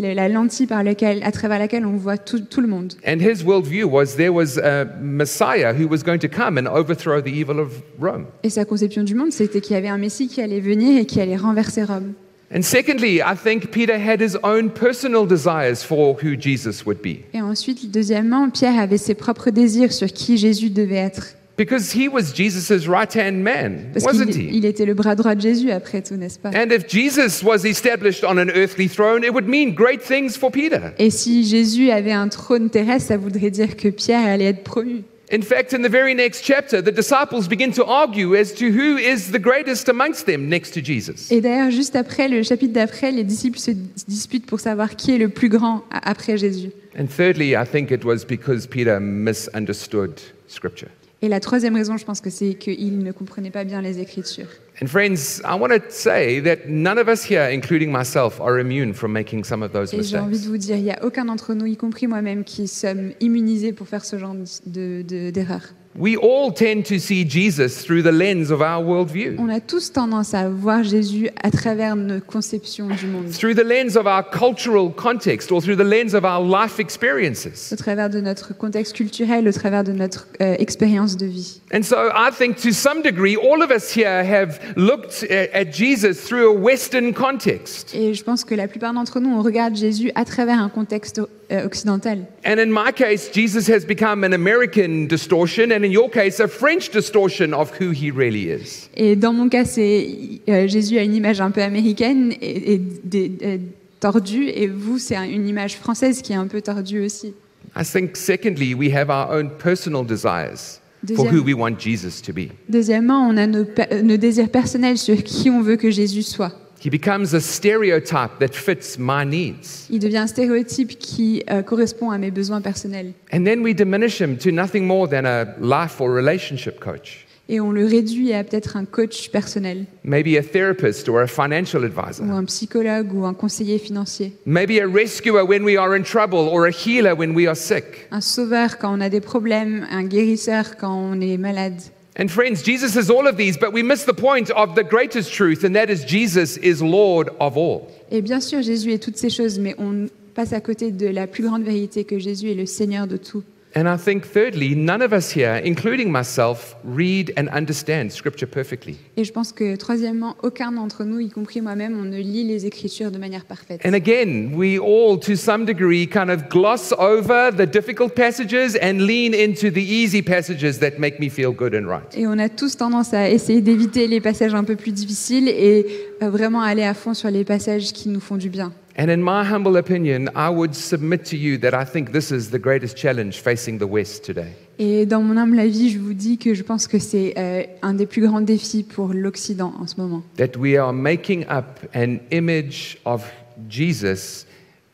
la 0.00 0.28
lentille 0.28 0.66
par 0.66 0.82
laquelle, 0.82 1.22
à 1.22 1.30
travers 1.30 1.58
laquelle 1.58 1.84
on 1.84 1.96
voit 1.96 2.16
tout, 2.16 2.40
tout 2.40 2.62
le 2.62 2.68
monde. 2.68 2.94
And 3.06 3.18
his 3.20 3.44
worldview 3.44 3.84
was 3.84 4.16
there 4.16 4.32
was 4.32 4.58
a 4.58 4.86
Messiah 5.00 5.74
who 5.74 5.86
was 5.86 6.02
going 6.02 6.20
to 6.20 6.28
come 6.28 6.56
and 6.56 6.66
overthrow 6.66 7.20
the 7.20 7.28
evil 7.28 7.58
of 7.58 7.82
Rome. 8.00 8.24
Et 8.42 8.50
sa 8.50 8.64
conception 8.64 9.02
du 9.02 9.14
monde, 9.14 9.32
c'était 9.32 9.60
qu'il 9.60 9.74
y 9.74 9.78
avait 9.78 9.88
un 9.88 9.98
Messie 9.98 10.26
qui 10.26 10.40
allait 10.40 10.60
venir 10.60 10.98
et 10.98 11.04
qui 11.04 11.20
allait 11.20 11.36
renverser 11.36 11.84
Rome. 11.84 12.14
And 12.52 12.62
secondly, 12.62 13.22
I 13.22 13.36
think 13.36 13.70
Peter 13.70 13.96
had 13.96 14.20
his 14.20 14.36
own 14.42 14.70
personal 14.70 15.24
desires 15.24 15.84
for 15.84 16.16
who 16.20 16.36
Jesus 16.36 16.84
would 16.84 17.00
be. 17.00 17.20
Et 17.32 17.40
ensuite, 17.40 17.90
deuxièmement, 17.92 18.50
Pierre 18.50 18.78
avait 18.78 18.98
ses 18.98 19.14
propres 19.14 19.50
désirs 19.50 19.92
sur 19.92 20.08
qui 20.08 20.36
Jésus 20.36 20.70
devait 20.70 20.96
être. 20.96 21.36
Because 21.56 21.92
he 21.94 22.08
was 22.08 22.32
Jesus' 22.34 22.88
right 22.88 23.14
hand 23.14 23.42
man, 23.42 23.90
Parce 23.92 24.04
wasn't 24.06 24.30
qu'il 24.32 24.48
he? 24.48 24.56
il 24.56 24.64
était 24.64 24.86
le 24.86 24.94
bras 24.94 25.14
droit 25.14 25.34
de 25.34 25.42
Jésus, 25.42 25.70
après 25.70 26.00
tout, 26.00 26.14
n'est-ce 26.16 26.38
pas? 26.38 26.48
And 26.48 26.72
if 26.72 26.88
Jesus 26.88 27.44
was 27.44 27.66
established 27.66 28.24
on 28.24 28.38
an 28.38 28.48
earthly 28.54 28.88
throne, 28.88 29.22
it 29.22 29.30
would 29.30 29.46
mean 29.46 29.74
great 29.74 30.00
things 30.00 30.38
for 30.38 30.50
Peter. 30.50 30.80
Et 30.98 31.10
si 31.10 31.44
Jésus 31.44 31.90
avait 31.90 32.12
un 32.12 32.28
trône 32.28 32.70
terrestre, 32.70 33.08
ça 33.08 33.16
voudrait 33.18 33.50
dire 33.50 33.76
que 33.76 33.88
Pierre 33.88 34.26
allait 34.26 34.46
être 34.46 34.64
promu. 34.64 35.02
In 35.32 35.42
fact, 35.42 35.72
in 35.72 35.82
the 35.82 35.88
very 35.88 36.12
next 36.12 36.42
chapter, 36.42 36.82
the 36.82 36.90
disciples 36.90 37.46
begin 37.46 37.72
to 37.74 37.84
argue 37.84 38.34
as 38.34 38.52
to 38.54 38.64
who 38.64 38.96
is 38.96 39.30
the 39.30 39.38
greatest 39.38 39.88
amongst 39.88 40.26
them 40.26 40.48
next 40.48 40.74
to 40.74 40.80
Jesus. 40.82 41.30
Et 41.30 41.40
d'ailleurs, 41.40 41.70
juste 41.70 41.94
après, 41.94 42.26
le 42.26 42.42
chapitre 42.42 42.72
d'après, 42.72 43.12
les 43.12 43.22
disciples 43.22 43.60
se 43.60 43.70
disputent 44.08 44.46
pour 44.46 44.58
savoir 44.58 44.96
qui 44.96 45.14
est 45.14 45.18
le 45.18 45.28
plus 45.28 45.48
grand 45.48 45.84
après 45.92 46.36
Jésus. 46.36 46.72
And 46.98 47.06
thirdly, 47.06 47.54
I 47.54 47.64
think 47.64 47.92
it 47.92 48.04
was 48.04 48.24
because 48.26 48.66
Peter 48.66 48.98
misunderstood 48.98 50.20
Scripture. 50.48 50.88
Et 51.22 51.28
la 51.28 51.38
troisième 51.38 51.76
raison, 51.76 51.96
je 51.96 52.04
pense 52.04 52.20
que 52.20 52.30
c'est 52.30 52.54
qu'il 52.54 52.98
ne 52.98 53.12
comprenait 53.12 53.50
pas 53.50 53.62
bien 53.62 53.82
les 53.82 54.00
Écritures. 54.00 54.48
And 54.82 54.88
friends, 54.88 55.42
I 55.44 55.54
want 55.58 55.72
to 55.72 55.82
say 55.90 56.40
that 56.40 56.66
none 56.68 56.96
of 56.98 57.06
us 57.08 57.22
here, 57.22 57.50
including 57.52 57.92
myself, 57.92 58.40
are 58.40 58.58
immune 58.58 58.94
from 58.94 59.12
making 59.12 59.44
some 59.44 59.62
of 59.62 59.72
those 59.72 59.92
Et 59.92 60.02
j'ai 60.02 60.16
envie 60.18 60.30
mistakes. 60.30 60.44
de 60.46 60.48
vous 60.50 60.56
dire, 60.58 60.76
il 60.76 60.84
n'y 60.84 60.90
a 60.90 61.04
aucun 61.04 61.26
d'entre 61.26 61.52
nous, 61.54 61.66
y 61.66 61.76
compris 61.76 62.06
moi-même, 62.06 62.44
qui 62.44 62.66
sommes 62.66 63.12
immunisés 63.20 63.72
pour 63.74 63.88
faire 63.88 64.04
ce 64.06 64.18
genre 64.18 64.34
de- 64.66 65.02
de- 65.02 65.30
d'erreurs. 65.30 65.74
We 65.96 66.16
all 66.16 66.52
tend 66.52 66.86
to 66.86 67.00
see 67.00 67.24
Jesus 67.24 67.82
through 67.82 68.02
the 68.02 68.12
lens 68.12 68.52
of 68.52 68.62
our 68.62 68.80
worldview, 68.80 69.40
On 69.40 69.48
a 69.48 69.60
tous 69.60 69.90
tendance 69.92 70.34
à 70.34 70.48
voir 70.48 70.84
Jésus 70.84 71.30
à 71.42 71.50
travers 71.50 71.96
nos 71.96 72.20
conceptions 72.20 72.86
du 72.88 73.06
monde, 73.08 73.30
through 73.32 73.54
the 73.56 73.64
lens 73.64 73.96
of 73.96 74.06
our 74.06 74.22
cultural 74.22 74.88
context, 74.94 75.50
or 75.50 75.60
through 75.60 75.76
the 75.76 75.84
lens 75.84 76.14
of 76.14 76.24
our 76.24 76.40
life 76.40 76.78
experiences. 76.78 77.72
au 77.72 77.76
travers 77.76 78.08
de 78.08 78.20
notre 78.20 78.56
contexte 78.56 78.94
culturel, 78.94 79.48
au 79.48 79.52
travers 79.52 79.82
de 79.82 79.90
notre 79.90 80.28
euh, 80.40 80.54
expérience 80.60 81.16
de 81.16 81.26
vie. 81.26 81.60
And 81.74 81.82
so 81.82 81.96
I 82.14 82.30
think 82.30 82.56
to 82.58 82.70
some 82.70 83.02
degree, 83.02 83.36
all 83.36 83.60
of 83.60 83.72
us 83.72 83.92
here 83.92 84.22
have 84.24 84.60
looked 84.76 85.24
at 85.24 85.50
at 85.52 85.72
Jesus 85.72 86.24
through 86.24 86.48
a 86.48 86.54
Western 86.54 87.12
context. 87.12 87.92
Et 87.94 88.14
je 88.14 88.22
pense 88.22 88.44
que 88.44 88.54
la 88.54 88.68
plupart 88.68 88.94
d'entre 88.94 89.18
nous, 89.18 89.30
on 89.30 89.42
regarde 89.42 89.74
Jésus 89.74 90.12
à 90.14 90.24
travers 90.24 90.60
un 90.60 90.68
contexte 90.68 91.20
euh, 91.50 91.66
occidental. 91.66 92.26
And 92.44 92.58
in 92.60 92.70
my 92.70 92.92
case, 92.92 93.30
Jesus 93.32 93.68
has 93.68 93.84
become 93.84 94.22
an 94.22 94.32
American 94.32 95.06
distortion, 95.08 95.72
and 95.80 95.86
in 95.86 95.92
your 95.92 96.10
case, 96.10 96.40
a 96.40 96.46
French 96.48 96.90
distortion 96.90 97.52
of 97.54 97.72
who 97.80 97.90
he 97.90 98.10
really 98.10 98.50
is. 98.50 98.88
Et 98.96 99.16
dans 99.16 99.32
mon 99.32 99.48
cas, 99.48 99.64
c'est 99.64 100.06
euh, 100.48 100.68
Jésus 100.68 100.98
a 100.98 101.02
une 101.02 101.14
image 101.14 101.40
un 101.40 101.50
peu 101.50 101.62
américaine 101.62 102.32
et, 102.40 102.74
et 102.74 102.78
des- 103.04 103.32
euh, 103.42 103.56
tordue, 103.98 104.48
et 104.48 104.66
vous, 104.66 104.98
c'est 104.98 105.16
un- 105.16 105.24
une 105.28 105.48
image 105.48 105.76
française 105.76 106.22
qui 106.22 106.32
est 106.32 106.36
un 106.36 106.46
peu 106.46 106.60
tordue 106.60 107.00
aussi. 107.00 107.34
I 107.76 107.84
think, 107.84 108.16
secondly, 108.16 108.74
we 108.74 108.92
have 108.94 109.08
our 109.10 109.30
own 109.30 109.50
personal 109.62 110.04
desires 110.04 110.80
for 111.14 111.26
who 111.26 111.42
we 111.42 111.54
want 111.54 111.78
Jesus 111.78 112.20
to 112.22 112.32
be. 112.32 112.48
Deuxièmement, 112.68 113.26
on 113.28 113.36
a 113.36 113.46
nos, 113.46 113.64
nos 114.02 114.16
désirs 114.16 114.48
personnels 114.50 114.98
sur 114.98 115.22
qui 115.22 115.48
on 115.50 115.62
veut 115.62 115.76
que 115.76 115.90
Jésus 115.90 116.22
soit. 116.22 116.52
He 116.82 116.88
becomes 116.88 117.34
a 117.34 117.40
stereotype 117.40 118.38
that 118.40 118.54
fits 118.54 118.96
my 118.98 119.24
needs. 119.26 119.86
Il 119.90 119.98
devient 119.98 120.18
un 120.18 120.26
stéréotype 120.26 120.98
qui 120.98 121.42
euh, 121.50 121.62
correspond 121.62 122.10
à 122.10 122.16
mes 122.16 122.30
besoins 122.30 122.62
personnels. 122.62 123.12
And 123.32 123.44
then 123.44 123.60
we 123.62 123.74
diminish 123.74 124.18
him 124.20 124.36
to 124.38 124.50
nothing 124.50 124.86
more 124.86 125.06
than 125.06 125.26
a 125.26 125.44
life 125.60 126.00
or 126.00 126.10
relationship 126.10 126.80
coach, 126.80 127.26
Et 127.50 127.60
on 127.60 127.72
le 127.72 127.84
réduit 127.84 128.32
à 128.32 128.44
peut-être 128.44 128.76
un 128.76 128.84
coach 128.86 129.28
personnel, 129.30 129.84
maybe 130.04 130.38
a 130.38 130.42
therapist 130.42 131.08
or 131.08 131.20
a 131.20 131.26
financial 131.26 131.84
advisor, 131.84 132.24
ou 132.24 132.32
un 132.32 132.44
psychologue, 132.44 133.12
ou 133.12 133.26
un 133.26 133.34
conseiller 133.34 133.78
financier, 133.78 134.32
maybe 134.46 134.80
a 134.80 134.86
rescuer 134.86 135.42
when 135.42 135.64
we 135.64 135.76
are 135.76 135.94
in 135.94 136.02
trouble 136.02 136.48
or 136.50 136.64
a 136.66 136.70
healer 136.70 137.12
when 137.12 137.34
we 137.34 137.46
are 137.46 137.56
sick. 137.56 138.06
un 138.12 138.20
sauveur 138.20 138.78
quand 138.78 138.96
on 138.96 139.00
a 139.00 139.08
des 139.10 139.20
problèmes, 139.20 139.86
un 139.90 140.04
guérisseur 140.04 140.76
quand 140.78 140.94
on 140.94 141.20
est 141.20 141.36
malade. 141.36 141.74
And 142.20 142.28
friends, 142.30 142.62
Jesus 142.62 142.96
is 142.96 143.08
all 143.08 143.26
of 143.26 143.38
these, 143.38 143.56
but 143.56 143.72
we 143.72 143.82
miss 143.82 144.04
the 144.04 144.12
point 144.12 144.50
of 144.50 144.74
the 144.74 144.84
greatest 144.84 145.32
truth, 145.32 145.64
and 145.64 145.74
that 145.74 145.88
is 145.88 146.04
Jesus 146.04 146.58
is 146.58 146.82
Lord 146.82 147.30
of 147.40 147.56
all. 147.56 147.88
Et 148.10 148.20
bien 148.20 148.40
sûr, 148.40 148.60
Jésus 148.60 148.92
est 148.92 149.02
toutes 149.02 149.16
ces 149.16 149.30
choses, 149.30 149.58
mais 149.58 149.74
on 149.78 150.06
passe 150.34 150.52
à 150.52 150.60
côté 150.60 150.90
de 150.90 151.06
la 151.06 151.26
plus 151.26 151.44
grande 151.44 151.62
vérité 151.62 152.04
que 152.04 152.18
Jésus 152.18 152.50
est 152.50 152.54
le 152.54 152.66
Seigneur 152.66 153.06
de 153.06 153.16
tout. 153.16 153.42
And 153.76 153.86
I 153.86 153.96
think, 153.96 154.26
thirdly, 154.26 154.74
none 154.74 155.00
of 155.00 155.12
us 155.12 155.30
here, 155.30 155.60
including 155.64 156.10
myself, 156.10 156.74
read 156.82 157.32
and 157.36 157.48
understand 157.48 158.10
Scripture 158.10 158.48
perfectly. 158.48 158.96
Et 159.16 159.24
je 159.24 159.32
pense 159.32 159.52
que 159.52 159.76
troisièmement, 159.76 160.36
aucun 160.42 160.72
d'entre 160.72 161.04
nous, 161.04 161.20
y 161.20 161.30
compris 161.30 161.60
moi-même, 161.60 161.96
on 161.96 162.04
ne 162.04 162.18
lit 162.18 162.44
les 162.44 162.66
Écritures 162.66 163.12
de 163.12 163.18
manière 163.18 163.44
parfaite. 163.44 163.80
And 163.86 163.94
again, 163.94 164.54
we 164.54 164.78
all, 164.78 165.20
to 165.20 165.36
some 165.36 165.64
degree, 165.64 166.08
kind 166.08 166.30
of 166.30 166.48
gloss 166.48 166.92
over 166.98 167.52
the 167.52 167.66
difficult 167.66 168.16
passages 168.16 168.76
and 168.82 169.06
lean 169.06 169.34
into 169.34 169.70
the 169.70 169.78
easy 169.78 170.20
passages 170.20 170.80
that 170.80 170.98
make 170.98 171.20
me 171.20 171.28
feel 171.28 171.52
good 171.52 171.74
and 171.74 171.86
right. 171.86 172.16
Et 172.16 172.26
on 172.26 172.38
a 172.40 172.48
tous 172.48 172.76
tendance 172.76 173.14
à 173.14 173.30
essayer 173.30 173.60
d'éviter 173.60 174.08
les 174.08 174.20
passages 174.20 174.54
un 174.54 174.64
peu 174.64 174.74
plus 174.74 174.92
difficiles 174.92 175.48
et 175.48 175.86
euh, 176.22 176.28
vraiment 176.28 176.62
aller 176.62 176.82
à 176.82 176.94
fond 176.94 177.14
sur 177.14 177.30
les 177.30 177.44
passages 177.44 177.92
qui 177.92 178.08
nous 178.08 178.20
font 178.20 178.36
du 178.36 178.48
bien. 178.48 178.72
And 179.00 179.08
in 179.08 179.22
my 179.22 179.42
humble 179.44 179.78
opinion, 179.78 180.28
I 180.36 180.50
would 180.50 180.74
submit 180.76 181.24
to 181.30 181.36
you 181.38 181.56
that 181.60 181.72
I 181.72 181.86
think 181.86 182.12
this 182.12 182.30
is 182.30 182.50
the 182.50 182.58
greatest 182.58 182.98
challenge 182.98 183.40
facing 183.40 183.78
the 183.78 183.86
West 183.86 184.24
today. 184.24 184.52
Et 184.78 185.06
dans 185.06 185.22
mon 185.22 185.38
humble 185.38 185.58
avis, 185.58 185.88
je 185.88 185.98
vous 185.98 186.12
dis 186.12 186.36
que 186.36 186.52
je 186.52 186.62
pense 186.62 186.86
que 186.86 186.98
c'est 186.98 187.32
euh, 187.38 187.62
un 187.80 187.94
des 187.94 188.04
plus 188.04 188.20
grands 188.20 188.42
défis 188.42 188.82
pour 188.82 189.14
l'Occident 189.14 189.72
en 189.80 189.86
ce 189.86 189.98
moment. 189.98 190.22
That 190.36 190.58
we 190.58 190.76
are 190.76 190.92
making 190.92 191.46
up 191.48 191.80
an 191.94 192.18
image 192.30 192.98
of 193.06 193.24
Jesus 193.70 194.44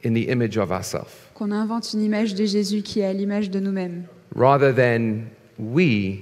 in 0.05 0.15
the 0.15 0.29
image 0.29 0.57
of 0.57 0.71
ourselves, 0.71 1.11
Qu'on 1.35 1.51
invente 1.51 1.93
une 1.93 2.05
image 2.05 2.37
de 2.37 2.45
Jésus 2.45 2.83
qui 2.83 3.01
est 3.01 3.07
à 3.07 3.13
l'image 3.13 3.51
de 3.51 3.59
nous-mêmes, 3.59 4.05
rather 4.37 4.73
than 4.73 5.25
we 5.59 6.21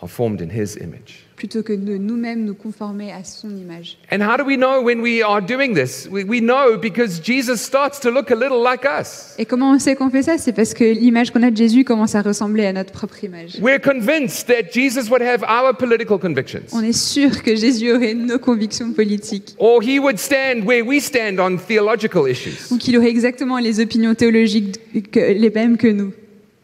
are 0.00 0.08
formed 0.08 0.40
in 0.40 0.48
his 0.48 0.78
image. 0.78 1.21
Plutôt 1.36 1.62
que 1.62 1.72
de 1.72 1.96
nous-mêmes 1.96 2.44
nous 2.44 2.54
conformer 2.54 3.10
à 3.12 3.24
son 3.24 3.50
image. 3.50 3.98
And 4.12 4.20
how 4.20 4.36
do 4.36 4.44
we 4.44 4.56
know 4.56 4.82
when 4.82 5.00
we 5.00 5.22
are 5.22 5.40
doing 5.42 5.74
this? 5.74 6.08
We, 6.10 6.24
we 6.24 6.40
know 6.40 6.78
because 6.80 7.20
Jesus 7.22 7.60
starts 7.60 7.98
to 8.00 8.10
look 8.10 8.30
a 8.30 8.34
little 8.34 8.62
like 8.62 8.84
us. 8.84 9.34
Et 9.38 9.44
comment 9.46 9.72
on 9.72 9.78
sait 9.78 9.96
qu'on 9.96 10.10
fait 10.10 10.22
ça? 10.22 10.38
C'est 10.38 10.52
parce 10.52 10.74
que 10.74 10.84
l'image 10.84 11.30
qu'on 11.32 11.42
a 11.42 11.50
de 11.50 11.56
Jésus 11.56 11.84
commence 11.84 12.14
à 12.14 12.22
ressembler 12.22 12.66
à 12.66 12.72
notre 12.72 12.92
propre 12.92 13.22
image. 13.24 13.58
We're 13.60 13.80
convinced 13.80 14.46
that 14.48 14.70
Jesus 14.72 15.08
would 15.10 15.22
have 15.22 15.42
our 15.42 15.74
political 15.76 16.18
convictions, 16.18 16.62
On 16.72 16.82
est 16.82 16.92
sûr 16.92 17.42
que 17.42 17.56
Jésus 17.56 17.90
aurait 17.92 18.14
nos 18.14 18.38
convictions 18.38 18.92
politiques, 18.92 19.54
or 19.58 19.82
he 19.82 19.98
would 19.98 20.18
stand 20.18 20.64
where 20.64 20.82
we 20.84 21.02
stand 21.02 21.38
on 21.40 21.56
theological 21.56 22.28
issues. 22.30 22.70
ou 22.70 22.76
qu'il 22.78 22.96
aurait 22.96 23.08
exactement 23.10 23.58
les 23.58 23.80
opinions 23.80 24.14
théologiques 24.14 24.78
que- 25.10 25.32
les 25.32 25.50
mêmes 25.50 25.76
que 25.76 25.88
nous. 25.88 26.12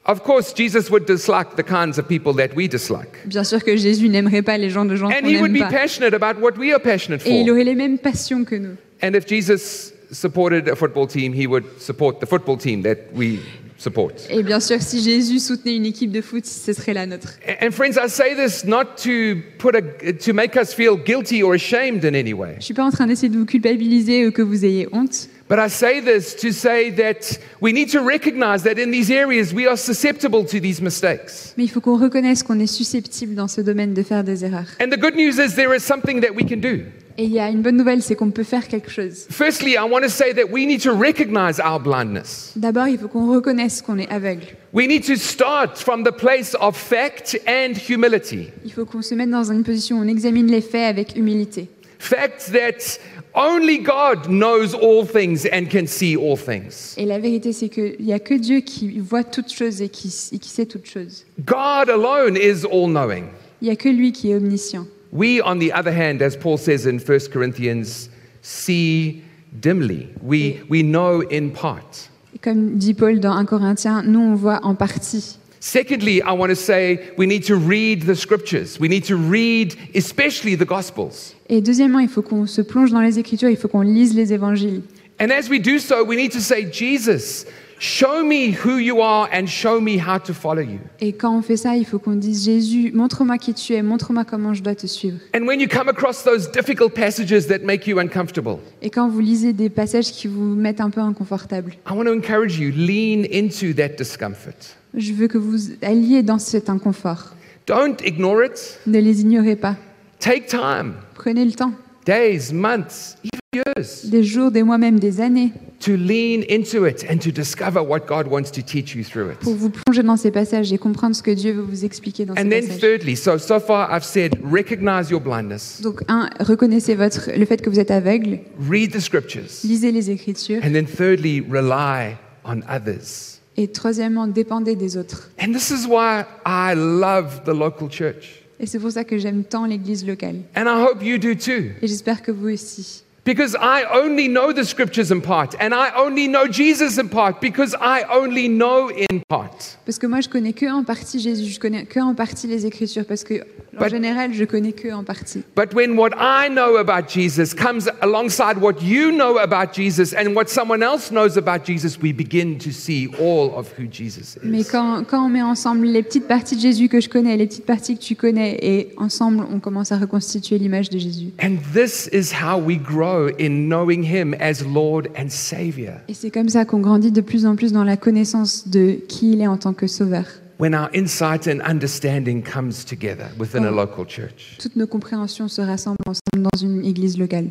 Of 0.09 0.23
course, 0.23 0.55
Jesus 0.57 0.91
would 0.91 1.05
dislike 1.05 1.57
the 1.57 1.63
kinds 1.63 1.99
of 1.99 2.09
people 2.09 2.33
that 2.37 2.55
we 2.57 2.67
dislike. 2.67 3.27
Bien 3.27 3.45
sûr 3.45 3.63
que 3.63 3.77
Jésus 3.77 4.09
n'aimerait 4.09 4.41
pas 4.43 4.57
les 4.57 4.71
gens 4.71 4.87
de 4.87 4.97
gens 4.97 5.09
And 5.09 5.27
he 5.29 5.37
would 5.37 5.53
n'aime 5.53 5.53
be 5.53 5.59
pas. 5.61 5.69
passionate 5.71 6.15
about 6.15 6.41
what 6.41 6.53
we 6.59 6.73
are 6.73 6.81
passionate 6.81 7.21
Et 7.27 7.41
il 7.41 7.45
for. 7.47 7.53
aurait 7.53 7.65
les 7.65 7.75
mêmes 7.75 7.99
passions 7.99 8.45
que 8.45 8.55
nous. 8.55 8.77
And 9.03 9.13
if 9.15 9.27
Jesus 9.29 9.93
supported 10.11 10.67
a 10.69 10.75
football 10.75 11.07
team, 11.07 11.35
he 11.35 11.47
would 11.47 11.65
support 11.79 12.21
the 12.21 12.27
football 12.27 12.57
team 12.57 12.83
that 12.85 12.97
we 13.15 13.39
support. 13.77 14.15
Et 14.31 14.43
bien 14.43 14.61
sûr, 14.61 14.81
si 14.81 15.03
Jésus 15.03 15.39
soutenait 15.41 15.77
une 15.77 15.85
équipe 15.85 16.11
de 16.11 16.23
foot, 16.23 16.47
ce 16.47 16.73
serait 16.73 16.95
la 16.95 17.05
nôtre. 17.05 17.35
And 17.63 17.71
friends, 17.71 17.99
I 18.03 18.09
say 18.09 18.35
this 18.35 18.65
not 18.65 18.97
to 19.05 19.37
put 19.59 19.75
a, 19.77 19.83
to 20.15 20.33
make 20.33 20.57
us 20.57 20.73
feel 20.73 20.97
guilty 20.97 21.43
or 21.43 21.53
ashamed 21.55 22.03
in 22.07 22.15
any 22.15 22.33
way. 22.33 22.55
Je 22.61 22.65
suis 22.65 22.75
pas 22.75 22.85
en 22.85 22.91
train 22.91 23.07
d'essayer 23.07 23.29
de 23.29 23.37
vous 23.39 23.45
culpabiliser 23.45 24.27
ou 24.27 24.33
que 24.33 24.41
vous 24.43 24.65
ayez 24.65 24.89
honte. 24.91 25.29
But 25.49 25.59
I 25.59 25.69
say 25.69 26.01
this 26.01 26.35
to 26.43 26.53
say 26.53 26.91
that 26.91 27.39
we 27.61 27.73
need 27.73 27.91
to 27.93 28.01
recognize 28.01 28.65
that 28.65 28.79
in 28.79 28.91
these 28.91 29.11
areas 29.11 29.55
we 29.55 29.67
are 29.67 29.79
susceptible 29.79 30.45
to 30.45 30.61
these 30.61 30.83
mistakes. 30.83 31.55
Mais 31.57 31.65
il 31.65 31.71
faut 31.71 31.81
qu'on 31.81 31.97
reconnaisse 31.97 32.43
qu'on 32.43 32.61
est 32.61 32.67
susceptible 32.67 33.35
dans 33.35 33.49
ce 33.49 33.63
domaine 33.63 33.95
de 33.95 34.03
faire 34.03 34.23
des 34.25 34.45
erreurs. 34.45 34.69
And 34.79 34.91
the 34.91 35.01
good 35.01 35.15
news 35.15 35.39
is 35.39 35.55
there 35.55 35.75
is 35.75 35.81
something 35.81 36.21
that 36.21 36.35
we 36.35 36.45
can 36.47 36.59
do. 36.61 36.85
Et 37.17 37.25
il 37.25 37.33
y 37.33 37.41
a 37.41 37.49
une 37.49 37.63
bonne 37.63 37.77
nouvelle, 37.77 38.01
c'est 38.01 38.15
qu'on 38.15 38.31
peut 38.31 38.45
faire 38.45 38.69
quelque 38.69 38.91
chose. 38.91 39.27
Firstly, 39.31 39.73
I 39.73 39.83
want 39.91 40.03
to 40.03 40.09
say 40.09 40.33
that 40.35 40.53
we 40.53 40.67
need 40.67 40.83
to 40.83 40.93
recognize 40.93 41.59
our 41.59 41.81
blindness. 41.81 42.53
D'abord, 42.55 42.87
il 42.87 42.99
faut 42.99 43.09
qu'on 43.09 43.33
reconnaisse 43.35 43.83
qu'on 43.83 43.99
est 43.99 44.09
aveugle. 44.09 44.45
We 44.73 44.87
need 44.87 45.05
to 45.07 45.17
start 45.17 45.79
from 45.79 46.05
the 46.05 46.13
place 46.13 46.55
of 46.61 46.77
fact 46.77 47.41
and 47.49 47.73
humility. 47.89 48.51
Il 48.65 48.73
faut 48.73 48.85
qu'on 48.85 49.03
se 49.03 49.15
mette 49.15 49.31
dans 49.31 49.51
une 49.51 49.65
position 49.65 49.97
où 49.97 50.05
on 50.05 50.09
examine 50.09 50.47
les 50.49 50.61
faits 50.61 50.89
avec 50.89 51.17
humilité. 51.17 51.69
Fact 51.99 52.53
that 52.53 53.01
Only 53.35 53.79
God 53.79 54.29
knows 54.29 54.75
all 54.75 55.05
things 55.05 55.47
and 55.53 55.67
can 55.71 55.87
see 55.87 56.17
all 56.17 56.37
things. 56.37 56.95
Et 56.97 57.05
la 57.05 57.19
vérité, 57.19 57.53
c'est 57.53 57.69
qu'il 57.69 57.97
n'y 58.01 58.13
a 58.13 58.19
que 58.19 58.35
Dieu 58.35 58.61
qui 58.61 58.99
voit 58.99 59.25
toutes 59.25 59.53
choses 59.53 59.81
et 59.83 59.89
qui, 59.89 60.13
et 60.33 60.39
qui 60.39 60.49
sait 60.49 60.67
toutes 60.67 60.87
choses. 60.87 61.25
God 61.45 61.89
alone 61.89 62.37
is 62.37 62.65
all 62.65 62.89
knowing. 62.89 63.27
Il 63.61 63.67
n'y 63.67 63.71
a 63.71 63.77
que 63.77 63.89
lui 63.89 64.13
qui 64.13 64.31
est 64.31 64.35
omniscient. 64.35 64.87
We, 65.13 65.41
on 65.45 65.59
the 65.59 65.73
other 65.73 65.93
hand, 65.93 66.23
as 66.23 66.37
Paul 66.37 66.59
says 66.59 66.87
in 66.87 66.99
1 66.99 67.31
Corinthians, 67.33 68.11
see 68.43 69.23
dimly. 69.53 70.09
We, 70.23 70.61
we 70.69 70.83
know 70.83 71.23
in 71.31 71.51
part. 71.51 72.11
Et 72.35 72.39
comme 72.39 72.77
dit 72.77 72.95
Paul 72.95 73.21
dans 73.21 73.33
1 73.33 73.45
Corinthiens, 73.47 74.03
nous 74.03 74.21
on 74.21 74.35
voit 74.35 74.61
en 74.63 74.75
partie. 74.75 75.38
Secondly, 75.61 76.23
I 76.23 76.33
want 76.33 76.51
to 76.51 76.57
say 76.57 77.01
we 77.17 77.27
need 77.27 77.45
to 77.47 77.57
read 77.57 78.03
the 78.03 78.15
scriptures. 78.15 78.79
We 78.79 78.89
need 78.89 79.05
to 79.07 79.17
read, 79.17 79.75
especially 79.95 80.57
the 80.57 80.67
Gospels. 80.67 81.35
Et 81.49 81.61
deuxièmement, 81.61 81.99
il 81.99 82.09
faut 82.09 82.23
qu'on 82.23 82.47
se 82.47 82.63
plonge 82.63 82.91
dans 82.91 83.01
les 83.01 83.19
Écritures, 83.19 83.51
il 83.51 83.57
faut 83.57 83.69
qu'on 83.69 83.81
lise 83.81 84.15
les 84.15 84.33
évangiles. 84.33 84.83
And 85.21 85.31
as 85.31 85.49
we 85.49 85.61
do 85.61 85.79
so, 85.79 86.05
we 86.05 86.17
need 86.17 86.31
to 86.33 86.41
say, 86.41 86.65
Jesus, 86.71 87.45
show 87.81 88.23
me 88.23 88.53
who 88.53 88.79
you 88.79 89.01
are 89.01 89.29
and 89.33 89.49
show 89.49 89.81
me 89.81 89.99
how 89.99 90.19
to 90.19 90.33
follow 90.33 90.63
you. 90.63 90.79
Et 91.01 91.13
quand 91.13 91.37
on 91.37 91.43
fait 91.43 91.57
ça, 91.57 91.77
il 91.77 91.85
faut 91.85 91.99
qu'on 91.99 92.15
dise 92.15 92.45
Jésus, 92.45 92.93
montre-moi 92.95 93.37
qui 93.39 93.53
tu 93.53 93.73
es, 93.73 93.83
montre-moi 93.83 94.25
comment 94.25 94.55
je 94.55 94.63
dois 94.63 94.77
te 94.77 94.87
suivre. 94.87 95.19
And 95.35 95.45
when 95.45 95.59
you 95.59 95.67
come 95.67 95.89
across 95.89 96.23
those 96.23 96.49
difficult 96.53 96.95
passages 96.95 97.49
that 97.49 97.65
make 97.65 97.89
you 97.89 97.99
uncomfortable, 97.99 98.59
Et 98.81 98.91
quand 98.91 99.09
vous 99.09 99.21
lisez 99.21 99.53
des 99.53 99.71
passages 99.71 100.13
qui 100.13 100.29
vous 100.29 100.55
mettent 100.55 100.81
un 100.81 100.91
peu 100.91 101.01
inconfortable, 101.01 101.73
I 101.91 101.95
want 101.95 102.05
to 102.05 102.13
encourage 102.13 102.59
you 102.61 102.71
lean 102.71 103.25
into 103.33 103.75
that 103.75 103.97
discomfort. 103.99 104.77
Je 104.99 105.13
veux 105.13 105.29
que 105.29 105.39
vous 105.39 105.59
alliez 105.83 106.23
dans 106.23 106.39
cet 106.39 106.69
inconfort. 106.71 107.35
Don't 107.67 107.97
ignore 108.05 108.45
it. 108.45 108.81
Ne 108.87 108.99
les 108.99 109.21
ignorez 109.23 109.57
pas. 109.57 109.77
Take 110.21 110.47
time, 110.47 110.95
Prenez 111.15 111.45
le 111.45 111.53
temps, 111.53 111.73
days, 112.05 112.53
months, 112.53 113.17
even 113.23 113.41
years, 113.77 114.05
des 114.11 114.25
jours, 114.25 114.51
des 114.51 114.63
mois, 114.65 114.79
même 114.79 114.99
des 114.99 115.21
années, 115.21 115.53
to 115.79 115.93
lean 115.97 116.43
into 116.51 116.87
it 116.87 117.07
and 117.09 117.19
to 117.19 117.31
discover 117.31 117.81
what 117.81 118.01
God 118.09 118.27
wants 118.27 118.51
to 118.51 118.61
teach 118.63 118.97
you 118.97 119.05
through 119.05 119.33
pour 119.41 119.53
it. 119.53 119.59
vous 119.59 119.71
plonger 119.71 120.03
dans 120.03 120.17
ces 120.17 120.33
passages 120.33 120.73
et 120.73 120.79
comprendre 120.79 121.15
ce 121.15 121.23
que 121.23 121.31
Dieu 121.31 121.53
veut 121.53 121.63
vous 121.63 121.85
expliquer 121.85 122.25
dans 122.25 122.35
ces 122.35 122.41
And 122.41 122.49
then, 122.51 122.63
passages. 122.67 122.81
thirdly, 122.81 123.17
so 123.17 123.39
so 123.39 123.61
far 123.61 123.89
I've 123.95 124.03
said 124.05 124.33
recognize 124.43 125.09
your 125.11 125.21
blindness, 125.21 125.81
Donc, 125.83 126.01
un, 126.09 126.29
reconnaissez 126.41 126.97
votre, 126.97 127.31
le 127.37 127.45
fait 127.47 127.63
que 127.63 127.71
vous 127.71 127.79
êtes 127.79 127.93
aveugle, 127.93 128.41
read 128.69 128.91
the 128.93 128.99
scriptures, 129.01 129.61
lisez 129.63 129.93
les 129.93 130.11
Écritures, 130.11 130.61
and 130.65 130.73
then 130.73 130.87
thirdly, 130.87 131.41
rely 131.49 132.17
on 132.45 132.63
others. 132.69 133.38
Et 133.59 133.67
troisièmement, 133.67 134.29
dépendez 134.29 134.77
des 134.77 134.97
autres. 134.97 135.31
And 135.41 135.53
this 135.53 135.71
is 135.71 135.85
why 135.87 136.23
I 136.47 136.75
love 136.77 137.43
the 137.45 137.49
local 137.49 137.91
church. 137.91 138.45
Et 138.61 138.67
c'est 138.67 138.79
pour 138.79 138.93
ça 138.93 139.03
que 139.03 139.19
j'aime 139.19 139.43
tant 139.43 139.67
l'Église 139.67 140.07
locale. 140.07 140.37
And 140.57 140.67
I 140.67 140.85
hope 140.85 141.03
you 141.03 141.19
do 141.19 141.35
too. 141.35 141.73
Et 141.83 141.89
j'espère 141.89 142.23
que 142.23 142.31
vous 142.31 142.51
aussi. 142.51 143.03
Because 143.29 143.55
I 143.61 143.85
only 143.93 144.27
know 144.27 144.55
the 144.55 144.65
scriptures 144.65 145.11
in 145.11 145.21
part, 145.21 145.55
and 145.61 145.75
I 145.75 145.91
only 145.99 146.29
know 146.29 146.49
Jesus 146.51 146.97
in 146.97 147.11
part, 147.11 147.43
because 147.43 147.75
I 147.79 148.05
only 148.11 148.49
know 148.49 148.89
in 148.89 149.21
part. 149.29 149.77
Parce 149.85 149.99
que 149.99 150.07
moi, 150.07 150.23
je 150.23 150.31
connais 150.31 150.55
que 150.55 150.65
en 150.65 150.83
partie 150.83 151.19
Jésus, 151.21 151.45
je 151.53 151.61
connais 151.61 151.85
que 151.85 152.01
en 152.01 152.15
partie 152.15 152.47
les 152.47 152.65
Écritures, 152.65 153.05
parce 153.05 153.25
que 153.25 153.35
en 153.77 153.81
But- 153.85 153.91
général, 153.91 154.33
je 154.33 154.45
connais 154.45 154.73
que 154.73 154.91
en 154.91 155.05
partie. 155.05 155.43
But 155.55 155.75
when 155.75 155.99
what 155.99 156.13
I 156.19 156.49
know 156.49 156.79
about 156.79 157.11
Jesus 157.11 157.53
comes 157.55 157.91
alongside 158.01 158.57
what 158.63 158.81
you 158.83 159.11
know 159.13 159.37
about 159.37 159.75
Jesus 159.75 160.15
and 160.15 160.35
what 160.35 160.47
someone 160.49 160.83
else 160.83 161.11
knows 161.13 161.37
about 161.37 161.67
Jesus, 161.67 161.99
we 162.03 162.15
begin 162.15 162.57
to 162.57 162.71
see 162.73 163.09
all 163.21 163.53
of 163.55 163.69
who 163.79 163.85
Jesus 163.91 164.39
Mais 164.43 164.61
is. 164.63 164.71
quand, 164.71 165.05
quand 165.07 165.27
on 165.27 165.29
met 165.29 165.43
ensemble 165.43 165.85
les 165.87 166.03
petites 166.03 166.27
parties 166.27 166.57
de 166.57 166.63
Jésus 166.63 166.89
que 166.89 166.99
je 166.99 167.11
connais, 167.11 167.37
les 167.37 167.47
petites 167.47 167.67
parties 167.67 167.99
que 167.99 168.03
tu 168.03 168.17
connais, 168.17 168.57
et 168.63 168.89
ensemble, 168.97 169.45
on 169.53 169.61
commence 169.61 169.93
à 169.93 169.99
reconstituer 169.99 170.57
l'image 170.57 170.89
de 170.89 170.99
Jésus. 170.99 171.27
And 171.43 171.59
this 171.75 172.09
is 172.11 172.33
how 172.33 172.59
we 172.59 172.79
grow 172.79 173.18
in 173.39 173.69
knowing 173.69 174.03
Him 174.03 174.35
as 174.41 174.63
Lord 174.65 175.09
and 175.19 175.29
Savior. 175.29 175.95
Et 176.09 176.15
c'est 176.15 176.31
comme 176.31 176.49
ça 176.49 176.65
qu'on 176.65 176.81
grandit 176.81 177.13
de 177.13 177.21
plus 177.21 177.47
en 177.47 177.57
plus 177.57 177.73
dans 177.73 177.85
la 177.85 177.97
connaissance 177.97 178.69
de 178.69 178.99
qui 179.09 179.33
il 179.33 179.41
est 179.41 179.47
en 179.47 179.57
tant 179.57 179.73
que 179.73 179.87
sauveur. 179.87 180.25
When 180.59 180.75
our 180.75 180.89
insight 180.95 181.47
and 181.47 181.61
understanding 181.61 182.43
comes 182.43 182.85
together 182.85 183.27
within 183.39 183.65
a 183.65 183.71
local 183.71 184.05
church. 184.07 184.57
Toutes 184.59 184.77
nos 184.77 184.87
compréhensions 184.87 185.49
se 185.49 185.61
rassemblent 185.61 185.97
ensemble 186.07 186.49
dans 186.51 186.59
une 186.61 186.85
église 186.85 187.19
locale. 187.19 187.51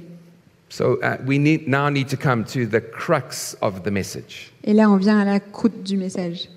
So 0.69 0.99
uh, 1.01 1.17
we 1.25 1.39
need, 1.39 1.67
now 1.67 1.89
need 1.89 2.09
to 2.09 2.17
come 2.17 2.43
to 2.45 2.65
the 2.65 2.81
crux 2.81 3.55
of 3.61 3.83
the 3.83 3.91
message. 3.91 4.51
Et 4.65 4.73
là, 4.73 4.89
on 4.89 4.97
vient 4.97 5.19
à 5.19 5.25
la 5.25 5.39
croûte 5.39 5.83
du 5.83 5.95
message. 5.95 6.49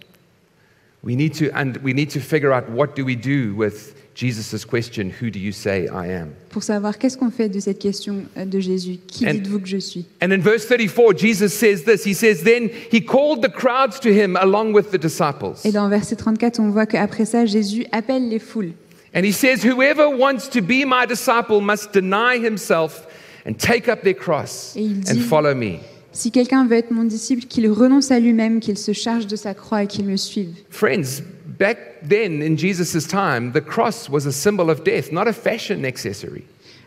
We 1.03 1.17
need 1.17 1.35
to, 1.39 1.47
and 1.55 1.79
we 1.83 1.95
need 1.95 2.11
to 2.11 2.21
figure 2.21 2.53
out 2.53 2.69
what 2.69 2.97
do 2.97 3.05
we 3.05 3.17
do 3.17 3.55
with 3.55 3.95
Jesus' 4.21 4.67
question, 4.67 5.11
Who 5.23 5.31
do 5.31 5.39
you 5.39 5.51
say 5.51 5.89
I 5.89 6.13
am? 6.13 6.35
Pour 6.51 6.63
savoir 6.63 6.99
qu'est-ce 6.99 7.17
qu'on 7.17 7.31
fait 7.31 7.49
de 7.49 7.59
cette 7.59 7.79
question 7.79 8.25
euh, 8.37 8.45
de 8.45 8.61
Jésus. 8.61 8.99
Qui 9.07 9.27
And- 9.27 9.33
dites-vous 9.33 9.61
que 9.61 9.67
je 9.67 9.79
suis 9.79 10.05
And 10.23 10.31
in 10.31 10.41
verse 10.41 10.67
34, 10.67 11.17
Jesus 11.17 11.49
says 11.49 11.85
this 11.85 12.05
He 12.05 12.13
says, 12.13 12.43
Then 12.43 12.69
he 12.93 13.03
called 13.03 13.43
the 13.43 13.51
crowds 13.51 13.99
to 14.01 14.11
him 14.11 14.37
along 14.37 14.75
with 14.75 14.91
the 14.91 14.99
disciples. 14.99 15.65
Et 15.65 15.73
dans 15.73 15.89
verset 15.89 16.17
34, 16.17 16.61
on 16.61 16.69
voit 16.69 16.85
qu'après 16.85 17.25
ça, 17.25 17.47
Jésus 17.47 17.87
appelle 17.93 18.29
les 18.29 18.39
foules. 18.39 18.75
And 19.15 19.23
he 19.25 19.33
says, 19.33 19.65
Whoever 19.65 20.09
wants 20.15 20.51
to 20.51 20.61
be 20.61 20.85
my 20.85 21.07
disciple 21.09 21.63
must 21.63 21.95
deny 21.95 22.37
himself 22.37 23.07
and 23.47 23.55
take 23.55 23.89
up 23.89 24.03
their 24.03 24.15
cross 24.15 24.75
il 24.77 25.01
and 25.09 25.19
follow 25.21 25.55
me. 25.55 25.79
Si 26.13 26.31
quelqu'un 26.31 26.67
veut 26.67 26.77
être 26.77 26.91
mon 26.91 27.05
disciple, 27.05 27.47
qu'il 27.47 27.71
renonce 27.71 28.11
à 28.11 28.21
lui-même, 28.21 28.61
qu'il 28.61 28.77
se 28.77 28.93
charge 28.93 29.27
de 29.27 29.37
sa 29.37 29.55
croix 29.55 29.85
et 29.85 29.87
qu'il 29.87 30.05
me 30.05 30.17
suive. 30.17 30.51
Friends, 30.69 31.23
back 31.61 32.01
then 32.03 32.43
in 32.43 32.57
Jesus' 32.57 33.07
time, 33.07 33.53
the 33.53 33.61
cross 33.61 34.09
was 34.09 34.27
a 34.27 34.33
symbol 34.33 34.71
of 34.71 34.83
death, 34.83 35.13
not 35.13 35.29
a 35.29 35.33
fashion 35.33 35.85
accessory. 35.85 36.43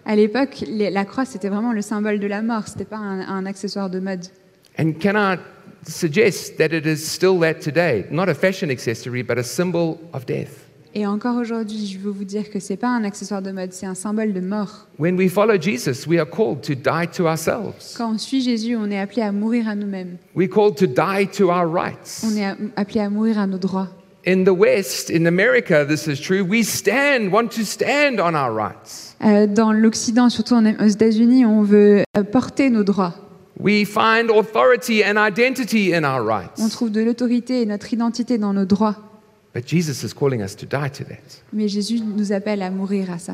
À 0.06 0.18
l'époque, 0.18 0.66
la 0.68 1.06
croix, 1.06 1.24
c'était 1.24 1.48
vraiment 1.48 1.72
le 1.72 1.82
symbole 1.82 2.20
de 2.20 2.28
la 2.28 2.42
mort, 2.42 2.68
c'était 2.68 2.84
pas 2.84 2.98
un, 2.98 3.22
un 3.22 3.46
accessoire 3.46 3.90
de 3.90 4.00
mode. 4.00 4.26
And 4.78 4.94
can 5.00 5.16
I 5.16 5.38
suggest 5.88 6.58
that 6.58 6.74
it 6.74 6.86
is 6.86 6.98
still 6.98 7.40
that 7.40 7.62
today? 7.62 8.06
Not 8.12 8.28
a 8.28 8.34
fashion 8.34 8.70
accessory, 8.70 9.24
but 9.24 9.38
a 9.38 9.44
symbol 9.44 10.00
of 10.12 10.26
death. 10.26 10.60
Et 10.96 11.08
encore 11.08 11.38
aujourd'hui, 11.38 11.88
je 11.88 11.98
veux 11.98 12.12
vous 12.12 12.26
dire 12.26 12.52
que 12.52 12.60
c'est 12.60 12.78
pas 12.78 12.90
un 12.90 13.04
accessoire 13.04 13.42
de 13.42 13.52
mode, 13.52 13.72
c'est 13.72 13.88
un 13.88 13.96
symbole 13.96 14.34
de 14.34 14.42
mort. 14.42 14.88
When 15.00 15.16
we 15.16 15.32
follow 15.32 15.60
Jesus, 15.60 16.06
we 16.06 16.20
are 16.20 16.30
called 16.30 16.62
to 16.64 16.76
die 16.76 17.08
to 17.16 17.28
ourselves. 17.28 17.96
Quand 17.98 18.14
on 18.14 18.18
suit 18.18 18.42
Jésus, 18.42 18.76
on 18.76 18.92
est 18.92 19.00
appelé 19.00 19.22
à 19.22 19.32
mourir 19.32 19.68
à 19.70 19.76
nous-mêmes. 19.76 20.18
We're 20.36 20.50
called 20.50 20.76
to 20.78 20.86
die 20.86 21.28
to 21.38 21.50
our 21.50 21.66
rights. 21.66 22.24
On 22.24 22.36
est 22.36 22.56
appelé 22.76 23.00
à 23.00 23.10
mourir 23.10 23.40
à 23.40 23.48
nos 23.48 23.58
droits. 23.58 23.90
In 24.26 24.46
the 24.46 24.54
West, 24.56 25.10
in 25.10 25.28
America, 25.28 25.84
this 25.86 26.08
is 26.08 26.22
true. 26.22 26.44
We 26.46 26.64
stand, 26.64 27.32
want 27.34 27.50
to 27.58 27.66
stand 27.66 28.22
on 28.22 28.36
our 28.36 28.54
rights. 28.54 29.16
Euh, 29.22 29.48
dans 29.48 29.74
l'Occident, 29.74 30.30
surtout 30.30 30.56
aux 30.56 30.86
États-Unis, 30.88 31.46
on 31.46 31.62
veut 31.62 32.04
euh, 32.18 32.24
porter 32.24 32.70
nos 32.70 32.84
droits. 32.84 33.14
We 33.60 33.86
find 33.86 34.30
authority 34.32 35.04
and 35.04 35.18
identity 35.18 35.94
in 35.94 36.04
our 36.06 36.22
On 36.22 36.26
rights. 36.26 36.70
trouve 36.72 36.92
de 36.92 37.02
l'autorité 37.02 37.62
et 37.62 37.66
notre 37.66 37.92
identité 37.94 38.38
dans 38.38 38.54
nos 38.54 38.66
droits. 38.66 38.96
But 39.54 39.68
Jesus 39.68 40.06
is 40.06 40.14
calling 40.14 40.42
us 40.42 40.56
to 40.56 40.66
die 40.66 40.90
to 40.90 41.04
that. 41.04 41.42
Mais 41.52 41.68
Jésus 41.68 42.00
nous 42.00 42.32
appelle 42.32 42.62
à 42.62 42.72
mourir 42.72 43.12
à 43.12 43.20
ça. 43.20 43.34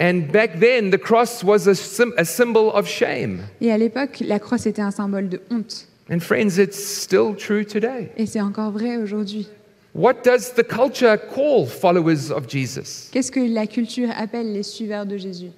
And 0.00 0.32
back 0.32 0.58
then, 0.58 0.90
the 0.90 0.98
cross 0.98 1.44
was 1.44 1.68
a, 1.68 1.74
a 2.18 2.24
symbol 2.24 2.72
of 2.74 2.88
shame. 2.88 3.42
Et 3.60 3.70
à 3.70 3.78
l'époque, 3.78 4.18
la 4.26 4.40
croix, 4.40 4.58
c'était 4.58 4.82
un 4.82 4.90
symbole 4.90 5.28
de 5.28 5.40
honte. 5.50 5.86
And 6.10 6.18
friends, 6.18 6.58
it's 6.58 6.76
still 6.76 7.36
true 7.36 7.64
today. 7.64 8.10
Et 8.16 8.26
c'est 8.26 8.40
encore 8.40 8.72
vrai 8.72 8.96
aujourd'hui. 8.96 9.48
What 9.94 10.24
does 10.24 10.54
the 10.54 10.64
culture 10.64 11.16
call 11.16 11.66
followers 11.66 12.30
of 12.30 12.48
Jesus? 12.48 13.08
Qu'est-ce 13.12 13.30
que 13.30 13.40
la 13.40 13.66
culture 13.68 14.08
appelle 14.16 14.52
les 14.52 14.64
suiveurs 14.64 15.06
de 15.06 15.16
Jésus 15.16 15.50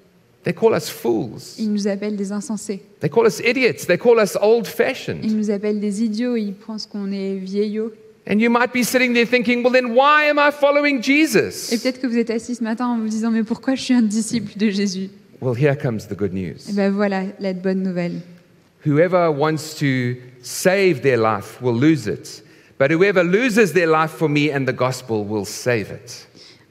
They 0.43 0.53
call 0.53 0.73
us 0.75 0.89
fools. 0.89 1.41
Ils 1.57 1.71
nous 1.73 1.87
appellent 1.87 2.15
des 2.15 2.31
insensés. 2.31 2.81
They 3.01 3.09
call 3.09 3.25
us 3.25 3.39
idiots. 3.39 3.85
They 3.87 3.97
call 3.97 4.19
us 4.21 4.37
old 4.39 4.67
Ils 5.23 5.35
nous 5.35 5.49
appellent 5.49 5.79
des 5.79 6.03
idiots. 6.03 6.35
Ils 6.35 6.53
pensent 6.53 6.85
qu'on 6.85 7.11
est 7.11 7.35
vieillots. 7.35 7.91
And 8.29 8.39
you 8.39 8.49
might 8.49 8.73
be 8.73 8.83
sitting 8.83 9.13
there 9.13 9.25
thinking, 9.25 9.63
well, 9.63 9.71
then 9.73 9.93
why 9.95 10.29
am 10.29 10.37
I 10.37 10.51
following 10.51 10.99
Et 10.99 11.03
Jesus? 11.03 11.69
peut-être 11.75 11.99
que 11.99 12.07
vous 12.07 12.17
êtes 12.17 12.29
assis 12.29 12.55
ce 12.55 12.63
matin 12.63 12.85
en 12.87 12.99
vous 12.99 13.07
disant 13.07 13.31
Mais 13.31 13.43
pourquoi 13.43 13.75
je 13.75 13.81
suis 13.81 13.93
un 13.93 14.01
disciple 14.01 14.57
de 14.57 14.69
Jésus 14.69 15.09
Well, 15.41 15.55
here 15.57 15.75
comes 15.75 16.07
the 16.07 16.15
good 16.15 16.33
Et 16.35 16.51
news. 16.51 16.57
Eh 16.69 16.73
bien 16.73 16.91
voilà 16.91 17.23
la 17.39 17.53
bonne 17.53 17.81
nouvelle. 17.83 18.19
Whoever 18.85 19.29
wants 19.29 19.75
to 19.79 20.19
save 20.41 21.01
their 21.01 21.17
life 21.17 21.61
will 21.61 21.79
lose 21.79 22.07
it, 22.07 22.43
but 22.79 22.91
whoever 22.91 23.23
loses 23.23 23.73
their 23.73 23.87
life 23.87 24.11
for 24.11 24.29
me 24.29 24.51
and 24.51 24.65
the 24.65 24.75
gospel 24.75 25.25
will 25.27 25.45
save 25.45 25.91
it. 25.91 26.27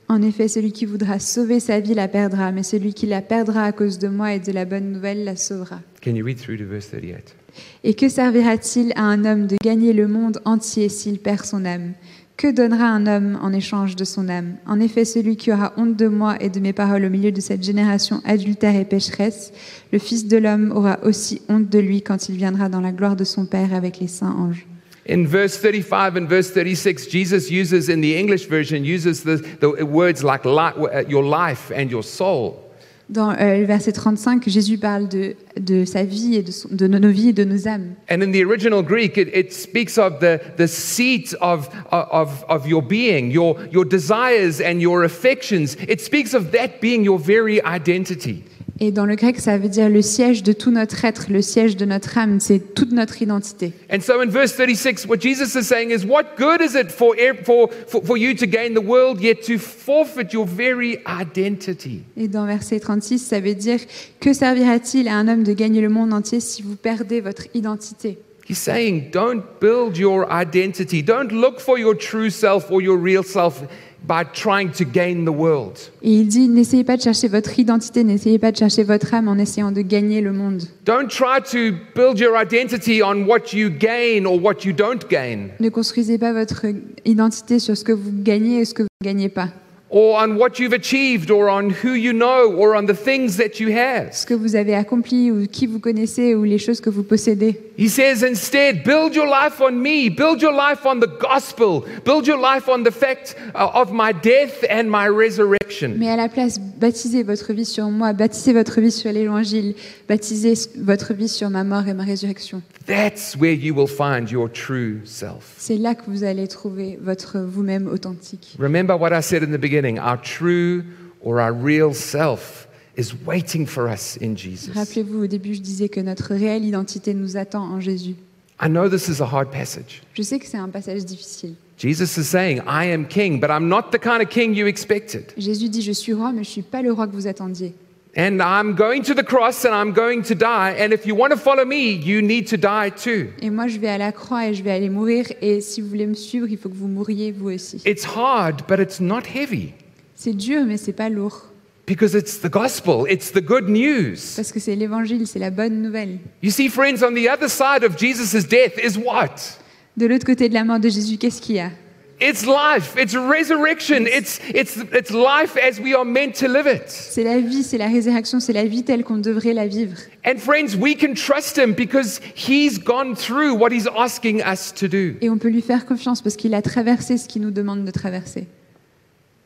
En 0.09 0.23
effet, 0.23 0.47
celui 0.47 0.71
qui 0.71 0.87
voudra 0.87 1.19
sauver 1.19 1.59
sa 1.59 1.81
vie 1.81 1.95
la 1.95 2.07
perdra, 2.07 2.53
mais 2.53 2.62
celui 2.62 2.95
qui 2.95 3.07
la 3.07 3.23
perdra 3.23 3.64
à 3.64 3.73
cause 3.73 3.99
de 3.99 4.07
moi 4.07 4.35
et 4.35 4.38
de 4.38 4.53
la 4.53 4.64
bonne 4.64 4.92
nouvelle 4.92 5.25
la 5.25 5.35
sauvera. 5.35 5.81
Can 6.01 6.14
you 6.14 6.25
read 6.25 6.38
through 6.38 6.59
to 6.59 6.64
verse 6.64 6.88
38? 6.90 7.35
Et 7.83 7.95
que 7.95 8.09
servira-t-il 8.09 8.92
à 8.95 9.03
un 9.03 9.25
homme 9.25 9.49
de 9.49 9.57
gagner 9.62 9.92
le 9.92 10.07
monde 10.07 10.40
entier 10.45 10.88
s'il 10.88 11.19
perd 11.19 11.45
son 11.45 11.64
âme? 11.64 11.95
Que 12.37 12.53
donnera 12.53 12.85
un 12.85 13.07
homme 13.07 13.38
en 13.42 13.53
échange 13.53 13.97
de 13.97 14.05
son 14.05 14.29
âme? 14.29 14.57
En 14.66 14.79
effet, 14.79 15.05
celui 15.05 15.37
qui 15.37 15.51
aura 15.51 15.73
honte 15.77 15.97
de 15.97 16.07
moi 16.07 16.37
et 16.38 16.51
de 16.51 16.61
mes 16.61 16.75
paroles 16.75 17.07
au 17.07 17.11
milieu 17.11 17.33
de 17.33 17.40
cette 17.40 17.64
génération 17.64 18.21
adultère 18.25 18.77
et 18.77 18.85
pécheresse, 18.85 19.53
le 19.90 19.99
Fils 19.99 20.28
de 20.28 20.37
l'homme 20.37 20.70
aura 20.70 20.99
aussi 21.03 21.41
honte 21.49 21.68
de 21.68 21.78
lui 21.78 22.03
quand 22.03 22.28
il 22.28 22.37
viendra 22.37 22.68
dans 22.68 22.83
la 22.83 22.93
gloire 22.93 23.16
de 23.16 23.24
son 23.24 23.47
Père 23.47 23.74
avec 23.74 23.99
les 23.99 24.09
saints 24.09 24.37
anges. 24.39 24.66
In 25.09 25.27
verse 25.27 25.57
35 25.57 26.17
and 26.17 26.29
verse 26.29 26.51
36, 26.51 27.07
Jesus 27.07 27.49
uses, 27.51 27.89
in 27.89 28.01
the 28.01 28.17
English 28.17 28.47
version, 28.47 28.85
uses 28.85 29.23
the, 29.23 29.37
the 29.61 29.85
words 29.87 30.25
like 30.25 30.45
li- 30.45 30.87
uh, 30.93 31.05
your 31.09 31.23
life 31.23 31.71
and 31.71 31.91
your 31.91 32.03
soul. 32.03 32.63
Dans 33.09 33.31
euh, 33.39 33.59
le 33.61 33.67
verset 33.67 33.93
35, 33.93 34.49
Jésus 34.49 34.79
parle 34.79 35.07
de, 35.09 35.37
de 35.61 35.85
sa 35.85 36.03
vie 36.03 36.35
et 36.35 36.43
de, 36.43 36.51
son- 36.51 36.69
de 36.73 36.89
nos 36.89 37.09
vies 37.13 37.29
et 37.29 37.33
de 37.33 37.45
nos 37.45 37.69
âmes. 37.69 37.95
And 38.11 38.21
in 38.21 38.33
the 38.33 38.43
original 38.43 38.83
Greek, 38.83 39.17
it, 39.17 39.29
it 39.33 39.53
speaks 39.53 39.97
of 39.97 40.19
the, 40.19 40.41
the 40.57 40.67
seat 40.67 41.33
of, 41.41 41.69
of, 41.93 42.45
of 42.49 42.67
your 42.67 42.83
being, 42.83 43.31
your, 43.31 43.57
your 43.71 43.85
desires 43.85 44.61
and 44.61 44.81
your 44.83 45.05
affections. 45.05 45.77
It 45.87 46.01
speaks 46.01 46.35
of 46.35 46.51
that 46.51 46.81
being 46.81 47.05
your 47.05 47.21
very 47.21 47.63
identity. 47.65 48.43
Et 48.79 48.91
dans 48.91 49.07
le 49.07 49.14
grec, 49.14 49.41
ça 49.41 49.57
veut 49.57 49.70
dire 49.70 49.89
le 49.89 50.03
siège 50.03 50.43
de 50.43 50.53
tout 50.53 50.70
notre 50.70 51.05
être, 51.05 51.27
le 51.31 51.41
siège 51.41 51.77
de 51.77 51.87
notre 51.87 52.18
âme, 52.18 52.41
c'est 52.41 52.74
toute 52.74 52.93
notre 52.93 53.22
identité. 53.22 53.72
And 53.91 54.01
so 54.01 54.20
in 54.20 54.29
verse 54.29 54.55
36, 54.55 55.07
what 55.07 55.18
Jesus 55.20 55.59
is 55.59 55.64
saying 55.64 55.91
is, 55.91 56.05
What 56.05 56.37
good 56.37 56.61
is 56.61 56.79
it 56.79 56.91
for, 56.91 57.14
ev- 57.18 57.45
for, 57.45 57.70
for, 57.89 58.03
for 58.05 58.18
you 58.18 58.35
to 58.35 58.47
gain 58.47 58.74
the 58.74 58.85
world 58.85 59.20
yet 59.22 59.43
to 59.47 59.59
forfeit 59.59 60.33
your 60.33 60.47
very 60.47 60.99
identity? 61.07 62.03
Et 62.18 62.29
dans 62.29 62.45
verset 62.45 62.81
36, 62.81 63.18
ça 63.20 63.41
veut 63.41 63.55
dire 63.55 63.81
Que 64.20 64.35
servira-t-il 64.35 65.09
à 65.09 65.14
un 65.14 65.27
homme 65.27 65.43
de 65.43 65.55
gagner 65.55 65.81
le 65.81 65.89
monde 65.89 66.12
entier 66.12 66.41
si 66.41 66.62
vous 66.62 66.77
perdez 66.77 67.22
votre 67.22 67.45
identité? 67.55 68.18
He's 68.49 68.59
saying, 68.59 69.11
Don't 69.11 69.43
build 69.61 69.97
your 69.97 70.29
identity. 70.31 71.03
Don't 71.03 71.33
look 71.33 71.59
for 71.61 71.79
your 71.79 71.97
true 71.97 72.31
self 72.31 72.70
or 72.70 72.81
your 72.81 72.97
real 72.97 73.24
self 73.24 73.62
by 74.07 74.25
trying 74.33 74.71
to 74.71 74.85
gain 74.85 75.25
the 75.25 75.35
world. 75.35 75.79
Et 76.03 76.13
il 76.13 76.29
dit 76.29 76.49
N'essayez 76.49 76.85
pas 76.85 76.97
de 76.97 77.03
chercher 77.03 77.29
votre 77.29 77.59
identité, 77.59 78.05
n'essayez 78.05 78.39
pas 78.39 78.53
de 78.53 78.57
chercher 78.57 78.85
votre 78.85 79.13
âme 79.15 79.29
en 79.29 79.37
essayant 79.37 79.73
de 79.73 79.83
gagner 79.83 80.21
le 80.21 80.33
monde. 80.33 80.63
Don't 80.85 81.09
try 81.09 81.41
to 81.43 81.77
build 81.95 82.19
your 82.19 82.37
identity 82.41 83.03
on 83.03 83.27
what 83.27 83.53
you 83.53 83.69
gain 83.71 84.25
or 84.25 84.41
what 84.43 84.65
you 84.65 84.73
don't 84.73 85.09
gain, 85.11 85.49
Ne 85.61 85.69
construisez 85.69 86.19
pas 86.19 86.33
votre 86.33 86.67
identité 87.05 87.59
sur 87.59 87.77
ce 87.77 87.85
que 87.85 87.93
vous 87.93 88.13
gagnez 88.13 88.61
et 88.61 88.65
ce 88.65 88.75
que 88.75 88.83
vous 88.83 88.89
ne 89.01 89.05
gagnez 89.05 89.29
pas, 89.29 89.49
or 89.89 90.20
on 90.20 90.37
what 90.37 90.59
you've 90.59 90.72
achieved, 90.72 91.30
or 91.30 91.49
on 91.49 91.70
who 91.70 91.93
you 91.93 92.12
know, 92.12 92.53
or 92.53 92.74
on 92.74 92.87
the 92.87 92.95
things 92.95 93.37
that 93.37 93.61
you 93.61 93.70
have. 93.70 94.12
ce 94.12 94.26
que 94.26 94.34
vous 94.34 94.57
avez 94.57 94.74
accompli 94.74 95.30
ou 95.30 95.47
qui 95.47 95.66
vous 95.66 95.78
connaissez 95.78 96.34
ou 96.34 96.43
les 96.45 96.59
choses 96.59 96.80
que 96.80 96.91
vous 96.91 97.05
possédez. 97.05 97.61
He 97.78 97.89
says 97.89 98.22
instead, 98.22 98.82
build 98.84 99.14
your 99.14 99.26
life 99.26 99.61
on 99.61 99.72
me, 99.72 100.09
build 100.09 100.41
your 100.41 100.53
life 100.53 100.84
on 100.84 100.99
the 100.99 101.09
gospel, 101.20 101.84
build 102.05 102.26
your 102.26 102.39
life 102.39 102.68
on 102.68 102.82
the 102.82 102.91
fact 102.91 103.37
uh, 103.55 103.68
of 103.74 103.93
my 103.93 104.12
death 104.12 104.64
and 104.68 104.84
my 104.84 105.07
resurrection. 105.09 105.95
Mais 105.99 106.09
à 106.09 106.16
la 106.16 106.28
place, 106.28 106.59
baptisez 106.59 107.22
votre 107.22 107.53
vie 107.53 107.66
sur 107.66 107.91
moi, 107.91 108.12
baptisez 108.12 108.53
votre 108.53 108.80
vie 108.80 108.91
sur 108.91 109.12
l'évangile, 109.12 109.74
baptisez 110.09 110.55
votre 110.78 111.12
vie 111.12 111.28
sur 111.28 111.51
ma 111.51 111.64
mort 111.64 111.87
et 111.87 111.95
ma 111.95 112.05
résurrection. 112.05 112.62
That's 112.87 113.37
where 113.37 113.53
you 113.53 113.74
will 113.74 113.89
find 113.89 114.30
your 114.30 114.49
true 114.51 115.01
self. 115.05 115.55
C'est 115.59 115.76
là 115.76 115.95
que 115.95 116.03
vous 116.07 116.24
allez 116.24 116.49
trouver 116.49 116.99
votre 117.03 117.39
vous-même 117.39 117.89
authentique. 117.89 118.57
Remember 118.59 118.97
what 118.97 119.11
I 119.12 119.20
said 119.20 119.43
in 119.43 119.53
the 119.53 119.61
beginning 119.61 119.76
our 119.99 120.16
true 120.16 120.85
or 121.20 121.41
our 121.41 121.53
real 121.53 121.93
self 121.93 122.66
is 122.97 123.12
waiting 123.27 123.66
for 123.66 123.89
us 123.89 124.16
in 124.20 124.37
Jesus. 124.37 124.72
Rappelez-vous, 124.74 125.24
au 125.24 125.27
début, 125.27 125.55
je 125.55 125.61
disais 125.61 125.89
que 125.89 126.01
notre 126.01 126.35
réelle 126.35 126.64
identité 126.64 127.14
nous 127.14 127.37
attend 127.37 127.62
en 127.62 127.81
Jésus. 127.81 128.14
I 128.61 128.68
know 128.68 128.89
this 128.89 129.09
is 129.09 129.20
a 129.20 129.27
hard 129.27 129.51
passage. 129.51 130.03
Je 130.14 130.22
sais 130.22 130.39
que 130.39 130.47
c'est 130.47 130.57
un 130.57 130.70
passage 130.70 131.05
difficile. 131.05 131.55
Jesus 131.77 132.16
is 132.18 132.24
saying, 132.24 132.62
I 132.66 132.87
am 132.87 133.07
king, 133.07 133.39
but 133.39 133.51
I'm 133.51 133.68
not 133.68 133.91
the 133.91 133.99
kind 133.99 134.22
of 134.22 134.31
king 134.31 134.55
you 134.55 134.66
expected. 134.66 135.35
Jésus 135.37 135.68
dit, 135.68 135.83
je 135.83 135.93
suis 135.93 136.14
roi, 136.14 136.33
mais 136.33 136.43
je 136.43 136.49
ne 136.49 136.53
suis 136.53 136.62
pas 136.62 136.81
le 136.81 136.91
roi 136.91 137.07
que 137.07 137.12
vous 137.12 137.27
attendiez. 137.27 137.74
And 138.19 138.41
I'm 138.41 138.75
going 138.75 139.03
to 139.03 139.14
the 139.14 139.23
cross 139.23 139.64
and 139.67 139.75
I'm 139.75 139.93
going 139.93 140.23
to 140.25 140.35
die. 140.35 140.75
And 140.79 140.93
if 140.93 141.05
you 141.05 141.14
want 141.14 141.33
to 141.33 141.37
follow 141.39 141.67
me, 141.67 141.91
you 141.93 142.23
need 142.23 142.47
to 142.49 142.57
die 142.57 142.89
too. 142.91 143.29
Et 143.43 143.51
moi, 143.51 143.67
je 143.69 143.79
vais 143.79 143.89
à 143.89 143.99
la 143.99 144.11
croix 144.11 144.47
et 144.49 144.55
je 144.55 144.62
vais 144.62 144.71
aller 144.71 144.89
mourir. 144.89 145.27
Et 145.43 145.61
si 145.61 145.83
vous 145.83 145.89
voulez 145.89 146.07
me 146.07 146.14
suivre, 146.14 146.47
il 146.49 146.57
faut 146.57 146.71
que 146.71 146.75
vous 146.77 146.89
mouriez 146.89 147.31
vous 147.31 147.51
aussi. 147.51 147.83
It's 147.85 148.07
hard, 148.07 148.62
but 148.67 148.79
it's 148.81 149.01
not 149.01 149.23
heavy 149.35 149.75
C'est 150.14 150.33
dur, 150.35 150.64
mais 150.64 150.79
c'est 150.79 150.95
pas 150.95 151.11
lourd. 151.11 151.43
because 151.87 152.14
it's 152.14 152.41
the 152.41 152.49
gospel, 152.51 153.05
it's 153.09 153.31
the 153.31 153.41
good 153.41 153.69
news. 153.69 154.17
Parce 154.35 154.51
que 154.51 154.59
c'est 154.61 154.75
l'évangile, 154.75 155.27
c'est 155.27 155.39
la 155.39 155.51
bonne 155.51 155.83
nouvelle. 155.83 156.19
You 156.43 156.51
see, 156.51 156.69
friends, 156.71 157.03
on 157.05 157.12
the 157.14 157.29
other 157.29 157.49
side 157.51 157.85
of 157.85 157.97
Jesus' 157.99 158.45
death 158.49 158.79
is 158.83 158.97
what? 158.99 159.59
De 159.97 160.07
l'autre 160.07 160.25
côté 160.27 160.49
de 160.49 160.55
la 160.55 160.64
mort 160.64 160.81
de 160.81 160.89
Jésus, 160.89 161.17
qu'est-ce 161.19 161.41
qu'il 161.43 161.57
y 161.57 161.61
a? 161.61 161.71
It's 162.19 162.47
life, 162.47 162.97
it's 162.97 163.14
resurrection, 163.14 164.07
it's, 164.07 164.41
it's, 164.49 164.79
it's 164.79 165.11
life 165.11 165.59
as 165.59 165.79
we 165.79 165.95
are 165.95 166.05
meant 166.05 166.35
to 166.37 166.49
live 166.49 166.67
it. 166.67 166.89
C'est 166.89 167.25
la 167.25 167.39
vie, 167.41 167.62
c'est 167.62 167.77
la 167.77 167.89
résurrection, 167.89 168.41
c'est 168.41 168.55
la 168.55 168.64
vie 168.64 168.85
telle 168.85 169.05
qu'on 169.05 169.19
devrait 169.19 169.53
la 169.53 169.67
vivre. 169.67 169.99
And 170.25 170.39
friends, 170.39 170.77
we 170.77 170.97
can 170.97 171.12
trust 171.14 171.59
him 171.59 171.75
because 171.75 172.23
he's 172.35 172.79
gone 172.79 173.14
through 173.14 173.55
what 173.55 173.71
he's 173.71 173.87
asking 173.87 174.41
us 174.41 174.73
to 174.73 174.89
do. 174.89 175.17
Et 175.21 175.29
on 175.29 175.37
peut 175.37 175.51
lui 175.51 175.61
faire 175.61 175.85
confiance 175.85 176.23
parce 176.23 176.37
qu'il 176.37 176.55
a 176.55 176.62
traversé 176.62 177.19
ce 177.19 177.29
qu'il 177.29 177.43
nous 177.43 177.51
demande 177.51 177.85
de 177.85 177.91
traverser. 177.91 178.47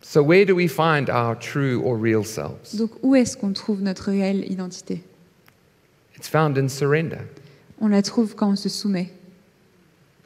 So, 0.01 0.23
where 0.23 0.47
do 0.47 0.55
we 0.55 0.69
find 0.69 1.11
our 1.11 1.37
true 1.37 1.83
or 1.85 2.01
real 2.01 2.25
selves? 2.25 2.77
Donc 2.77 2.93
où 3.03 3.17
est-ce 3.17 3.37
qu'on 3.37 3.53
trouve 3.53 3.83
notre 3.83 4.13
réelle 4.13 4.45
identité? 4.49 5.03
It's 6.17 6.29
found 6.29 6.57
in 6.57 6.69
surrender, 6.69 7.19
On 7.81 7.89
la 7.89 8.03
trouve 8.03 8.37
quand 8.37 8.51
on 8.51 8.57
se 8.57 8.69
soumet. 8.69 9.11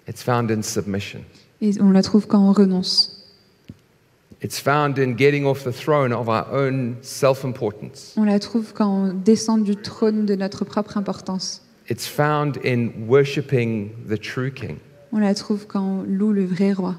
It's 0.08 0.22
found 0.22 0.50
in 0.50 0.62
submission, 0.62 1.20
Et 1.60 1.80
on 1.80 1.90
la 1.90 2.02
trouve 2.02 2.26
quand 2.26 2.40
on 2.40 2.52
renonce. 2.52 3.10
it's 4.42 4.58
found 4.60 4.98
in 4.98 5.14
getting 5.16 5.44
off 5.46 5.64
the 5.64 5.72
throne 5.72 6.12
of 6.12 6.28
our 6.28 6.46
own 6.52 6.96
self 7.02 7.44
importance, 7.44 8.12
On 8.16 8.24
la 8.24 8.38
trouve 8.38 8.72
quand 8.74 8.88
on 8.88 9.12
descend 9.14 9.64
du 9.64 9.76
trône 9.76 10.26
de 10.26 10.34
notre 10.34 10.64
propre 10.64 10.96
importance. 10.96 11.62
it's 11.88 12.06
found 12.06 12.58
in 12.64 13.06
worshiping 13.08 13.90
the 14.08 14.18
true 14.18 14.50
King. 14.50 14.78
On 15.12 15.20
la 15.20 15.34
trouve 15.34 15.66
quand 15.66 15.82
on 16.00 16.02
loue 16.02 16.32
le 16.32 16.44
vrai 16.44 16.72
roi. 16.72 16.96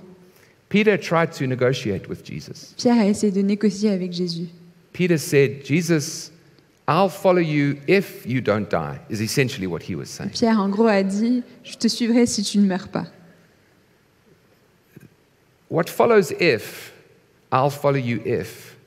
Peter 0.69 0.97
tried 0.97 1.31
to 1.31 1.45
negotiate 1.45 2.07
with 2.09 2.23
Jesus. 2.25 2.73
Pierre 2.77 2.97
a 2.99 3.05
essayé 3.07 3.31
de 3.31 3.41
négocier 3.41 3.91
avec 3.91 4.11
Jésus. 4.13 4.47
Peter 4.93 5.17
said, 5.17 5.63
Jesus, 5.65 6.31
I'll 6.87 7.09
follow 7.09 7.39
you 7.39 7.81
if 7.87 8.25
you 8.27 8.41
don't 8.41 8.69
die, 8.69 8.99
is 9.09 9.19
essentially 9.21 9.65
what 9.65 9.81
he 9.81 9.95
was 9.95 10.09
saying. 10.09 10.31
Pierre, 10.31 10.59
en 10.59 10.69
gros, 10.69 10.87
a 10.87 11.01
dit 11.03 11.43
Je 11.63 11.75
te 11.77 11.87
suivrai 11.87 12.27
si 12.27 12.43
tu 12.43 12.59
ne 12.59 12.67
meurs 12.67 12.87
pas. 12.87 13.07
What 15.67 15.89
follows 15.89 16.31
if, 16.39 16.93
I'll 17.51 17.71
follow 17.71 17.97
you 17.97 18.21
if, 18.23 18.77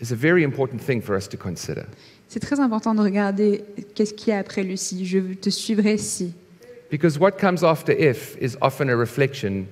is 0.00 0.10
a 0.10 0.16
very 0.16 0.42
important 0.42 0.82
thing 0.82 1.00
for 1.00 1.14
us 1.14 1.28
to 1.28 1.36
consider. 1.36 1.86
C'est 2.28 2.40
très 2.40 2.58
important 2.58 2.94
de 2.94 3.00
regarder 3.00 3.64
qu'est-ce 3.94 4.14
qu'il 4.14 4.30
y 4.30 4.32
a 4.32 4.38
après 4.38 4.64
le 4.64 4.76
si. 4.76 5.06
Je 5.06 5.34
te 5.34 5.50
suivrai 5.50 5.98
si. 5.98 6.34
Because 6.90 7.18
what 7.18 7.38
comes 7.38 7.62
after 7.62 7.92
if 7.92 8.36
is 8.40 8.56
often 8.60 8.90
a 8.90 8.96
reflection 8.96 9.68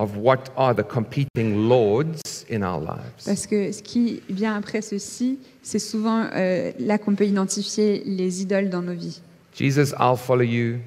of 0.00 0.16
what 0.16 0.50
are 0.56 0.74
the 0.74 0.82
competing 0.82 1.68
lords 1.68 2.46
in 2.48 2.62
our 2.62 2.80
lives. 2.80 3.24
Parce 3.26 3.46
que 3.46 3.70
ce 3.70 3.82
qui 3.82 4.22
vient 4.30 4.56
après 4.56 4.80
ceci, 4.80 5.38
c'est 5.62 5.78
souvent 5.78 6.26
euh, 6.32 6.72
là 6.78 6.96
qu'on 6.96 7.14
peut 7.14 7.26
identifier 7.26 8.02
les 8.06 8.40
idoles 8.40 8.70
dans 8.70 8.80
nos 8.80 8.94
vies. 8.94 9.20
Jesus, 9.54 9.92
I'll 9.98 10.16
follow 10.16 10.42
you 10.42 10.78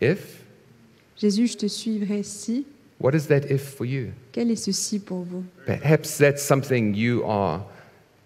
if. 0.00 0.44
Jésus, 1.16 1.48
je 1.48 1.56
te 1.58 1.66
suivrai 1.66 2.22
si. 2.22 2.64
What 3.00 3.12
is 3.14 3.26
that 3.26 3.50
if 3.50 3.60
for 3.60 3.84
you? 3.84 4.12
Quel 4.32 4.50
est 4.50 4.56
ceci 4.56 4.98
pour 4.98 5.24
vous? 5.24 5.44
Perhaps 5.66 6.16
that's 6.16 6.42
something 6.42 6.94
you 6.94 7.22
are, 7.26 7.60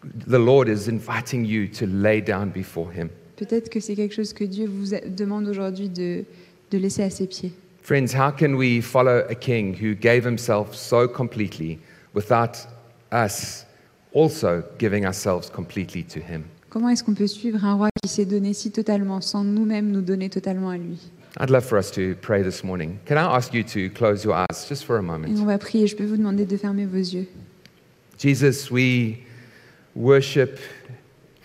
the 0.05 0.39
Lord 0.39 0.69
is 0.69 0.89
inviting 0.89 1.45
you 1.45 1.67
to 1.67 1.87
lay 1.87 2.21
down 2.21 2.51
before 2.51 2.93
Him. 2.93 3.09
Peut-être 3.37 3.71
que 3.71 3.81
c'est 3.81 3.97
quelque 3.97 4.15
chose 4.15 4.33
que 4.33 4.45
Dieu 4.45 4.69
vous 4.69 4.95
demande 5.09 5.49
aujourd'hui 5.49 5.89
de, 5.89 6.25
de 6.71 6.79
laisser 6.79 7.03
à 7.03 7.11
ses 7.11 7.27
pieds. 7.27 7.53
Friends, 7.89 8.13
how 8.13 8.31
can 8.31 8.59
we 8.59 8.83
follow 8.83 9.25
a 9.31 9.35
king 9.35 9.73
who 9.73 9.95
gave 9.95 10.23
himself 10.23 10.75
so 10.75 11.09
completely 11.09 11.79
without 12.13 12.59
us 13.11 13.65
also 14.13 14.63
giving 14.77 15.07
ourselves 15.07 15.49
completely 15.49 16.03
to 16.03 16.21
him? 16.21 16.45
Comment 16.69 16.91
est-ce 16.91 17.03
qu'on 17.03 17.15
peut 17.15 17.27
suivre 17.27 17.65
un 17.65 17.77
roi 17.77 17.89
qui 18.03 18.11
s'est 18.11 18.27
donné 18.27 18.53
si 18.53 18.71
totalement, 18.71 19.23
sans 19.23 19.43
nous-mêmes 19.43 19.91
nous 19.91 20.03
donner 20.03 20.29
totalement 20.29 20.69
à 20.69 20.77
lui 20.77 20.99
I'd 21.41 21.49
love 21.49 21.65
for 21.65 21.79
us 21.79 21.91
to 21.93 22.15
pray 22.21 22.43
this 22.43 22.63
morning. 22.63 22.99
Can 23.07 23.17
I 23.17 23.25
ask 23.35 23.55
you 23.55 23.63
to 23.63 23.89
close 23.95 24.23
your 24.23 24.35
eyes 24.35 24.69
just 24.69 24.85
for 24.85 24.97
a 24.97 25.01
Et 25.01 25.07
moment? 25.07 25.29
on 25.41 25.47
va 25.47 25.57
prier. 25.57 25.87
Je 25.87 25.97
peux 25.97 26.05
vous 26.05 26.19
demander 26.19 26.45
de 26.45 26.59
fermer 26.59 26.85
vos 26.85 26.99
yeux. 26.99 27.27
Jesus, 28.19 28.71
we 28.71 29.21
worship 29.97 30.59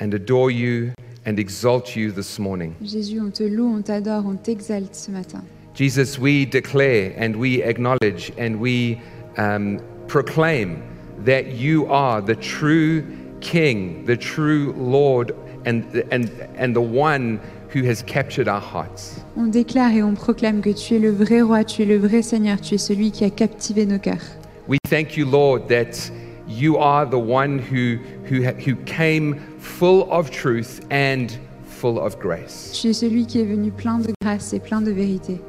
and 0.02 0.14
adore 0.14 0.52
you 0.52 0.92
and 1.26 1.38
exalt 1.40 1.96
you 1.96 2.12
this 2.12 2.38
morning. 2.38 2.74
Jésus, 2.82 3.22
on 3.22 3.32
te 3.32 3.44
loue, 3.44 3.74
on 3.74 3.82
t'adore, 3.82 4.26
on 4.26 4.36
t'exalte 4.36 4.94
ce 4.94 5.10
matin. 5.10 5.42
Jesus, 5.74 6.20
we 6.20 6.46
declare 6.46 7.14
and 7.18 7.36
we 7.36 7.64
acknowledge 7.64 8.32
and 8.38 8.60
we 8.60 9.02
um, 9.38 9.80
proclaim 10.08 10.84
that 11.20 11.48
you 11.48 11.88
are 11.92 12.22
the 12.22 12.36
true 12.36 13.04
King, 13.42 14.06
the 14.06 14.16
true 14.16 14.74
Lord, 14.78 15.36
and, 15.66 15.84
and, 16.12 16.30
and 16.56 16.76
the 16.76 16.82
one 16.82 17.40
who 17.70 17.84
has 17.84 18.04
captured 18.04 18.48
our 18.48 18.62
hearts. 18.62 19.20
On 19.36 19.48
déclare 19.48 19.96
et 19.96 20.04
on 20.04 20.14
proclame 20.14 20.62
que 20.62 20.70
tu 20.70 20.96
es 20.96 21.00
le 21.00 21.12
vrai 21.12 21.42
roi, 21.42 21.64
tu 21.64 21.82
es 21.82 21.86
le 21.86 21.98
vrai 21.98 22.22
Seigneur, 22.22 22.62
tu 22.62 22.76
es 22.76 22.78
celui 22.78 23.12
qui 23.12 23.26
a 23.26 23.30
captivé 23.30 23.86
nos 23.86 23.98
cœurs. 23.98 24.38
We 24.68 24.78
thank 24.88 25.18
you, 25.18 25.26
Lord, 25.26 25.68
that 25.70 26.12
you 26.48 26.78
are 26.78 27.06
the 27.06 27.20
one 27.20 27.60
who, 27.60 27.98
who, 28.30 28.44
who 28.44 28.76
came 28.86 29.40
full 29.60 30.10
of 30.12 30.30
truth 30.30 30.86
and 30.92 31.28
full 31.66 32.00
of 32.00 32.20
grace. 32.20 32.72
Tu 32.80 32.90
es 32.90 32.94
celui 32.94 33.26
qui 33.26 33.42
est 33.42 33.46
venu 33.46 33.72
plein 33.72 33.98
de 33.98 34.14
grâce 34.22 34.54
et 34.54 34.60
plein 34.60 34.82
de 34.82 34.92
vérité. 34.92 35.42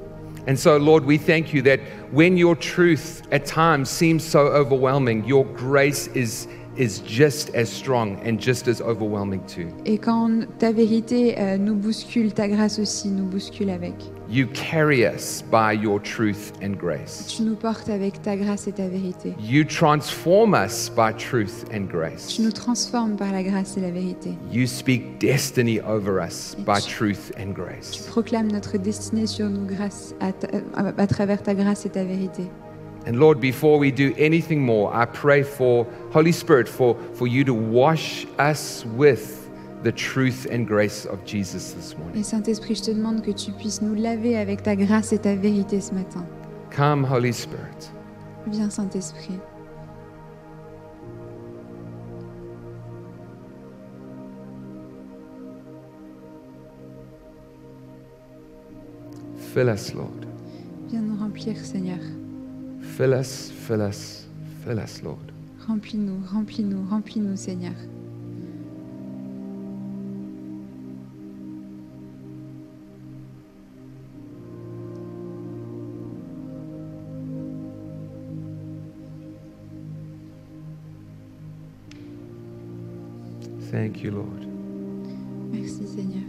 And 0.46 0.58
so, 0.58 0.76
Lord, 0.76 1.04
we 1.04 1.18
thank 1.18 1.54
you 1.54 1.62
that 1.62 1.80
when 2.12 2.36
your 2.36 2.54
truth 2.54 3.22
at 3.32 3.46
times 3.46 3.88
seems 3.88 4.22
so 4.24 4.40
overwhelming, 4.40 5.24
your 5.24 5.44
grace 5.46 6.08
is 6.08 6.48
is 6.76 6.98
just 7.00 7.54
as 7.54 7.70
strong 7.70 8.18
and 8.24 8.40
just 8.40 8.66
as 8.66 8.80
overwhelming 8.80 9.40
too. 9.46 9.68
Et 9.86 9.98
quand 9.98 10.46
ta 10.58 10.72
vérité 10.72 11.38
euh, 11.38 11.56
nous 11.56 11.74
bouscule, 11.74 12.32
ta 12.32 12.48
grâce 12.48 12.78
aussi 12.78 13.08
nous 13.08 13.26
bouscule 13.26 13.70
avec. 13.70 13.94
You 14.28 14.46
carry 14.46 15.04
us 15.06 15.42
by 15.50 15.72
your 15.72 16.00
truth 16.00 16.52
and 16.62 16.76
grace. 16.78 17.26
Tu 17.36 17.42
nous 17.42 17.56
portes 17.56 17.90
avec 17.90 18.22
ta 18.22 18.36
grâce 18.36 18.66
et 18.66 18.72
ta 18.72 18.88
vérité. 18.88 19.34
You 19.38 19.64
transform 19.64 20.54
us 20.54 20.88
by 20.88 21.12
truth 21.12 21.64
and 21.72 21.82
grace. 21.90 22.28
Tu 22.28 22.40
nous 22.42 22.50
transformes 22.50 23.16
par 23.16 23.32
la 23.32 23.42
grâce 23.42 23.76
et 23.76 23.80
la 23.80 23.90
vérité. 23.90 24.30
You 24.50 24.66
speak 24.66 25.18
destiny 25.20 25.78
over 25.80 26.18
us 26.20 26.56
by 26.66 26.80
truth 26.80 27.32
and 27.38 27.52
grace. 27.52 27.90
Tu 27.92 28.02
proclames 28.10 28.50
notre 28.50 28.78
destinée 28.78 29.26
sur 29.26 29.48
nous 29.50 29.66
grâce 29.66 30.14
à, 30.20 30.32
ta- 30.32 30.48
à- 30.74 30.92
à 30.96 31.06
travers 31.06 31.42
ta 31.42 31.54
grâce 31.54 31.84
et 31.84 31.90
ta 31.90 32.02
vérité. 32.04 32.44
And 33.06 33.16
Lord, 33.18 33.34
before 33.40 33.78
we 33.78 33.92
do 33.92 34.14
anything 34.18 34.60
more, 34.64 34.90
I 34.94 35.04
pray 35.04 35.42
for 35.42 35.86
Holy 36.14 36.32
Spirit 36.32 36.66
for, 36.66 36.96
for 37.12 37.28
you 37.28 37.44
to 37.44 37.52
wash 37.52 38.26
us 38.38 38.86
with 38.96 39.43
the 39.84 39.92
truth 39.92 40.46
and 40.50 40.66
grace 40.66 41.06
of 41.06 41.24
Jesus 41.26 41.74
this 41.74 41.96
morning. 41.96 42.18
Et 42.18 42.24
Saint-Esprit, 42.24 42.74
je 42.74 42.82
te 42.84 42.90
demande 42.90 43.22
que 43.22 43.30
tu 43.30 43.52
puisses 43.52 43.82
nous 43.82 43.94
laver 43.94 44.36
avec 44.36 44.62
ta 44.62 44.74
grâce 44.74 45.12
et 45.12 45.18
ta 45.18 45.36
vérité 45.36 45.80
ce 45.80 45.92
matin. 45.92 46.26
Come, 46.74 47.06
Holy 47.08 47.32
Spirit. 47.32 47.92
Viens, 48.46 48.70
Saint-Esprit. 48.70 49.38
Fill 59.52 59.68
us, 59.68 59.94
Lord. 59.94 60.10
Viens 60.88 61.02
nous 61.02 61.16
remplir, 61.16 61.56
Seigneur. 61.58 62.00
Fill 62.80 63.12
us, 63.12 63.50
fill 63.50 63.82
us, 63.82 64.26
fill 64.64 64.78
us, 64.78 65.02
Lord. 65.02 65.30
Remplis-nous, 65.68 66.20
remplis-nous, 66.32 66.88
remplis-nous, 66.90 67.36
Seigneur. 67.36 67.74
Thank 83.74 84.04
you, 84.04 84.12
Lord. 84.12 84.46
Merci, 85.52 85.84
Seigneur. 85.84 86.22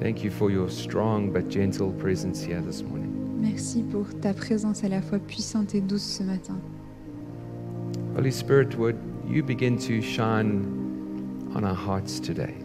Thank 0.00 0.24
you 0.24 0.30
for 0.32 0.50
your 0.50 0.68
strong 0.68 1.32
but 1.32 1.48
gentle 1.48 1.92
presence 1.92 2.42
here 2.42 2.60
this 2.60 2.82
morning. 2.82 3.12
Merci 3.40 3.84
pour 3.84 4.06
ta 4.20 4.34
présence 4.34 4.82
à 4.82 4.88
la 4.88 5.00
fois 5.00 5.20
puissante 5.20 5.72
et 5.76 5.80
douce 5.80 6.02
ce 6.02 6.24
matin. 6.24 6.58
Holy 8.16 8.32
Spirit, 8.32 8.76
would 8.76 8.96
you 9.28 9.44
begin 9.44 9.76
to 9.76 10.02
shine 10.02 10.64
on 11.54 11.62
our 11.62 11.76
hearts 11.76 12.18
today? 12.18 12.56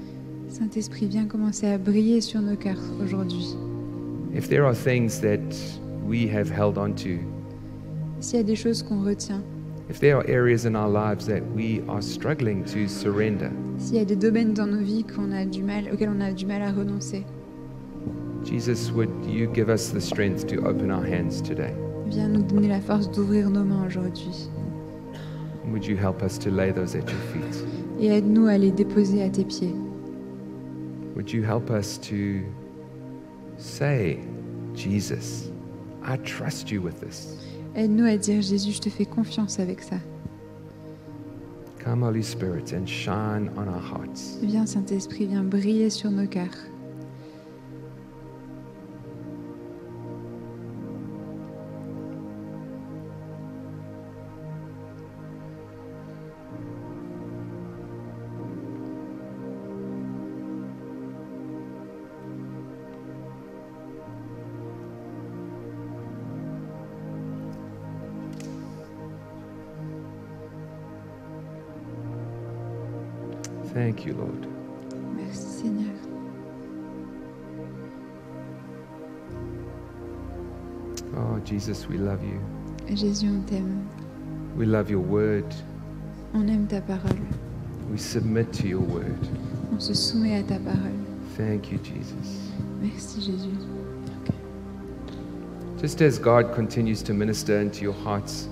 Saint-Esprit, 0.49 1.05
viens 1.05 1.27
commencer 1.27 1.67
à 1.67 1.77
briller 1.77 2.19
sur 2.19 2.41
nos 2.41 2.55
cœurs 2.55 2.81
aujourd'hui. 2.99 3.55
If 4.33 4.49
there 4.49 4.65
are 4.65 4.73
things 4.73 5.21
that 5.21 5.53
we 6.03 6.27
have 6.27 6.49
held 6.49 6.79
on 6.79 6.95
to, 6.95 7.19
S'il 8.19 8.39
y 8.39 8.41
a 8.41 8.43
des 8.43 8.55
choses 8.55 8.81
qu'on 8.81 9.03
retient, 9.03 9.43
if 9.89 9.99
there 9.99 10.17
are 10.17 10.27
areas 10.27 10.65
in 10.65 10.75
our 10.75 10.89
lives 10.89 11.25
that 11.27 11.41
we 11.55 11.81
are 11.87 12.01
struggling 12.01 12.63
to 12.65 12.87
surrender, 12.87 13.51
s'il 13.77 13.95
y 13.95 14.01
a 14.01 14.05
des 14.05 14.15
domaines 14.15 14.53
dans 14.53 14.67
nos 14.67 14.83
vies 14.83 15.03
qu'on 15.03 15.31
a 15.31 15.45
du 15.45 15.63
mal, 15.63 15.87
auxquels 15.91 16.09
on 16.09 16.21
a 16.21 16.31
du 16.31 16.45
mal 16.45 16.61
à 16.61 16.71
renoncer, 16.71 17.25
Jesus, 18.43 18.91
would 18.91 19.09
you 19.25 19.47
give 19.53 19.69
us 19.69 19.89
the 19.89 20.01
strength 20.01 20.47
to 20.47 20.65
open 20.65 20.91
our 20.91 21.03
hands 21.03 21.41
today? 21.41 21.73
viens 22.07 22.29
nous 22.29 22.43
donner 22.43 22.69
la 22.69 22.79
force 22.79 23.09
d'ouvrir 23.11 23.49
nos 23.49 23.63
mains 23.63 23.85
aujourd'hui. 23.85 24.49
Would 25.69 25.85
you 25.85 25.97
help 25.97 26.23
us 26.23 26.37
to 26.39 26.49
lay 26.49 26.71
those 26.71 26.95
at 26.95 27.09
your 27.09 27.19
feet? 27.33 27.65
Et 27.99 28.07
aide-nous 28.07 28.47
à 28.47 28.57
les 28.57 28.71
déposer 28.71 29.21
à 29.23 29.29
tes 29.29 29.43
pieds. 29.43 29.75
Would 31.15 31.31
you 31.31 31.43
help 31.43 31.69
us 31.69 31.97
to 32.09 32.43
say, 33.57 34.19
Jesus, 34.75 35.49
I 36.03 36.17
trust 36.17 36.71
you 36.71 36.81
with 36.81 37.01
this. 37.01 37.46
Aide-nous 37.77 38.05
à 38.05 38.17
dire 38.17 38.41
Jésus, 38.41 38.71
je 38.71 38.81
te 38.81 38.89
fais 38.89 39.05
confiance 39.05 39.59
avec 39.59 39.81
ça. 39.81 39.97
Come, 41.83 42.01
Holy 42.01 42.23
Spirit, 42.23 42.73
and 42.73 42.87
shine 42.87 43.51
on 43.55 43.67
our 43.67 43.79
hearts. 43.79 44.39
Viens 44.41 44.65
Saint-Esprit, 44.65 45.27
viens 45.27 45.43
briller 45.43 45.91
sur 45.91 46.09
nos 46.09 46.25
cœurs. 46.25 46.57
You, 74.07 74.13
Lord. 74.13 74.47
Merci 75.15 75.61
Seigneur. 75.61 75.93
Oh, 81.15 81.39
Jesus, 81.43 81.87
we 81.87 81.97
love 81.97 82.23
you. 82.23 82.39
Jésus, 82.95 83.27
on 83.27 83.41
t'aime. 83.43 83.87
We 84.55 84.65
love 84.65 84.89
your 84.89 85.01
word. 85.01 85.45
On 86.33 86.47
aime 86.47 86.67
ta 86.67 86.79
parole. 86.81 87.19
We 87.91 87.97
submit 87.97 88.51
to 88.53 88.67
your 88.67 88.81
word. 88.81 89.17
On 89.73 89.79
se 89.79 89.93
soumet 89.93 90.37
à 90.39 90.43
ta 90.43 90.59
parole. 90.59 90.97
Thank 91.37 91.71
you, 91.71 91.79
Jesus. 91.83 92.51
Merci 92.81 93.21
Jésus. 93.21 93.57
Just 95.81 96.01
as 96.01 96.17
God 96.17 96.53
continues 96.55 97.03
to 97.03 97.13
minister 97.13 97.59
into 97.59 97.83
your 97.83 97.93
hearts, 97.93 98.47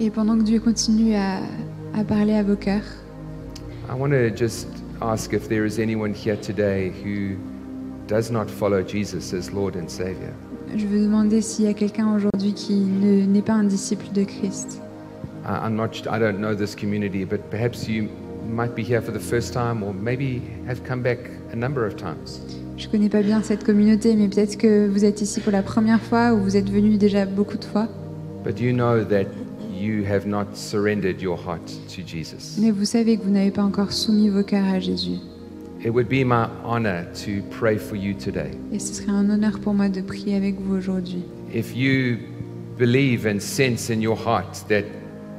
Et 0.00 0.10
pendant 0.10 0.36
que 0.36 0.42
Dieu 0.42 0.58
continue 0.58 1.14
à, 1.14 1.40
à 1.94 2.02
parler 2.02 2.34
à 2.34 2.42
vos 2.42 2.56
cœurs, 2.56 2.82
I 3.88 3.94
want 3.94 4.12
to 4.12 4.30
just 4.30 4.68
ask 5.00 5.32
if 5.32 5.48
there 5.48 5.64
is 5.66 5.78
anyone 5.78 6.14
here 6.14 6.36
today 6.36 6.92
who 7.02 7.36
does 8.06 8.30
not 8.30 8.50
follow 8.50 8.82
Jesus 8.82 9.32
as 9.32 9.50
Lord 9.52 9.76
and 9.76 9.88
Savior. 9.88 10.32
je 10.74 10.86
veux 10.86 11.00
demander 11.02 11.42
s'il 11.42 11.66
y 11.66 11.68
a 11.68 11.74
quelqu'un 11.74 12.14
aujourd'hui 12.16 12.54
qui 12.54 12.74
ne- 12.80 13.26
n'est 13.26 13.42
pas 13.42 13.52
un 13.54 13.64
disciple 13.64 14.06
de 14.14 14.24
Christ. 14.24 14.80
I- 15.44 15.66
I'm 15.66 15.74
not, 15.74 15.90
I 16.10 16.18
don't 16.18 16.38
know 16.38 16.54
this 16.54 16.74
community, 16.74 17.24
but 17.26 17.40
perhaps 17.50 17.86
you 17.88 18.08
might 18.48 18.74
be 18.74 18.82
here 18.82 19.02
for 19.02 19.12
the 19.12 19.20
first 19.20 19.52
time 19.52 19.82
or 19.82 19.92
maybe 19.92 20.40
have 20.66 20.80
come 20.88 21.02
back 21.02 21.18
a 21.52 21.56
number 21.56 21.84
of 21.84 21.96
times. 21.96 22.40
Je 22.78 22.88
connais 22.88 23.10
pas 23.10 23.22
bien 23.22 23.42
cette 23.42 23.64
communauté, 23.64 24.16
mais 24.16 24.28
peut-être 24.28 24.56
que 24.56 24.88
vous 24.88 25.04
êtes 25.04 25.20
ici 25.20 25.40
pour 25.40 25.52
la 25.52 25.62
première 25.62 26.00
fois 26.00 26.32
ou 26.32 26.38
vous 26.38 26.56
êtes 26.56 26.70
venu 26.70 26.96
déjà 26.96 27.26
beaucoup 27.26 27.58
de 27.58 27.64
fois. 27.64 27.86
But 28.44 28.58
you 28.58 28.72
know 28.72 29.04
that 29.04 29.26
you 29.82 30.04
have 30.04 30.26
not 30.26 30.54
surrendered 30.54 31.20
your 31.20 31.36
heart 31.36 31.66
to 31.88 32.02
Jesus. 32.06 32.58
Mais 32.58 32.70
vous 32.70 32.84
savez 32.84 33.16
que 33.16 33.24
vous 33.24 33.30
n'avez 33.30 33.50
pas 33.50 33.62
encore 33.62 33.92
soumis 33.92 34.28
vos 34.28 34.44
cœurs 34.44 34.66
à 34.66 34.78
Jésus. 34.78 35.18
It 35.84 35.90
would 35.90 36.08
be 36.08 36.24
my 36.24 36.46
honor 36.64 37.04
to 37.24 37.42
pray 37.50 37.76
for 37.76 37.96
you 37.96 38.14
today. 38.14 38.52
Et 38.72 38.78
ce 38.78 38.94
serait 38.94 39.10
un 39.10 39.28
honneur 39.28 39.58
pour 39.58 39.74
moi 39.74 39.88
de 39.88 40.00
prier 40.00 40.36
avec 40.36 40.60
vous 40.60 40.76
aujourd'hui. 40.76 41.24
If 41.52 41.74
you 41.76 42.18
believe 42.78 43.26
and 43.26 43.40
sense 43.40 43.90
in 43.90 44.00
your 44.00 44.16
heart 44.16 44.64
that 44.68 44.84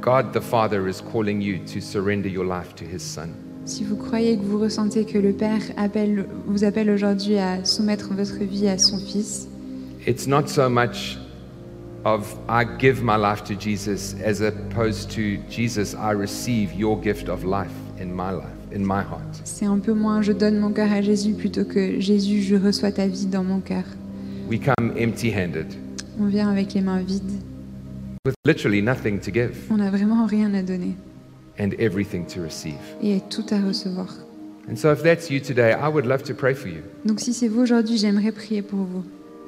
God 0.02 0.34
the 0.34 0.41
Father 0.41 0.88
is 0.89 1.02
calling 1.02 1.41
you 1.41 1.60
to 1.74 1.80
surrender 1.80 2.28
your 2.28 2.46
life 2.46 2.76
to 2.76 2.84
His 2.84 3.00
Son, 3.00 3.30
Si 3.66 3.86
vous 3.86 3.96
croyez 3.96 4.36
que 4.36 4.44
vous 4.44 4.60
ressentez 4.60 5.06
que 5.06 5.18
le 5.18 5.32
Père 5.32 5.62
appelle, 5.78 6.26
vous 6.48 6.66
appelle 6.66 6.89
aujourd'hui 6.89 7.38
à 7.38 7.64
soumettre 7.64 8.14
votre 8.14 8.44
vie 8.44 8.68
à 8.68 8.78
son 8.78 8.98
Fils, 8.98 9.48
it's 10.06 10.28
not 10.28 10.48
so 10.48 10.70
much 10.70 11.18
of 12.06 12.36
I 12.49 12.66
give 12.66 13.01
my 13.01 13.16
life 13.18 13.43
to 13.45 13.54
Jesus 13.56 14.16
as 14.24 14.41
opposed 14.41 15.10
to 15.12 15.38
Jesus, 15.49 15.95
I 15.95 16.12
receive 16.12 16.74
your 16.74 16.99
gift 16.99 17.30
of 17.30 17.43
life 17.45 17.72
in 17.99 18.14
my 18.14 18.32
life, 18.32 18.45
in 18.76 18.80
my 18.86 19.01
heart. 19.01 19.41
c'est 19.45 19.66
un 19.66 19.80
peu 19.80 19.93
moins 19.93 20.22
je 20.22 20.34
donne 20.34 20.60
mon 20.60 20.72
cœur 20.72 20.91
à 20.91 21.01
Jésus 21.01 21.34
plutôt 21.34 21.64
que 21.66 21.99
Jésus, 21.99 22.41
je 22.41 22.56
reçois 22.56 22.91
ta 22.91 23.08
vie 23.08 23.26
dans 23.28 23.43
mon 23.43 23.60
cœur. 23.62 23.84
We 24.49 24.60
come 24.60 24.91
empty 24.99 25.32
handed 25.34 25.68
On 26.20 26.26
vient 26.28 26.49
avec 26.49 26.74
les 26.74 26.82
mains 26.82 26.99
vides. 27.01 27.41
with 28.26 28.36
literally 28.45 28.82
nothing 28.82 29.20
to 29.20 29.32
give 29.34 29.56
On 29.72 29.78
n'a 29.78 29.89
vraiment 29.89 30.26
rien 30.26 30.54
à 30.54 30.62
donner 30.62 30.95
and 31.60 31.70
everything 31.80 32.26
to 32.26 32.41
receive. 32.41 32.76
et 33.01 33.22
tout 33.30 33.45
à 33.51 33.60
recevoir. 33.66 34.08
And 34.70 34.76
so, 34.78 34.91
if 34.93 35.04
that's 35.04 35.30
you 35.30 35.39
today, 35.41 35.74
I 35.74 35.89
would 35.89 36.06
love 36.06 36.24
to 36.24 36.34
pray 36.34 36.54
for 36.54 36.70
you. 36.70 36.82
Donc 37.06 37.20
si 37.20 37.34
c'est 37.34 37.49
vous 37.49 37.62
aujourd'hui, 37.62 37.97
j'aimerais 37.97 38.32
prier 38.32 38.62
pour 38.62 38.80
vous. 38.80 39.04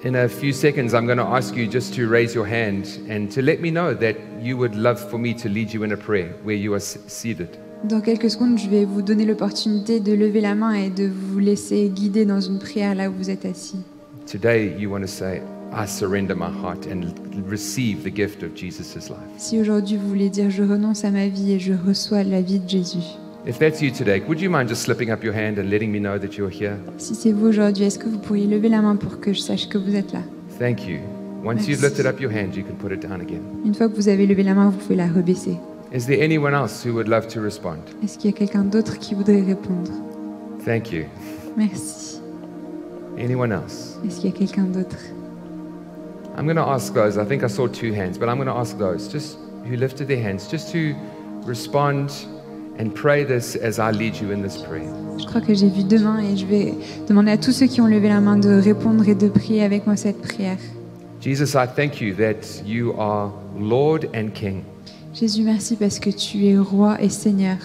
In 0.06 0.16
a 0.16 0.28
few 0.30 0.54
seconds, 0.54 0.94
I'm 0.94 1.08
going 1.08 1.18
to 1.18 1.24
ask 1.26 1.56
you 1.56 1.66
just 1.68 1.96
to 1.96 2.08
raise 2.08 2.36
your 2.36 2.46
hand 2.46 2.86
and 3.10 3.28
to 3.32 3.42
let 3.42 3.60
me 3.60 3.72
know 3.72 3.92
that 3.96 4.16
you 4.40 4.56
would 4.56 4.76
love 4.76 5.00
for 5.10 5.18
me 5.18 5.34
to 5.34 5.50
lead 5.50 5.74
you 5.74 5.84
in 5.84 5.92
a 5.94 5.98
prayer 5.98 6.36
where 6.44 6.56
you 6.56 6.74
are 6.74 6.78
s- 6.80 7.00
seated. 7.08 7.50
Dans 7.90 8.02
quelques 8.02 8.30
secondes, 8.30 8.60
je 8.60 8.70
vais 8.70 8.86
vous 8.86 9.02
donner 9.02 9.26
l'opportunité 9.26 10.00
de 10.00 10.14
lever 10.14 10.42
la 10.42 10.54
main 10.54 10.74
et 10.74 10.92
de 10.92 11.08
vous 11.08 11.40
laisser 11.40 11.90
guider 11.90 12.24
dans 12.26 12.40
une 12.40 12.60
prière 12.60 12.94
là 12.94 13.10
où 13.10 13.14
vous 13.18 13.32
êtes 13.32 13.46
assis. 13.46 13.80
Today, 14.28 14.76
you 14.78 14.92
want 14.92 15.02
to 15.02 15.08
say, 15.08 15.42
I 15.74 15.88
surrender 15.88 16.36
my 16.36 16.52
heart 16.52 16.86
and 16.86 17.12
receive 17.50 18.04
the 18.04 18.16
gift 18.16 18.44
of 18.44 18.54
Jesus' 18.56 19.10
life. 19.10 19.18
Si 19.38 19.60
aujourd'hui 19.60 19.98
vous 19.98 20.08
voulez 20.08 20.30
dire 20.30 20.52
je 20.52 20.62
renonce 20.62 21.04
à 21.04 21.10
ma 21.10 21.28
vie 21.28 21.54
et 21.54 21.60
je 21.60 21.74
reçois 21.74 22.24
la 22.24 22.42
vie 22.42 22.60
de 22.60 22.70
Jésus. 22.70 23.18
If 23.48 23.60
that's 23.60 23.80
you 23.80 23.92
today, 23.92 24.22
would 24.22 24.42
you 24.42 24.50
mind 24.50 24.70
just 24.70 24.82
slipping 24.82 25.12
up 25.12 25.24
your 25.24 25.34
hand 25.34 25.60
and 25.60 25.70
letting 25.70 25.92
me 25.92 26.00
know 26.00 26.18
that 26.18 26.36
you're 26.36 26.50
here? 26.50 26.80
Si 26.98 27.14
c'est 27.14 27.32
vous 27.32 27.46
aujourd'hui, 27.46 27.84
est-ce 27.86 28.00
que 28.00 28.10
vous 28.10 28.18
pourriez 28.18 28.48
lever 28.48 28.70
la 28.70 28.82
main 28.82 28.96
pour 28.96 29.20
que 29.20 29.34
je 29.34 29.40
sache 29.40 29.70
que 29.70 29.78
vous 29.78 29.96
êtes 29.96 30.14
là 30.14 30.22
Thank 30.58 30.88
you. 30.88 30.98
Once 31.44 31.68
you've 31.68 31.84
lifted 31.84 32.08
up 32.08 32.20
your 32.20 32.32
hand, 32.32 32.56
you 32.56 32.64
can 32.64 32.74
put 32.76 32.92
it 32.92 33.02
down 33.08 33.22
again. 33.22 33.44
Une 33.64 33.76
fois 33.76 33.88
que 33.88 33.94
vous 33.94 34.10
avez 34.10 34.26
levé 34.26 34.42
la 34.42 34.56
main, 34.56 34.72
vous 34.72 34.78
pouvez 34.80 34.96
la 34.96 35.06
rebaisser. 35.06 35.58
Is 35.94 36.08
there 36.08 36.24
anyone 36.24 36.56
else 36.56 36.84
who 36.84 36.94
would 36.96 37.08
love 37.08 37.28
to 37.28 37.40
respond? 37.40 37.82
Est-ce 38.04 38.18
qu'il 38.18 38.32
y 38.32 38.34
a 38.34 38.36
quelqu'un 38.38 38.64
d'autre 38.64 38.98
qui 38.98 39.14
voudrait 39.14 39.44
répondre 39.44 39.92
Thank 40.66 40.92
you. 40.92 41.04
Merci. 41.56 42.20
Anyone 43.20 43.52
else? 43.52 44.00
Est-ce 44.04 44.22
qu'il 44.22 44.32
y 44.32 44.34
a 44.34 44.38
quelqu'un 44.38 44.64
d'autre 44.64 44.98
I'm 46.36 46.46
going 46.46 46.56
to 46.56 46.68
ask 46.68 46.96
those. 46.96 47.20
I 47.20 47.26
think 47.26 47.44
I 47.44 47.48
saw 47.48 47.68
two 47.68 47.94
hands, 47.94 48.18
but 48.18 48.28
I'm 48.28 48.38
going 48.38 48.48
to 48.48 48.58
ask 48.58 48.76
those 48.80 49.08
just 49.08 49.38
who 49.70 49.76
lifted 49.76 50.08
their 50.08 50.20
hands 50.22 50.50
just 50.50 50.72
to 50.72 50.96
respond 51.46 52.10
and 52.80 52.90
pray 52.90 53.26
this 53.26 53.56
as 53.56 53.80
I 53.80 53.92
lead 53.92 54.16
you 54.16 54.32
in 54.32 54.42
this 54.42 54.58
prayer. 54.58 54.92
Je 55.18 55.26
crois 55.26 55.42
que 55.42 55.54
j'ai 55.54 55.70
vu 55.70 55.84
deux 55.84 56.00
mains 56.00 56.20
et 56.20 56.36
je 56.36 56.46
vais 56.46 56.74
demander 57.08 57.32
à 57.32 57.38
tous 57.38 57.52
ceux 57.52 57.68
qui 57.68 57.82
ont 57.82 57.88
levé 57.88 58.10
la 58.10 58.20
main 58.20 58.38
de 58.38 58.50
répondre 58.50 59.08
et 59.08 59.16
de 59.16 59.30
prier 59.30 59.64
avec 59.64 59.86
moi 59.86 59.96
cette 59.96 60.22
prière. 60.22 60.58
Jesus, 61.22 61.56
I 61.56 61.66
thank 61.66 62.02
you 62.02 62.14
that 62.16 62.64
you 62.66 62.94
are 63.00 63.32
Lord 63.58 64.06
and 64.14 64.30
King. 64.34 64.62
Jésus, 65.14 65.44
merci 65.44 65.76
parce 65.76 66.00
que 66.00 66.10
tu 66.10 66.46
es 66.46 66.58
roi 66.58 67.02
et 67.02 67.10
Seigneur. 67.10 67.58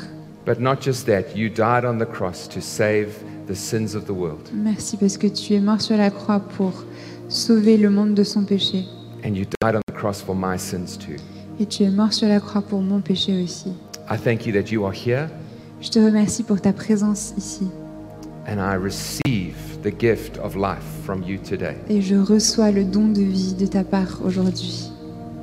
But 0.46 0.60
not 0.60 0.76
just 0.80 1.06
that, 1.06 1.36
you 1.36 1.48
died 1.48 1.84
on 1.84 1.98
the 1.98 2.06
cross 2.06 2.48
to 2.48 2.60
save 2.60 3.08
the 3.46 3.54
sins 3.54 3.94
of 3.94 4.06
the 4.06 4.12
world. 4.12 4.48
Merci 4.54 4.96
parce 4.96 5.18
que 5.18 5.26
tu 5.26 5.54
es 5.54 5.60
mort 5.60 5.80
sur 5.80 5.96
la 5.96 6.10
croix 6.10 6.40
pour 6.40 6.84
sauver 7.28 7.76
le 7.76 7.90
monde 7.90 8.14
de 8.14 8.22
son 8.22 8.44
péché. 8.44 8.84
And 9.24 9.34
you 9.34 9.44
died 9.60 9.74
on 9.74 9.80
the 9.86 9.94
cross 9.94 10.22
for 10.22 10.34
my 10.34 10.58
sins 10.58 10.96
too. 10.96 11.16
Et 11.58 11.66
tu 11.66 11.82
es 11.82 11.90
mort 11.90 12.12
sur 12.12 12.28
la 12.28 12.40
croix 12.40 12.62
pour 12.62 12.80
mon 12.80 13.00
péché 13.00 13.42
aussi. 13.42 13.72
I 14.10 14.16
thank 14.16 14.46
you 14.46 14.52
that 14.52 14.70
you 14.70 14.84
are 14.84 14.92
here 14.94 15.28
Je 15.80 15.90
te 15.90 15.98
remercie 15.98 16.42
pour 16.42 16.60
ta 16.60 16.72
présence 16.72 17.32
ici. 17.38 17.68
and 18.46 18.58
I 18.58 18.74
receive 18.74 19.54
the 19.82 19.90
gift 19.96 20.38
of 20.38 20.56
life 20.56 20.82
from 21.04 21.22
you 21.22 21.38
today. 21.38 21.76
Et 21.88 22.00
je 22.02 22.16
reçois 22.16 22.70
le 22.70 22.84
don 22.84 23.08
de 23.08 23.20
vie 23.22 23.54
de 23.54 23.66
ta 23.66 23.84
part 23.84 24.20
aujourd'hui. 24.24 24.90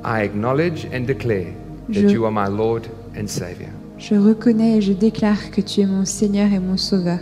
I 0.04 0.22
acknowledge 0.22 0.86
and 0.92 1.00
declare 1.06 1.52
that 1.88 2.08
Je- 2.08 2.12
you 2.14 2.24
are 2.24 2.32
my 2.32 2.48
Lord 2.54 2.82
and 3.18 3.26
Savior. 3.26 3.70
Je 3.98 4.14
reconnais 4.14 4.76
et 4.76 4.80
je 4.80 4.92
déclare 4.92 5.50
que 5.50 5.60
tu 5.60 5.80
es 5.80 5.86
mon 5.86 6.04
Seigneur 6.04 6.52
et 6.52 6.60
mon 6.60 6.76
Sauveur. 6.76 7.18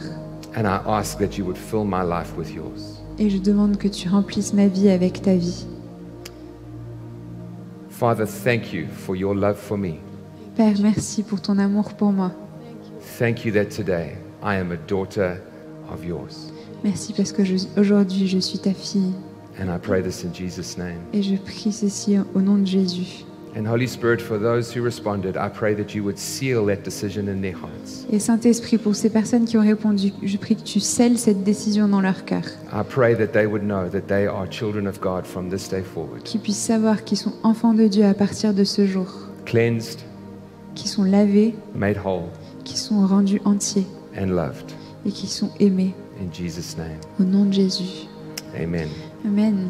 And 0.57 0.64
I 0.64 0.80
ask 0.86 1.18
that 1.18 1.38
you 1.38 1.44
would 1.44 1.57
fill 1.57 1.84
my 1.84 2.03
life 2.03 2.36
with 2.36 2.53
yours. 2.55 3.01
Et 3.18 3.30
je 3.30 3.38
demande 3.38 3.78
que 3.78 3.88
tu 3.88 4.09
remplisses 4.11 4.53
ma 4.53 4.66
vie 4.68 4.90
avec 4.90 5.22
ta 5.22 5.34
vie. 5.36 5.66
Father, 7.90 8.26
thank 8.26 8.72
you 8.74 8.86
for 8.90 9.16
your 9.16 9.34
love 9.34 9.57
for 9.57 9.78
me. 9.78 10.01
Père, 10.57 10.74
merci 10.80 11.22
pour 11.22 11.40
ton 11.40 11.59
amour 11.59 11.92
pour 11.94 12.12
moi. 12.12 12.32
Thank 13.18 13.44
you 13.44 13.52
that 13.52 13.66
today 13.66 14.16
I 14.42 14.57
am 14.57 14.72
a 14.72 14.76
daughter 14.88 15.36
of 15.92 16.04
yours. 16.04 16.50
Merci 16.82 17.12
parce 17.12 17.32
que 17.32 17.42
aujourd'hui 17.78 18.26
je 18.26 18.38
suis 18.38 18.59
ta 18.59 18.72
fille. 18.72 19.12
And 19.61 19.68
I 19.74 19.78
pray 19.80 20.02
this 20.02 20.24
in 20.24 20.32
Jesus' 20.34 20.76
name. 20.78 21.00
Et 21.12 21.22
je 21.22 21.36
prie 21.36 21.72
ceci 21.72 22.16
au 22.34 22.40
nom 22.40 22.57
de 22.57 22.66
Jésus. 22.66 23.24
And 23.59 23.64
Holy 23.66 23.88
Spirit, 23.88 24.18
for 24.20 24.38
those 24.38 24.74
who 24.76 24.82
responded, 24.82 25.34
I 25.36 25.48
pray 25.48 25.74
that 25.74 25.94
you 25.94 26.02
would 26.04 26.18
seal 26.18 26.66
that 26.66 26.82
decision 26.84 27.22
in 27.26 27.40
their 27.40 27.54
hearts. 27.54 28.07
Et 28.12 28.18
Saint-Esprit, 28.18 28.76
pour 28.76 28.94
ces 28.94 29.09
personnes 29.09 29.46
qui 29.46 29.57
ont 29.57 29.62
répondu, 29.62 30.12
je 30.22 30.36
prie 30.36 30.57
que 30.57 30.62
tu 30.62 30.78
scelles 30.78 31.16
cette 31.16 31.42
décision 31.42 31.88
dans 31.88 32.02
leur 32.02 32.26
cœur. 32.26 32.42
I 32.70 32.82
pray 32.86 33.16
that 33.16 33.28
they 33.28 33.46
would 33.46 33.62
know 33.62 33.88
that 33.88 34.02
they 34.09 34.26
are 34.26 34.46
children 34.50 34.86
of 34.86 35.00
God 35.00 35.24
from 35.24 35.48
this 35.48 35.70
day 35.70 35.80
forward, 35.82 36.22
Qu'ils 36.22 36.40
puissent 36.40 36.59
savoir 36.59 37.02
qu'ils 37.04 37.16
sont 37.16 37.32
enfants 37.44 37.72
de 37.72 37.86
Dieu 37.88 38.04
à 38.04 38.12
partir 38.12 38.52
de 38.52 38.64
ce 38.64 38.86
jour. 38.86 39.07
cleansed, 39.46 40.00
Qu'ils 40.77 40.89
sont 40.91 41.03
lavés, 41.05 41.57
made 41.74 41.97
whole, 42.05 42.29
qu'ils 42.64 42.77
sont 42.77 43.05
rendus 43.07 43.41
entiers 43.45 43.87
and 44.16 44.27
loved. 44.27 44.70
et 45.05 45.11
qu'ils 45.11 45.29
sont 45.29 45.51
aimés. 45.59 45.95
In 46.20 46.33
Jesus' 46.33 46.77
name, 46.79 46.99
Au 47.18 47.24
nom 47.24 47.45
de 47.47 47.53
Jésus. 47.53 48.07
amen. 48.57 48.89
Amen. 49.24 49.68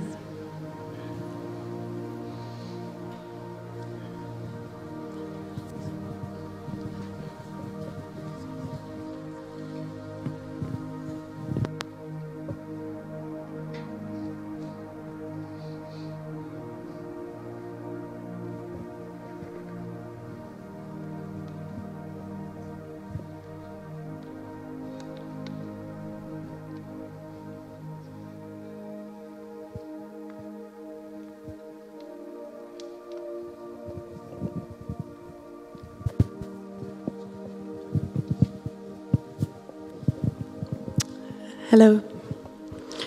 Hello. 41.79 42.01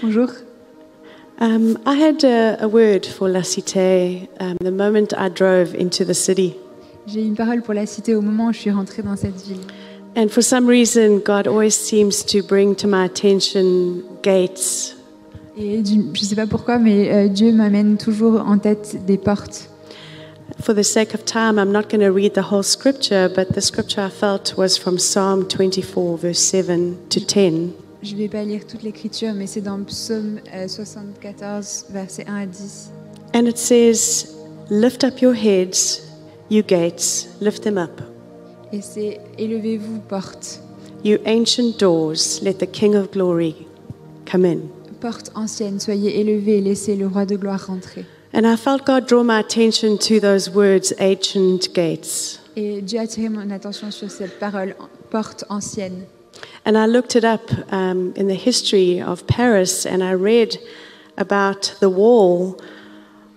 Bonjour. 0.04 0.30
Um, 1.40 1.80
I 1.88 1.96
had 1.96 2.24
a, 2.24 2.64
a 2.64 2.68
word 2.68 3.04
for 3.04 3.28
La 3.28 3.42
Cité 3.42 4.28
um, 4.40 4.58
the 4.62 4.70
moment 4.70 5.12
I 5.18 5.28
drove 5.30 5.74
into 5.74 6.06
the 6.06 6.14
city. 6.14 6.56
J'ai 7.08 7.24
une 7.24 7.34
parole 7.34 7.64
pour 7.64 7.74
la 7.74 7.88
cité 7.88 8.14
au 8.14 8.22
moment 8.22 8.50
où 8.50 8.54
je 8.54 8.60
suis 8.60 8.70
rentrée 8.70 9.02
dans 9.02 9.16
cette 9.16 9.42
ville. 9.42 9.58
And 10.16 10.28
for 10.30 10.44
some 10.44 10.68
reason, 10.68 11.18
God 11.18 11.48
always 11.48 11.72
seems 11.72 12.24
to 12.28 12.44
bring 12.44 12.76
to 12.76 12.88
my 12.88 13.06
attention 13.06 14.04
gates. 14.22 14.96
Et 15.58 15.82
du- 15.82 16.04
je 16.14 16.22
ne 16.22 16.26
sais 16.28 16.36
pas 16.36 16.46
pourquoi, 16.46 16.78
mais 16.78 17.12
euh, 17.12 17.28
Dieu 17.28 17.52
m'amène 17.52 17.98
toujours 17.98 18.40
en 18.40 18.60
tête 18.60 19.04
des 19.08 19.18
portes. 19.18 19.68
For 20.62 20.76
the 20.76 20.84
sake 20.84 21.16
of 21.16 21.26
time, 21.26 21.58
I'm 21.58 21.72
not 21.72 21.90
going 21.90 22.02
to 22.02 22.14
read 22.14 22.36
the 22.36 22.52
whole 22.52 22.62
scripture, 22.62 23.30
but 23.36 23.56
the 23.56 23.62
scripture 23.62 24.06
I 24.06 24.12
felt 24.12 24.54
was 24.60 24.78
from 24.78 25.00
Psalm 25.00 25.48
24, 25.48 26.18
verse 26.20 26.38
7 26.38 26.98
to 27.10 27.20
10. 27.20 27.74
Je 28.02 28.14
ne 28.14 28.20
vais 28.20 28.30
pas 28.30 28.44
lire 28.44 28.66
toute 28.66 28.84
l'écriture, 28.84 29.34
mais 29.34 29.46
c'est 29.46 29.62
dans 29.62 29.84
Psaume 29.84 30.40
euh, 30.54 30.68
74, 30.70 31.88
versets 31.90 32.26
1 32.28 32.36
à 32.36 32.46
10. 32.46 32.92
And 33.36 33.46
it 33.46 33.58
says, 33.58 34.36
Lift 34.70 35.04
up 35.04 35.22
your 35.22 35.34
heads, 35.34 36.02
you 36.50 36.64
gates, 36.64 37.28
lift 37.42 37.64
them 37.64 37.78
up. 37.78 38.02
Et 38.72 38.82
c'est 38.82 39.20
Élevez-vous, 39.38 40.00
portes, 40.08 40.62
You 41.04 41.18
ancient 41.26 41.78
doors, 41.80 42.42
let 42.42 42.54
the 42.56 42.70
King 42.72 42.96
of 42.96 43.12
glory 43.12 43.56
come 44.30 44.46
in. 44.46 44.60
portes 45.02 45.32
anciennes, 45.36 45.80
soyez 45.80 46.20
élevées 46.20 46.62
laissez 46.62 46.96
le 46.96 47.08
roi 47.08 47.26
de 47.26 47.36
gloire 47.36 47.68
rentrer. 47.68 48.06
And 48.34 48.46
I 48.46 48.56
felt 48.56 48.86
God 48.86 49.08
draw 49.08 49.24
my 49.24 49.40
attention 49.40 49.98
to 49.98 50.20
those 50.20 50.50
words, 50.50 50.94
ancient 51.00 51.74
gates. 51.74 52.40
Et 52.56 52.82
Dieu 52.82 53.00
a 53.00 53.04
attiré 53.04 53.28
mon 53.30 53.50
attention 53.50 53.92
sur 53.92 54.10
cette 54.10 54.40
parole, 54.40 54.76
porte 55.10 55.46
ancienne. 55.50 56.06
And 56.66 56.78
I 56.78 56.86
looked 56.86 57.16
it 57.16 57.24
up 57.24 57.50
um, 57.72 58.14
in 58.16 58.28
the 58.28 58.36
history 58.36 59.02
of 59.02 59.26
Paris 59.28 59.86
and 59.86 60.04
I 60.04 60.14
read 60.14 60.58
about 61.18 61.76
the 61.80 61.90
wall 61.90 62.60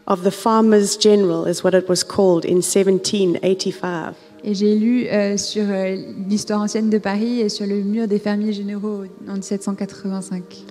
of 0.07 0.23
the 0.25 0.31
Farmers 0.31 0.97
General, 0.97 1.47
is 1.47 1.63
what 1.63 1.75
it 1.75 1.89
was 1.89 2.03
called, 2.03 2.45
in 2.45 2.63
1785. 2.63 4.17
Et 4.45 4.55
j'ai 4.55 4.75
lu 4.77 5.07
euh, 5.07 5.37
sur 5.37 5.65
euh, 5.69 5.97
l'histoire 6.29 6.61
ancienne 6.61 6.91
de 6.91 6.99
Paris 6.99 7.41
et 7.41 7.49
sur 7.49 7.65
le 7.65 7.77
mur 7.83 8.09
des 8.09 8.19
fermiers 8.19 8.53
généraux 8.53 9.05
en 9.29 9.35
1785. 9.35 10.65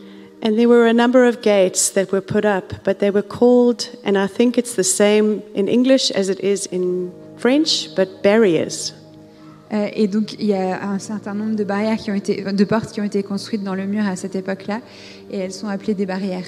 And 0.43 0.57
there 0.57 0.67
were 0.67 0.87
a 0.87 0.93
number 0.93 1.25
of 1.25 1.41
gates 1.41 1.91
that 1.91 2.11
were 2.11 2.21
put 2.21 2.45
up, 2.45 2.83
but 2.83 2.99
they 2.99 3.11
were 3.11 3.21
called, 3.21 3.87
and 4.03 4.17
I 4.17 4.27
think 4.27 4.57
it's 4.57 4.75
the 4.75 4.83
same 4.83 5.41
in 5.53 5.67
English 5.67 6.11
as 6.11 6.29
it 6.29 6.39
is 6.39 6.67
in 6.71 7.11
French, 7.37 7.95
but 7.95 8.23
barriers. 8.23 8.91
Euh, 9.73 9.87
et 9.93 10.07
donc 10.07 10.33
il 10.33 10.45
y 10.45 10.53
a 10.53 10.83
un 10.83 10.99
certain 10.99 11.33
nombre 11.33 11.55
de 11.55 11.63
barrières 11.63 11.97
qui 11.97 12.11
ont 12.11 12.15
été, 12.15 12.41
de 12.41 12.63
portes 12.65 12.91
qui 12.91 12.99
ont 12.99 13.05
été 13.05 13.23
construites 13.23 13.63
dans 13.63 13.75
le 13.75 13.85
mur 13.85 14.05
à 14.05 14.15
cette 14.15 14.35
époque-là, 14.35 14.81
et 15.31 15.37
elles 15.37 15.53
sont 15.53 15.67
appelées 15.67 15.93
des 15.93 16.05
barrières. 16.05 16.47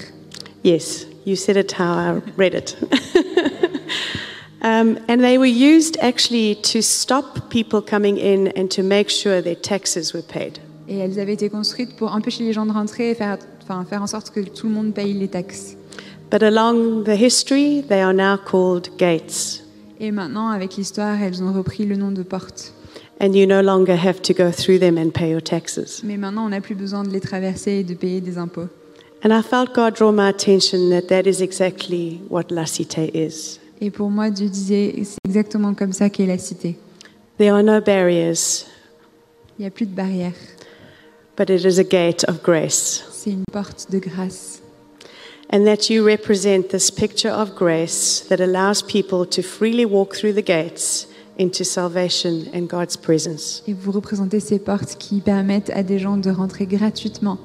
Yes, 0.64 1.08
you 1.26 1.36
said 1.36 1.58
it 1.58 1.74
how 1.80 1.94
I 1.94 2.22
read 2.38 2.54
it. 2.54 2.78
um, 4.62 4.98
and 5.08 5.20
they 5.20 5.38
were 5.38 5.46
used 5.46 5.98
actually 6.02 6.56
to 6.64 6.82
stop 6.82 7.50
people 7.50 7.82
coming 7.82 8.18
in 8.18 8.52
and 8.58 8.68
to 8.70 8.84
make 8.84 9.10
sure 9.10 9.42
their 9.42 9.60
taxes 9.60 10.14
were 10.14 10.24
paid. 10.24 10.60
Et 10.90 10.98
elles 10.98 11.18
avaient 11.20 11.34
été 11.34 11.50
construites 11.50 11.96
pour 11.96 12.14
empêcher 12.14 12.44
les 12.44 12.52
gens 12.52 12.66
de 12.66 12.74
rentrer 12.74 13.12
et 13.12 13.16
faire, 13.16 13.38
enfin, 13.62 13.86
faire 13.90 14.02
en 14.02 14.08
sorte 14.08 14.32
que 14.32 14.42
tout 14.42 14.68
le 14.68 14.74
monde 14.74 14.94
paye 14.94 15.14
les 15.14 15.30
taxes. 15.30 15.78
But 16.30 16.44
along 16.44 17.04
the 17.04 17.16
history, 17.16 17.84
they 17.88 18.02
are 18.02 18.14
now 18.14 18.38
called 18.38 18.90
gates. 18.98 19.64
Et 20.00 20.12
maintenant, 20.12 20.50
avec 20.50 20.76
l'histoire, 20.76 21.22
elles 21.22 21.42
ont 21.42 21.54
repris 21.54 21.86
le 21.86 21.96
nom 21.96 22.12
de 22.12 22.24
portes. 22.24 22.74
And 23.24 23.34
you 23.38 23.48
no 23.48 23.62
longer 23.62 23.96
have 23.96 24.22
to 24.24 24.34
go 24.34 24.52
through 24.52 24.80
them 24.80 24.98
and 24.98 25.14
pay 25.14 25.30
your 25.30 25.40
taxes. 25.42 26.02
Mais 26.04 26.18
maintenant, 26.18 26.46
on 26.46 26.50
n'a 26.50 26.60
plus 26.60 26.76
besoin 26.76 27.04
de 27.06 27.10
les 27.10 27.22
traverser 27.22 27.80
et 27.80 27.84
de 27.86 27.94
payer 27.94 28.20
des 28.20 28.38
impôts. 28.38 28.68
And 29.24 29.32
I 29.32 29.42
felt 29.42 29.74
God 29.74 29.96
draw 29.96 30.12
my 30.12 30.28
attention 30.28 30.90
that 30.90 31.08
that 31.08 31.26
is 31.26 31.42
exactly 31.42 32.20
what 32.30 32.52
La 32.52 32.66
Cité 32.66 33.10
is. 33.14 33.60
Et 33.80 33.92
pour 33.92 34.10
moi, 34.10 34.30
Dieu 34.30 34.50
disait, 34.50 34.94
c'est 35.06 35.20
exactement 35.26 35.74
comme 35.74 35.94
ça 35.94 36.10
qu'est 36.10 36.26
la 36.26 36.38
cité. 36.38 36.76
There 37.38 37.54
are 37.54 37.64
no 37.64 37.80
barriers, 37.80 38.66
Il 39.58 39.62
n'y 39.62 39.68
a 39.68 39.72
plus 39.72 39.86
de 39.86 39.96
barrières. 39.96 40.34
but 41.38 41.50
it 41.50 41.64
is 41.64 41.80
a 41.80 41.84
gate 41.86 42.26
of 42.28 42.44
grace. 42.44 43.06
C'est 43.14 43.32
une 43.32 43.46
porte 43.50 43.88
de 43.90 44.00
grâce. 44.00 44.62
And 45.50 45.64
that 45.66 45.90
you 45.90 46.04
represent 46.06 46.70
this 46.72 46.92
picture 46.92 47.32
of 47.32 47.56
grace 47.56 48.26
that 48.28 48.42
allows 48.42 48.82
people 48.84 49.26
to 49.28 49.42
freely 49.42 49.86
walk 49.86 50.14
through 50.14 50.34
the 50.34 50.44
gates 50.46 51.08
into 51.40 51.64
salvation 51.64 52.46
and 52.54 52.68
God's 52.68 52.98
presence. 52.98 53.64
Et 53.68 53.74
vous 53.74 53.92
représentez 53.92 54.40
ces 54.40 54.60
portes 54.60 54.96
qui 55.00 55.20
permettent 55.20 55.72
à 55.72 55.84
des 55.84 56.00
gens 56.00 56.18
de 56.18 56.30
rentrer 56.30 56.66
gratuitement 56.66 57.38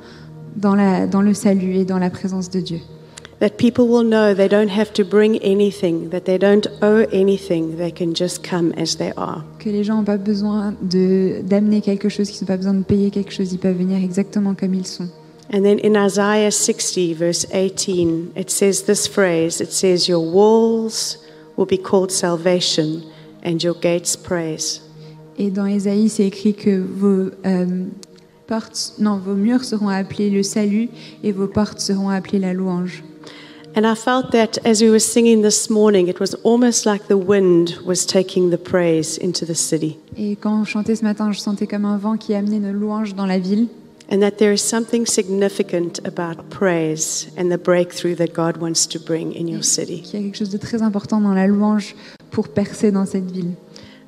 dans, 0.57 0.75
la, 0.75 1.07
dans 1.07 1.23
le 1.23 1.35
salut 1.35 1.77
et 1.77 1.85
dans 1.85 1.99
la 1.99 2.11
présence 2.11 2.51
de 2.51 2.61
Dieu. 2.61 2.81
That 3.41 3.51
people 3.51 3.85
will 3.85 4.03
know 4.03 4.35
they 4.35 4.49
don't 4.49 4.69
have 4.69 4.93
to 4.95 5.05
bring 5.05 5.39
anything, 5.45 6.11
that 6.11 6.23
they 6.23 6.39
don't 6.39 6.67
owe 6.83 7.07
anything, 7.13 7.77
they 7.77 7.93
can 7.93 8.13
just 8.13 8.43
come 8.43 8.73
as 8.77 8.97
they 8.97 9.13
are. 9.17 9.45
Que 9.61 9.71
les 9.71 9.85
gens 9.85 9.99
n'ont 9.99 10.05
pas 10.05 10.17
besoin 10.17 10.75
de- 10.83 11.41
d'amener 11.45 11.81
quelque 11.81 12.09
chose, 12.09 12.31
qu'ils 12.31 12.43
n'ont 12.43 12.49
pas 12.49 12.57
besoin 12.57 12.75
de 12.75 12.83
payer 12.83 13.11
quelque 13.11 13.33
chose, 13.33 13.53
ils 13.53 13.59
peuvent 13.59 13.77
venir 13.77 14.03
exactement 14.03 14.55
comme 14.55 14.75
ils 14.75 14.87
sont. 14.87 15.09
And 15.53 15.63
then 15.63 15.79
in 15.83 15.95
Isaiah 15.95 16.51
60, 16.51 17.15
verse 17.15 17.47
18, 17.55 18.33
it 18.37 18.51
says 18.51 18.83
this 18.83 19.07
phrase 19.07 19.61
it 19.61 19.73
says, 19.73 20.09
Your 20.09 20.21
walls 20.21 21.19
will 21.57 21.65
be 21.65 21.79
called 21.79 22.11
salvation 22.11 23.03
and 23.45 23.59
your 23.63 23.77
gates 23.81 24.17
praise. 24.17 24.83
Et 25.39 25.51
dans 25.51 25.67
Ésaïe, 25.67 26.09
c'est 26.09 26.27
écrit 26.27 26.55
que 26.55 26.81
vos 26.81 27.31
euh, 27.47 27.85
portes, 28.47 28.95
non, 28.99 29.19
vos 29.19 29.35
murs 29.35 29.65
seront 29.65 29.89
appelés 29.89 30.31
le 30.31 30.43
salut 30.43 30.89
et 31.23 31.31
vos 31.31 31.47
portes 31.47 31.81
seront 31.81 32.09
appelées 32.09 32.41
la 32.41 32.53
louange. 32.53 33.05
And 33.77 33.85
I 33.85 33.95
felt 33.95 34.33
that 34.33 34.59
as 34.65 34.83
we 34.83 34.91
were 34.91 34.99
singing 34.99 35.43
this 35.43 35.71
morning, 35.71 36.09
it 36.09 36.19
was 36.19 36.35
almost 36.43 36.85
like 36.85 37.07
the 37.07 37.17
wind 37.17 37.79
was 37.85 38.05
taking 38.05 38.51
the 38.51 38.57
praise 38.57 39.19
into 39.23 39.45
the 39.47 39.55
city. 39.55 39.99
Et 40.17 40.37
quand 40.37 40.63
on 40.63 40.65
chantait 40.65 40.97
ce 40.97 41.05
matin, 41.05 41.31
je 41.31 41.39
sentais 41.39 41.69
comme 41.69 41.85
un 41.85 41.99
vent 41.99 42.17
qui 42.17 42.35
amenait 42.35 42.59
nos 42.59 42.73
louanges 42.73 43.15
dans 43.15 43.27
la 43.27 43.39
ville. 43.39 43.69
And 44.11 44.21
that 44.21 44.39
there 44.39 44.53
is 44.53 44.63
something 44.63 45.05
significant 45.05 46.01
about 46.07 46.49
praise 46.49 47.31
and 47.37 47.51
the 47.51 47.59
breakthrough 47.59 48.15
that 48.17 48.33
God 48.33 48.57
wants 48.57 48.87
to 48.89 48.99
bring 48.99 49.35
in 49.35 49.49
your 49.49 49.63
city. 49.63 50.01
qu'il 50.01 50.21
y 50.21 50.23
a 50.23 50.27
quelque 50.27 50.39
chose 50.39 50.51
de 50.51 50.57
très 50.57 50.81
important 50.83 51.21
dans 51.21 51.35
la 51.35 51.47
louange 51.47 51.95
pour 52.31 52.49
percer 52.49 52.91
dans 52.91 53.05
cette 53.05 53.31
ville. 53.31 53.55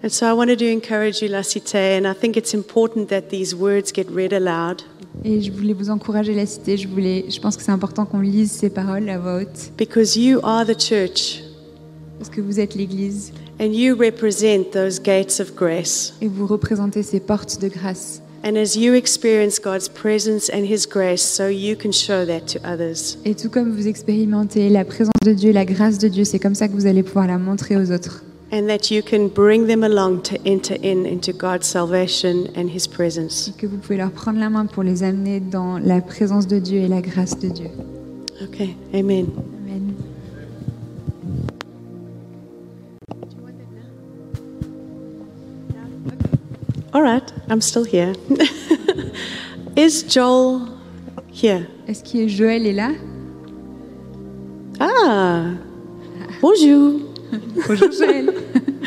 And 0.03 0.09
so 0.09 0.27
I 0.27 0.33
wanted 0.33 0.59
to 0.61 0.65
encourage 0.65 1.21
you, 1.21 1.29
La 1.29 1.43
Cité, 1.43 1.99
and 1.99 2.11
I 2.11 2.15
think 2.15 2.39
it's 2.39 2.55
important 2.55 3.09
that 3.11 3.29
these 3.29 3.55
words 3.55 3.93
get 3.95 4.07
read 4.11 4.33
aloud 4.33 4.83
Et 5.25 5.43
je 5.43 5.53
voulais 5.53 5.75
vous 5.75 5.91
encourager 5.91 6.35
la 6.35 6.47
cité. 6.47 6.79
Je, 6.79 6.89
voulais, 6.89 7.27
je 7.29 7.39
pense 7.41 7.57
que 7.57 7.63
c'est 7.63 7.73
important 7.73 8.07
qu'on 8.07 8.21
lise 8.21 8.51
ces 8.51 8.71
paroles 8.71 9.09
à 9.11 9.19
voix 9.19 9.43
haute 9.43 9.73
because 9.77 10.17
you 10.17 10.41
are 10.43 10.65
the 10.65 10.81
church 10.81 11.43
parce 12.19 12.31
que 12.31 12.41
vous 12.41 12.61
êtes 12.61 12.75
l'Église 12.75 13.33
and 13.61 13.73
you 13.73 13.95
represent 13.95 14.71
those 14.73 15.01
gates 15.01 15.41
of 15.41 15.55
grace. 15.55 16.15
et 16.23 16.29
vous 16.29 16.47
représentez 16.47 17.03
ces 17.03 17.21
portes 17.21 17.61
de 17.61 17.69
grâce. 17.69 18.23
And 18.43 18.57
as 18.57 18.75
you 18.75 18.95
experience 18.95 19.59
God's 19.59 19.87
presence 19.87 20.49
and 20.49 20.65
His 20.65 20.87
grace, 20.87 21.23
so 21.23 21.49
you 21.49 21.77
can 21.77 21.93
show 21.93 22.25
that 22.25 22.47
to 22.53 22.59
others. 22.65 23.19
Et 23.27 23.35
tout 23.35 23.51
comme 23.51 23.71
vous 23.71 23.87
expérimentez 23.87 24.71
la 24.71 24.87
présence 24.87 25.13
de 25.23 25.33
Dieu, 25.35 25.53
la 25.53 25.67
grâce 25.67 25.99
de 25.99 26.09
Dieu, 26.09 26.25
c'est 26.25 26.39
comme 26.39 26.55
ça 26.55 26.67
que 26.67 26.73
vous 26.73 26.87
allez 26.87 27.03
pouvoir 27.03 27.27
la 27.27 27.37
montrer 27.37 27.77
aux 27.77 27.93
autres. 27.93 28.25
And 28.51 28.67
that 28.67 28.91
you 28.91 29.03
can 29.03 29.29
bring 29.29 29.67
them 29.67 29.85
along 29.85 30.23
to 30.23 30.37
enter 30.47 30.77
in 30.83 31.05
into 31.05 31.33
God's 31.33 31.67
salvation 31.67 32.47
and 32.57 32.69
His 32.75 32.89
presence. 32.89 33.49
Et 33.49 33.61
que 33.61 33.67
vous 33.67 33.77
pouvez 33.77 33.99
leur 33.99 34.11
prendre 34.11 34.41
la 34.41 34.49
main 34.49 34.65
pour 34.65 34.85
les 34.85 35.03
amener 35.03 35.41
dans 35.41 35.79
la 35.79 36.01
présence 36.01 36.47
de 36.47 36.59
Dieu 36.59 36.81
et 36.81 36.89
la 36.89 37.03
grâce 37.03 37.39
de 37.39 37.49
Dieu. 37.49 37.69
Okay, 38.43 38.75
amen. 38.95 39.27
All 46.93 47.03
right, 47.03 47.23
I'm 47.49 47.61
still 47.61 47.85
here. 47.85 48.15
Is 49.77 50.03
Joel 50.03 50.69
here? 51.33 51.69
Est-ce 51.87 52.03
que 52.03 52.27
Joël 52.27 52.67
est 52.67 52.73
là 52.73 52.91
Ah, 54.81 55.51
bonjour. 56.41 57.01
Bonjour 57.69 57.93
Joël. 57.93 58.35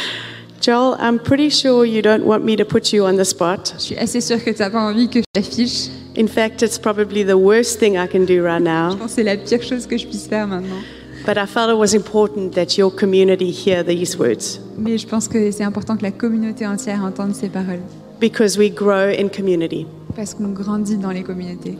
Joel, 0.61 0.97
I'm 0.99 1.17
pretty 1.17 1.49
sure 1.49 1.85
you 1.85 2.01
don't 2.01 2.25
want 2.25 2.43
me 2.43 2.57
to 2.57 2.65
put 2.65 2.91
you 2.91 3.05
on 3.05 3.15
the 3.15 3.23
spot. 3.23 3.73
Je 3.77 3.81
suis 3.81 3.97
assez 3.97 4.19
sûre 4.19 4.43
que 4.43 4.49
tu 4.51 4.61
n'as 4.61 4.69
pas 4.69 4.81
envie 4.81 5.07
que 5.07 5.19
je 5.19 5.25
t'affiche. 5.33 5.89
In 6.17 6.27
fact, 6.27 6.61
it's 6.61 6.77
probably 6.77 7.23
the 7.23 7.37
worst 7.37 7.79
thing 7.79 7.95
I 7.97 8.07
can 8.07 8.25
do 8.25 8.43
right 8.43 8.61
now. 8.61 8.91
Je 8.91 8.97
pense 8.97 9.11
que 9.11 9.15
c'est 9.15 9.23
la 9.23 9.37
pire 9.37 9.61
chose 9.63 9.87
que 9.87 9.97
je 9.97 10.05
puisse 10.05 10.27
faire 10.27 10.45
maintenant. 10.47 10.81
But 11.25 11.37
I 11.37 11.45
felt 11.45 11.69
it 11.69 11.77
was 11.77 11.93
important 11.93 12.53
that 12.55 12.77
your 12.77 12.91
community 12.91 13.49
hear 13.51 13.83
these 13.83 14.17
words 14.17 14.59
Mais 14.77 14.97
je 14.97 15.07
pense 15.07 15.27
que 15.29 15.51
c'est 15.51 15.63
important 15.63 15.95
que 15.95 16.03
la 16.03 16.11
communauté 16.11 16.67
entière 16.67 17.03
entende 17.03 17.33
ces 17.33 17.49
paroles. 17.49 17.79
because 18.19 18.57
we 18.57 18.69
grow 18.69 19.09
in 19.09 19.29
community. 19.29 19.85
Parce 20.15 20.33
qu'on 20.33 20.49
grandit 20.53 20.97
dans 20.97 21.11
les 21.11 21.23
communautés. 21.23 21.77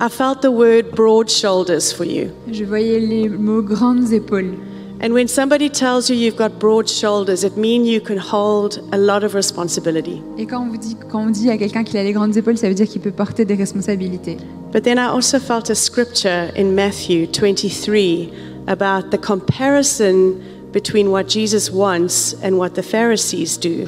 I 0.00 0.08
felt 0.08 0.40
the 0.42 0.50
word 0.50 0.92
broad 0.94 1.28
shoulders 1.28 1.92
for 1.92 2.04
you. 2.04 2.28
Je 2.50 2.64
voyais 2.64 2.98
les 3.00 3.28
mots 3.28 3.62
grandes 3.62 4.12
épaules. 4.12 4.54
And 5.02 5.12
when 5.12 5.28
somebody 5.28 5.68
tells 5.68 6.08
you 6.08 6.16
you've 6.16 6.36
got 6.36 6.58
broad 6.60 6.88
shoulders, 6.88 7.44
it 7.44 7.56
means 7.56 7.86
you 7.86 8.00
can 8.00 8.16
hold 8.16 8.80
a 8.92 8.96
lot 8.96 9.22
of 9.24 9.34
responsibility. 9.34 10.22
Et 10.38 10.46
quand 10.46 10.62
on, 10.62 10.70
vous 10.70 10.78
dit, 10.78 10.96
quand 11.10 11.26
on 11.26 11.30
dit 11.30 11.50
à 11.50 11.58
quelqu'un 11.58 11.84
qu'il 11.84 11.98
a 11.98 12.02
les 12.04 12.12
grandes 12.12 12.36
épaules, 12.36 12.56
ça 12.56 12.68
veut 12.68 12.74
dire 12.74 12.86
qu'il 12.88 13.02
peut 13.02 13.10
porter 13.10 13.44
des 13.44 13.54
responsabilités. 13.54 14.36
But 14.72 14.82
then 14.84 14.98
I 14.98 15.06
also 15.08 15.38
felt 15.38 15.68
a 15.68 15.74
scripture 15.74 16.50
in 16.56 16.74
Matthew 16.74 17.26
23 17.26 18.32
about 18.66 19.10
the 19.10 19.18
comparison 19.18 20.34
between 20.72 21.10
what 21.10 21.24
Jesus 21.28 21.70
wants 21.70 22.34
and 22.42 22.52
what 22.58 22.70
the 22.70 22.82
Pharisees 22.82 23.56
do. 23.58 23.86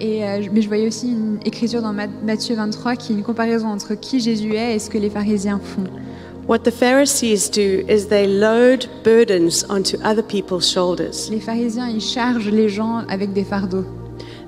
Et, 0.00 0.24
euh, 0.24 0.40
mais 0.52 0.60
je 0.62 0.68
voyais 0.68 0.86
aussi 0.88 1.08
une 1.08 1.38
écriture 1.44 1.80
dans 1.80 1.92
Ma- 1.92 2.08
Matthieu 2.24 2.56
23 2.56 2.96
qui 2.96 3.12
est 3.12 3.16
une 3.16 3.22
comparaison 3.22 3.68
entre 3.68 3.94
qui 3.94 4.18
Jésus 4.20 4.54
est 4.54 4.74
et 4.74 4.78
ce 4.78 4.90
que 4.90 4.98
les 4.98 5.08
pharisiens 5.10 5.60
font. 5.62 5.84
What 6.48 6.58
the 6.64 6.70
Pharisees 6.72 7.48
do 7.50 7.86
is 7.88 8.08
they 8.08 8.26
load 8.26 8.86
burdens 9.04 9.64
onto 9.70 9.96
other 10.04 10.22
people's 10.22 10.68
shoulders. 10.68 11.30
Les 11.30 11.40
pharisiens, 11.40 11.88
ils 11.88 12.02
chargent 12.02 12.50
les 12.50 12.68
gens 12.68 13.02
avec 13.08 13.32
des 13.32 13.44
fardeaux. 13.44 13.84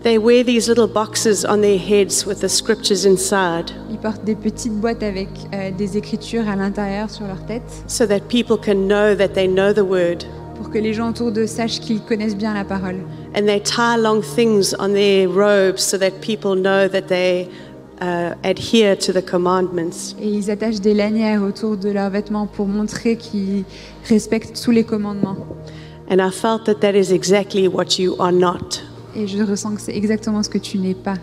They 0.07 0.19
wear 0.19 0.45
these 0.45 0.69
little 0.69 0.87
boxes 0.87 1.45
on 1.45 1.63
their 1.63 1.77
heads 1.77 2.25
with 2.25 2.41
the 2.41 2.49
scriptures 2.49 3.05
inside 3.05 3.73
Ils 3.91 3.99
portent 3.99 4.23
des 4.23 4.37
petites 4.37 4.75
boîtes 4.75 5.03
avec 5.03 5.29
euh, 5.53 5.73
des 5.73 5.97
écritures 5.97 6.49
à 6.49 6.55
l'intérieur 6.55 7.11
sur 7.11 7.27
leur 7.27 7.45
tête 7.45 7.65
so 7.89 8.07
that 8.07 8.21
people 8.29 8.57
can 8.57 8.87
know 8.87 9.17
that 9.17 9.31
they 9.35 9.49
know 9.49 9.73
the 9.73 9.83
word. 9.85 10.25
pour 10.55 10.71
que 10.71 10.79
les 10.79 10.95
gens 10.95 11.11
autour 11.11 11.33
d'eux 11.33 11.49
sachent 11.49 11.81
qu'ils 11.81 12.01
connaissent 12.03 12.37
bien 12.37 12.55
la 12.55 12.63
parole. 12.63 13.01
And 13.35 13.47
they 13.47 13.61
tie 13.61 13.97
long 13.99 14.23
things 14.23 14.77
on 14.79 14.93
their 14.93 15.27
robes 15.27 15.81
so 15.81 15.99
that 15.99 16.21
people 16.21 16.55
know 16.55 16.87
that 16.87 17.09
they 17.09 17.49
uh, 18.01 18.37
adhere 18.45 18.97
to 18.99 19.13
the 19.13 19.29
commandments. 19.29 20.15
Et 20.21 20.29
ils 20.29 20.53
attachent 20.53 20.81
des 20.81 20.95
lanières 20.95 21.43
autour 21.43 21.77
de 21.77 21.91
leurs 21.91 22.11
vêtements 22.11 22.47
pour 22.47 22.69
montrer 22.69 23.17
qu'ils 23.17 23.65
respectent 24.09 24.63
tous 24.63 24.71
les 24.71 24.85
commandements. 24.85 25.39
And 26.09 26.21
I 26.21 26.31
felt 26.31 26.65
that 26.67 26.77
that 26.83 26.95
is 26.95 27.13
exactly 27.13 27.67
what 27.67 27.99
you 27.99 28.15
are 28.21 28.31
not. 28.31 28.85
Et 29.17 29.27
je 29.27 29.43
ressens 29.43 29.75
que 29.75 29.81
c'est 29.81 29.97
exactement 29.97 30.43
ce 30.43 30.49
que 30.51 30.59
tu 30.59 30.79
n'es 30.79 30.95
pas. 30.95 31.17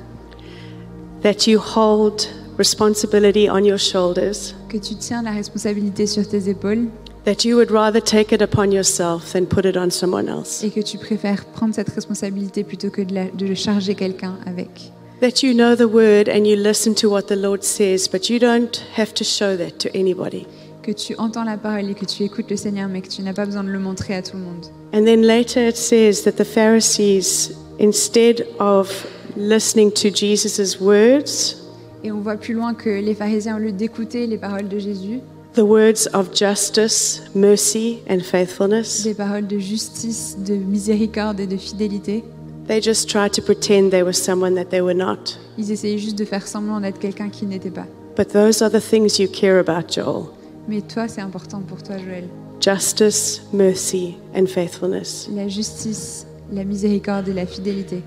That 1.22 1.48
you 1.48 1.60
hold 1.60 2.28
responsibility 2.58 3.50
on 3.50 3.64
your 3.64 3.78
shoulders, 3.80 4.54
Que 4.70 4.78
tu 4.78 4.96
tiens 4.96 5.22
la 5.24 5.32
responsabilité 5.32 6.06
sur 6.08 6.28
tes 6.28 6.50
épaules 6.50 6.88
that 7.26 7.46
you 7.46 7.56
would 7.56 7.72
rather 7.72 8.02
take 8.02 8.34
it 8.36 8.42
upon 8.42 8.72
yourself 8.72 9.32
than 9.32 9.46
put 9.46 9.64
it 9.66 9.78
on 9.78 9.90
someone 9.90 10.28
else. 10.28 10.62
et 10.64 10.70
que 10.72 10.82
tu 10.82 10.98
préfères 10.98 11.46
prendre 11.46 11.74
cette 11.74 11.90
responsabilité 11.90 12.64
plutôt 12.66 12.90
que 12.90 13.02
de, 13.02 13.14
la- 13.14 13.30
de 13.30 13.54
charger 13.54 13.96
quelqu'un 13.96 14.36
avec. 14.46 14.92
That 15.22 15.42
you 15.42 15.54
know 15.54 15.76
the 15.76 15.90
word 15.90 16.28
and 16.28 16.44
you 16.46 16.58
listen 16.58 16.94
to 16.96 17.10
what 17.10 17.24
the 17.24 17.38
Lord 17.38 17.64
says, 17.64 18.10
but 18.12 18.30
you 18.30 18.40
don't 18.40 18.82
have 18.98 19.14
to 19.14 19.24
show 19.24 19.56
that 19.56 19.78
to 19.80 19.90
anybody. 19.98 20.46
Que 20.82 20.92
tu 20.92 21.16
entends 21.18 21.46
la 21.46 21.56
parole 21.56 21.90
et 21.90 21.94
que 21.94 22.04
tu 22.04 22.24
écoutes 22.24 22.50
le 22.52 22.58
Seigneur, 22.58 22.90
mais 22.90 23.00
que 23.02 23.08
tu 23.08 23.22
n'as 23.22 23.32
pas 23.34 23.46
besoin 23.46 23.64
de 23.64 23.70
le 23.70 23.80
montrer 23.80 24.16
à 24.16 24.22
tout 24.22 24.36
le 24.36 24.44
monde. 24.44 24.66
And 24.94 25.06
then 25.06 25.22
later 25.22 25.66
it 25.70 25.78
says 25.78 26.24
that 26.26 26.34
the 26.34 26.44
Pharisees, 26.44 27.54
instead 27.80 28.46
of 28.60 29.06
listening 29.36 29.92
to 29.92 30.10
Jesus' 30.14 30.80
words, 30.80 31.58
Et 32.04 32.12
on 32.12 32.20
voit 32.20 32.36
plus 32.36 32.54
loin 32.54 32.74
que 32.74 32.90
les 32.90 33.16
pharisiens, 33.16 33.56
au 33.56 33.60
lieu 33.60 33.72
d'écouter 33.72 34.28
les 34.28 34.38
paroles 34.38 34.68
de 34.68 34.78
Jésus, 34.78 35.22
the 35.56 35.60
words 35.62 36.08
of 36.14 36.34
justice, 36.36 37.22
mercy, 37.34 38.00
and 38.10 38.20
faithfulness, 38.20 39.04
des 39.04 39.14
paroles 39.14 39.48
de 39.48 39.58
justice, 39.60 40.36
de 40.46 40.56
miséricorde 40.56 41.40
et 41.40 41.48
de 41.48 41.56
fidélité, 41.58 42.24
they 42.68 42.82
just 42.82 43.10
tried 43.10 43.32
to 43.32 43.42
pretend 43.42 43.90
they 43.90 44.04
were 44.04 44.14
someone 44.14 44.56
that 44.56 44.66
they 44.66 44.82
were 44.82 44.96
not. 44.96 45.38
ils 45.58 45.72
essayaient 45.72 45.98
juste 45.98 46.18
de 46.18 46.26
faire 46.26 46.46
semblant 46.48 46.82
d'être 46.82 47.00
quelqu'un 47.00 47.30
qui 47.30 47.46
n'était 47.46 47.70
pas. 47.72 47.86
But 48.18 48.28
those 48.34 48.62
are 48.62 48.70
the 48.70 48.82
things 48.82 49.18
you 49.20 49.28
care 49.28 49.58
about, 49.60 49.92
Joel 49.94 50.26
Mais 50.68 50.82
toi, 50.82 51.08
c'est 51.08 51.22
important 51.22 51.62
pour 51.62 51.82
toi, 51.84 51.96
Joël. 51.98 52.26
justice, 52.60 53.42
mercy, 53.54 54.16
and 54.36 54.46
faithfulness. 54.48 55.28
La 55.34 55.48
justice, 55.48 56.26
la 56.52 56.64
miséricorde 56.64 57.28
et 57.30 57.34
la 57.34 57.46
fidélité. 57.46 58.02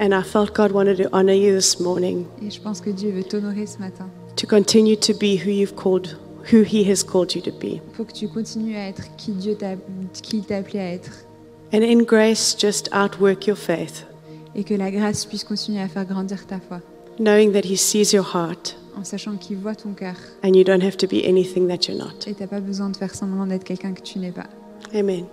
And 0.00 0.10
I 0.12 0.22
felt 0.22 0.54
God 0.54 0.70
wanted 0.72 0.96
to 0.98 1.08
honor 1.12 1.34
you 1.34 1.56
this 1.56 1.80
morning, 1.80 2.24
Et 2.44 2.50
je 2.50 2.60
pense 2.60 2.80
que 2.80 2.90
Dieu 2.90 3.10
veut 3.10 3.24
t'honorer 3.24 3.66
ce 3.66 3.78
matin, 3.78 4.08
to 4.36 4.46
continue 4.46 4.96
to 4.96 5.12
be 5.12 5.36
who 5.44 5.50
you've 5.50 5.74
called, 5.74 6.16
who 6.52 6.62
He 6.62 6.88
has 6.88 7.02
called 7.02 7.34
you 7.34 7.40
to 7.42 7.50
be. 7.50 7.64
Il 7.74 7.80
faut 7.94 8.04
que 8.04 8.12
tu 8.12 8.28
continues 8.28 8.76
à 8.76 8.88
être 8.88 9.16
qui 9.16 9.32
Dieu 9.32 9.54
t'a 9.56 9.74
qui 10.22 10.38
il 10.38 10.44
t'a 10.44 10.58
appelé 10.58 10.78
à 10.78 10.92
être. 10.92 11.24
And 11.72 11.82
in 11.82 12.04
grace, 12.04 12.56
just 12.58 12.88
outwork 12.92 13.46
your 13.46 13.56
faith, 13.58 14.06
Et 14.54 14.62
que 14.64 14.74
la 14.74 14.90
grâce 14.90 15.26
puisse 15.26 15.44
continuer 15.44 15.80
à 15.80 15.88
faire 15.88 16.04
grandir 16.04 16.46
ta 16.46 16.60
foi. 16.60 16.80
knowing 17.18 17.50
that 17.52 17.64
He 17.64 17.76
sees 17.76 18.12
your 18.12 18.24
heart 18.34 18.76
En 18.96 19.02
sachant 19.04 19.36
qu'il 19.36 19.56
voit 19.58 19.74
ton 19.74 19.92
cœur. 19.94 20.14
and 20.44 20.54
you 20.54 20.62
don't 20.64 20.82
have 20.82 20.96
to 20.96 21.08
be 21.08 21.24
anything 21.26 21.66
that 21.66 21.88
you're 21.88 21.98
not. 21.98 22.24
Et 22.28 22.34
t'as 22.34 22.46
pas 22.46 22.60
besoin 22.60 22.90
de 22.90 22.96
faire 22.96 23.14
semblant 23.16 23.46
d'être 23.46 23.64
quelqu'un 23.64 23.92
que 23.92 24.02
tu 24.02 24.20
n'es 24.20 24.30
pas. 24.32 24.46
Amen. 24.94 25.24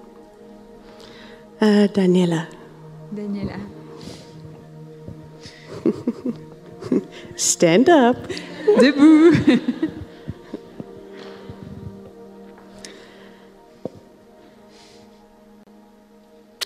Uh, 1.61 1.87
Daniela, 1.87 2.47
Daniela. 3.13 3.59
stand 7.37 7.89
up. 7.89 8.17
Debout 8.77 9.61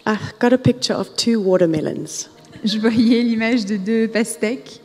I've 0.07 0.33
got 0.39 0.53
a 0.53 0.57
picture 0.57 0.93
of 0.93 1.15
two 1.15 1.39
watermelons. 1.39 2.27
Je 2.63 2.79
voyais 2.79 3.21
l'image 3.23 3.65
de 3.65 3.77
deux 3.77 4.07
pastèques. 4.07 4.79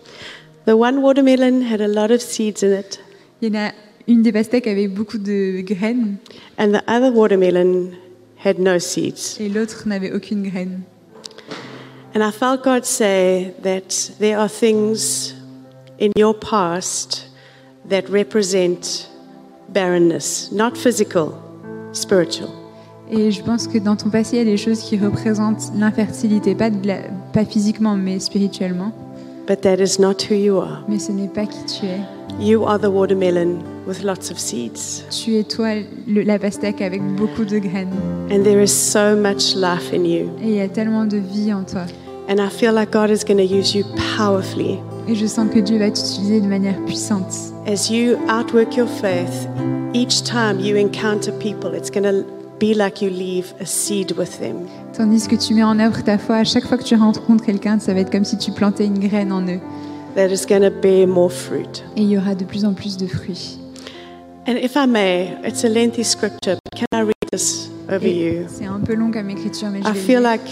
The 0.66 0.76
one 0.76 1.00
watermelon 1.00 1.62
had 1.62 1.80
a 1.80 1.88
lot 1.88 2.10
of 2.10 2.20
seeds 2.20 2.62
in 2.62 2.72
it, 2.72 3.00
Il 3.40 3.48
y 3.48 3.56
en 3.56 3.68
a 3.68 3.72
une 4.06 4.22
des 4.22 4.32
pastèques 4.32 4.66
avec 4.66 4.92
beaucoup 4.92 5.18
de 5.18 5.62
graines 5.62 6.18
and 6.58 6.72
the 6.72 6.82
other 6.86 7.10
watermelon 7.10 7.92
had 8.44 8.58
no 8.58 8.78
seeds. 8.78 9.36
et 9.40 9.48
l'autre 9.48 9.84
n'avait 9.86 10.12
aucune 10.12 10.42
graine. 10.48 10.82
And 12.14 12.20
I 12.22 12.30
felt 12.30 12.62
God 12.62 12.84
say 12.84 13.54
that 13.62 14.12
there 14.20 14.38
are 14.38 14.48
things 14.48 15.34
in 15.98 16.12
your 16.16 16.34
past 16.34 17.26
that 17.88 18.02
represent 18.08 19.08
barrenness, 19.72 20.50
not 20.52 20.76
physical, 20.76 21.34
spiritual. 21.92 22.50
Et 23.10 23.30
je 23.32 23.42
pense 23.42 23.66
que 23.66 23.78
dans 23.78 23.96
ton 23.96 24.10
passé, 24.10 24.36
il 24.36 24.38
y 24.38 24.42
a 24.42 24.44
des 24.44 24.56
choses 24.56 24.80
qui 24.80 24.96
représentent 24.96 25.72
l'infertilité, 25.76 26.54
pas, 26.54 26.70
de 26.70 26.86
la- 26.86 27.02
pas 27.32 27.44
physiquement, 27.44 27.96
mais 27.96 28.18
spirituellement. 28.20 28.92
But 29.46 29.60
that 29.62 29.76
is 29.82 30.00
not 30.00 30.22
who 30.30 30.34
you 30.34 30.56
are. 30.58 30.84
Mais 30.88 30.98
ce 30.98 31.12
n'est 31.12 31.28
pas 31.28 31.46
qui 31.46 31.64
tu 31.66 31.84
es. 31.86 32.00
You 32.40 32.64
are 32.66 32.78
the 32.78 32.90
watermelon 32.90 33.62
with 33.86 34.02
lots 34.02 34.30
of 34.30 34.38
seeds. 34.38 35.04
Tu 35.10 35.36
es 35.38 35.44
toi, 35.44 35.74
le- 36.06 36.22
la 36.22 36.38
pastèque 36.38 36.82
avec 36.82 37.00
beaucoup 37.16 37.44
de 37.44 37.58
graines. 37.58 37.94
And 38.30 38.42
there 38.42 38.62
is 38.62 38.68
so 38.72 39.14
much 39.16 39.54
life 39.54 39.92
in 39.92 40.04
you. 40.04 40.28
Et 40.42 40.48
il 40.48 40.54
y 40.56 40.60
a 40.60 40.68
tellement 40.68 41.04
de 41.06 41.18
vie 41.18 41.52
en 41.52 41.62
toi. 41.64 41.82
And 42.28 42.36
I 42.38 42.48
feel 42.50 42.72
like 42.74 42.90
God 42.90 43.10
is 43.10 43.24
going 43.24 43.36
to 43.36 43.44
use 43.44 43.74
you 43.74 43.84
powerfully 44.16 44.78
Et 45.06 45.14
je 45.14 45.26
sens 45.26 45.48
que 45.52 45.58
Dieu 45.60 45.78
va 45.78 45.90
t'utiliser 45.90 46.40
de 46.40 46.46
manière 46.46 46.76
puissante. 46.86 47.32
as 47.66 47.90
you 47.90 48.16
outwork 48.28 48.76
your 48.76 48.88
faith. 48.88 49.46
Each 49.94 50.22
time 50.24 50.58
you 50.58 50.76
encounter 50.76 51.30
people, 51.38 51.74
it's 51.74 51.90
going 51.90 52.02
to 52.04 52.24
be 52.58 52.74
like 52.74 53.00
you 53.02 53.10
leave 53.10 53.54
a 53.60 53.64
seed 53.66 54.12
with 54.18 54.40
them. 54.40 54.66
Tandis 54.96 55.28
que 55.28 55.36
tu 55.36 55.54
mets 55.54 55.62
en 55.62 55.78
œuvre 55.78 56.02
ta 56.02 56.18
foi, 56.18 56.36
à 56.36 56.44
chaque 56.44 56.66
fois 56.66 56.78
que 56.78 56.84
tu 56.84 56.96
rencontres 56.96 57.44
quelqu'un, 57.44 57.78
ça 57.78 57.92
va 57.94 58.00
être 58.00 58.10
comme 58.10 58.24
si 58.24 58.38
tu 58.38 58.50
plantais 58.50 58.86
une 58.86 58.98
graine 58.98 59.30
en 59.30 59.42
eux. 59.42 59.60
That 60.14 60.30
is 60.30 60.46
going 60.46 60.62
to 60.62 60.70
bear 60.70 61.06
more 61.08 61.30
fruit. 61.30 61.82
Et 61.96 62.02
il 62.02 62.10
y 62.10 62.16
aura 62.16 62.34
de 62.34 62.44
plus 62.44 62.64
en 62.64 62.72
plus 62.74 62.96
de 62.96 63.06
fruits. 63.08 63.58
And 64.46 64.56
if 64.58 64.76
I 64.76 64.86
may, 64.86 65.36
it's 65.44 65.64
a 65.64 65.68
lengthy 65.68 66.04
scripture. 66.04 66.56
but 66.64 66.74
Can 66.78 66.86
I 66.92 67.00
read 67.02 67.30
this 67.32 67.68
over 67.88 68.06
you? 68.06 68.46
C'est 68.48 68.66
un 68.66 68.80
peu 68.80 68.94
long 68.94 69.10
comme 69.10 69.30
écriture, 69.30 69.70
mais 69.70 69.80
je 69.82 69.88
I 69.88 69.92
vais 69.92 69.98
feel 69.98 70.20
lire. 70.20 70.30
like 70.30 70.48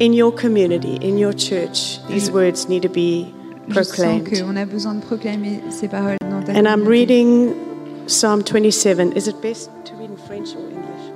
in 0.00 0.12
your 0.12 0.32
community, 0.34 0.98
in 1.02 1.16
your 1.16 1.32
church, 1.32 2.00
these 2.08 2.30
words 2.30 2.68
need 2.68 2.82
to 2.82 2.88
be 2.88 3.32
Je 3.68 3.74
sens 3.82 3.88
proclaimed. 3.88 4.28
qu'on 4.40 4.56
a 4.56 4.64
besoin 4.64 4.94
de 4.94 5.00
proclamer 5.04 5.60
ces 5.70 5.86
paroles 5.88 6.16
dans 6.28 6.42
ta 6.42 6.52
And 6.52 6.66
I'm 6.66 6.80
communauté. 6.84 6.88
reading 6.90 7.52
Psalm 8.08 8.42
27. 8.42 9.12
Is 9.16 9.28
it 9.28 9.40
best 9.42 9.70
to 9.84 9.92
read 9.96 10.10
in 10.10 10.16
French 10.26 10.54
or 10.56 10.62
English? 10.70 11.12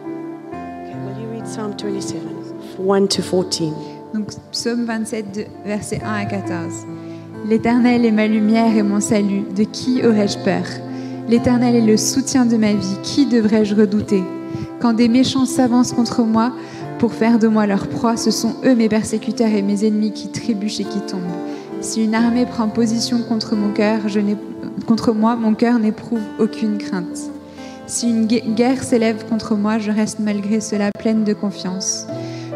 Okay, 0.53 0.95
will 1.05 1.21
you 1.21 1.29
read 1.33 1.47
Psalm 1.49 1.75
27, 1.77 2.21
1 2.79 3.09
to 3.09 3.23
14? 3.23 3.73
Donc, 4.15 4.29
psaume 4.53 4.85
27, 4.87 5.33
de- 5.33 5.47
versets 5.65 6.01
1 6.03 6.13
à 6.13 6.25
14. 6.27 6.85
L'Éternel 7.49 8.05
est 8.05 8.11
ma 8.13 8.27
lumière 8.27 8.77
et 8.77 8.83
mon 8.83 9.01
salut. 9.01 9.43
De 9.57 9.65
qui 9.65 10.05
aurais-je 10.07 10.39
peur? 10.39 10.63
L'Éternel 11.29 11.75
est 11.77 11.87
le 11.87 11.97
soutien 11.97 12.45
de 12.47 12.57
ma 12.57 12.73
vie. 12.73 12.97
Qui 13.03 13.27
devrais-je 13.27 13.75
redouter? 13.75 14.23
Quand 14.81 14.93
des 14.93 15.09
méchants 15.09 15.47
s'avancent 15.47 15.93
contre 15.93 16.23
moi 16.23 16.53
pour 16.99 17.13
faire 17.13 17.39
de 17.39 17.49
moi 17.49 17.67
leur 17.67 17.87
proie, 17.89 18.17
ce 18.17 18.31
sont 18.31 18.55
eux 18.65 18.75
mes 18.75 18.89
persécuteurs 18.89 19.49
et 19.53 19.63
mes 19.63 19.85
ennemis 19.85 20.13
qui 20.13 20.29
trébuchent 20.29 20.81
et 20.81 20.85
qui 20.85 21.01
tombent. 21.01 21.21
Si 21.81 22.05
une 22.05 22.15
armée 22.15 22.47
prend 22.47 22.69
position 22.69 23.23
contre 23.23 23.57
mon 23.57 23.71
cœur, 23.73 24.01
je 24.07 24.21
contre 24.87 25.13
moi, 25.13 25.35
mon 25.35 25.55
cœur 25.55 25.79
n'éprouve 25.79 26.21
aucune 26.39 26.79
crainte. 26.79 27.31
Si 27.87 28.09
une 28.09 28.27
gue- 28.27 28.55
guerre 28.55 28.83
s'élève 28.83 29.25
contre 29.29 29.55
moi, 29.57 29.79
je 29.79 29.91
reste 29.91 30.19
malgré 30.21 30.61
cela 30.61 30.91
pleine 30.99 31.25
de 31.25 31.33
confiance. 31.33 32.07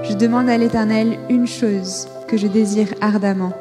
Je 0.08 0.14
demande 0.14 0.48
à 0.48 0.58
l'Éternel 0.58 1.18
une 1.30 1.46
chose 1.46 2.06
que 2.28 2.36
je 2.36 2.46
désire 2.46 2.88
ardemment. 3.00 3.52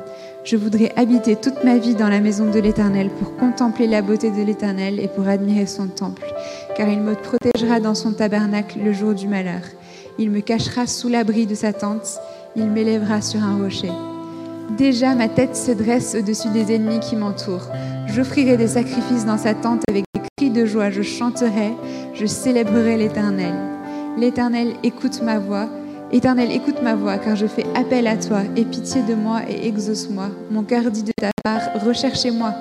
Je 0.44 0.58
voudrais 0.58 0.92
habiter 0.98 1.38
toute 1.38 1.64
ma 1.64 1.78
vie 1.78 1.96
dans 1.96 2.10
la 2.10 2.20
maison 2.20 2.52
de 2.52 2.60
l'Éternel 2.60 3.10
pour 3.10 3.38
contempler 3.38 3.88
la 3.88 4.02
beauté 4.02 4.30
de 4.30 4.42
l'Éternel 4.42 5.00
et 5.00 5.08
pour 5.08 5.26
admirer 5.30 5.66
son 5.66 5.88
temple, 5.88 6.34
car 6.76 6.90
il 6.90 7.00
me 7.00 7.16
protégera 7.16 7.80
dans 7.80 7.96
son 7.96 8.12
tabernacle 8.12 8.80
le 8.84 8.92
jour 8.92 9.14
du 9.14 9.30
malheur. 9.30 9.62
Il 10.20 10.32
me 10.32 10.42
cachera 10.42 10.86
sous 10.86 11.08
l'abri 11.08 11.48
de 11.48 11.56
sa 11.56 11.72
tente, 11.72 12.20
il 12.58 12.66
m'élèvera 12.66 13.22
sur 13.22 13.42
un 13.42 13.64
rocher. 13.64 13.92
Déjà 14.78 15.16
ma 15.16 15.30
tête 15.30 15.56
se 15.56 15.72
dresse 15.72 16.14
au-dessus 16.20 16.50
des 16.50 16.76
ennemis 16.76 17.00
qui 17.00 17.16
m'entourent. 17.16 17.70
J'offrirai 18.08 18.58
des 18.58 18.68
sacrifices 18.68 19.26
dans 19.26 19.38
sa 19.38 19.54
tente 19.54 19.84
avec 19.88 20.04
des 20.14 20.22
cris 20.38 20.50
de 20.50 20.66
joie, 20.66 20.90
je 20.90 21.04
chanterai, 21.04 21.72
je 22.16 22.26
célébrerai 22.26 22.98
l'Éternel. 22.98 23.54
L'Éternel 24.18 24.74
écoute 24.84 25.22
ma 25.22 25.40
voix. 25.40 25.70
Éternel, 26.14 26.52
écoute 26.52 26.80
ma 26.84 26.94
voix, 26.94 27.18
car 27.18 27.36
je 27.36 27.48
fais 27.48 27.66
appel 27.74 28.06
à 28.06 28.16
toi. 28.16 28.42
Aie 28.56 28.66
pitié 28.66 29.02
de 29.02 29.16
moi 29.16 29.42
et 29.50 29.68
exauce-moi. 29.68 30.30
Mon 30.52 30.62
cœur 30.62 30.92
dit 30.92 31.02
de 31.02 31.12
ta 31.20 31.32
part, 31.44 31.62
recherchez-moi. 31.84 32.54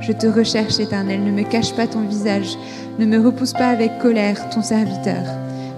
Je 0.00 0.10
te 0.10 0.26
recherche, 0.26 0.80
Éternel, 0.80 1.22
ne 1.22 1.30
me 1.30 1.44
cache 1.44 1.72
pas 1.76 1.86
ton 1.86 2.00
visage. 2.00 2.58
Ne 2.98 3.06
me 3.06 3.24
repousse 3.24 3.52
pas 3.52 3.68
avec 3.68 4.00
colère, 4.00 4.50
ton 4.50 4.60
serviteur. 4.60 5.22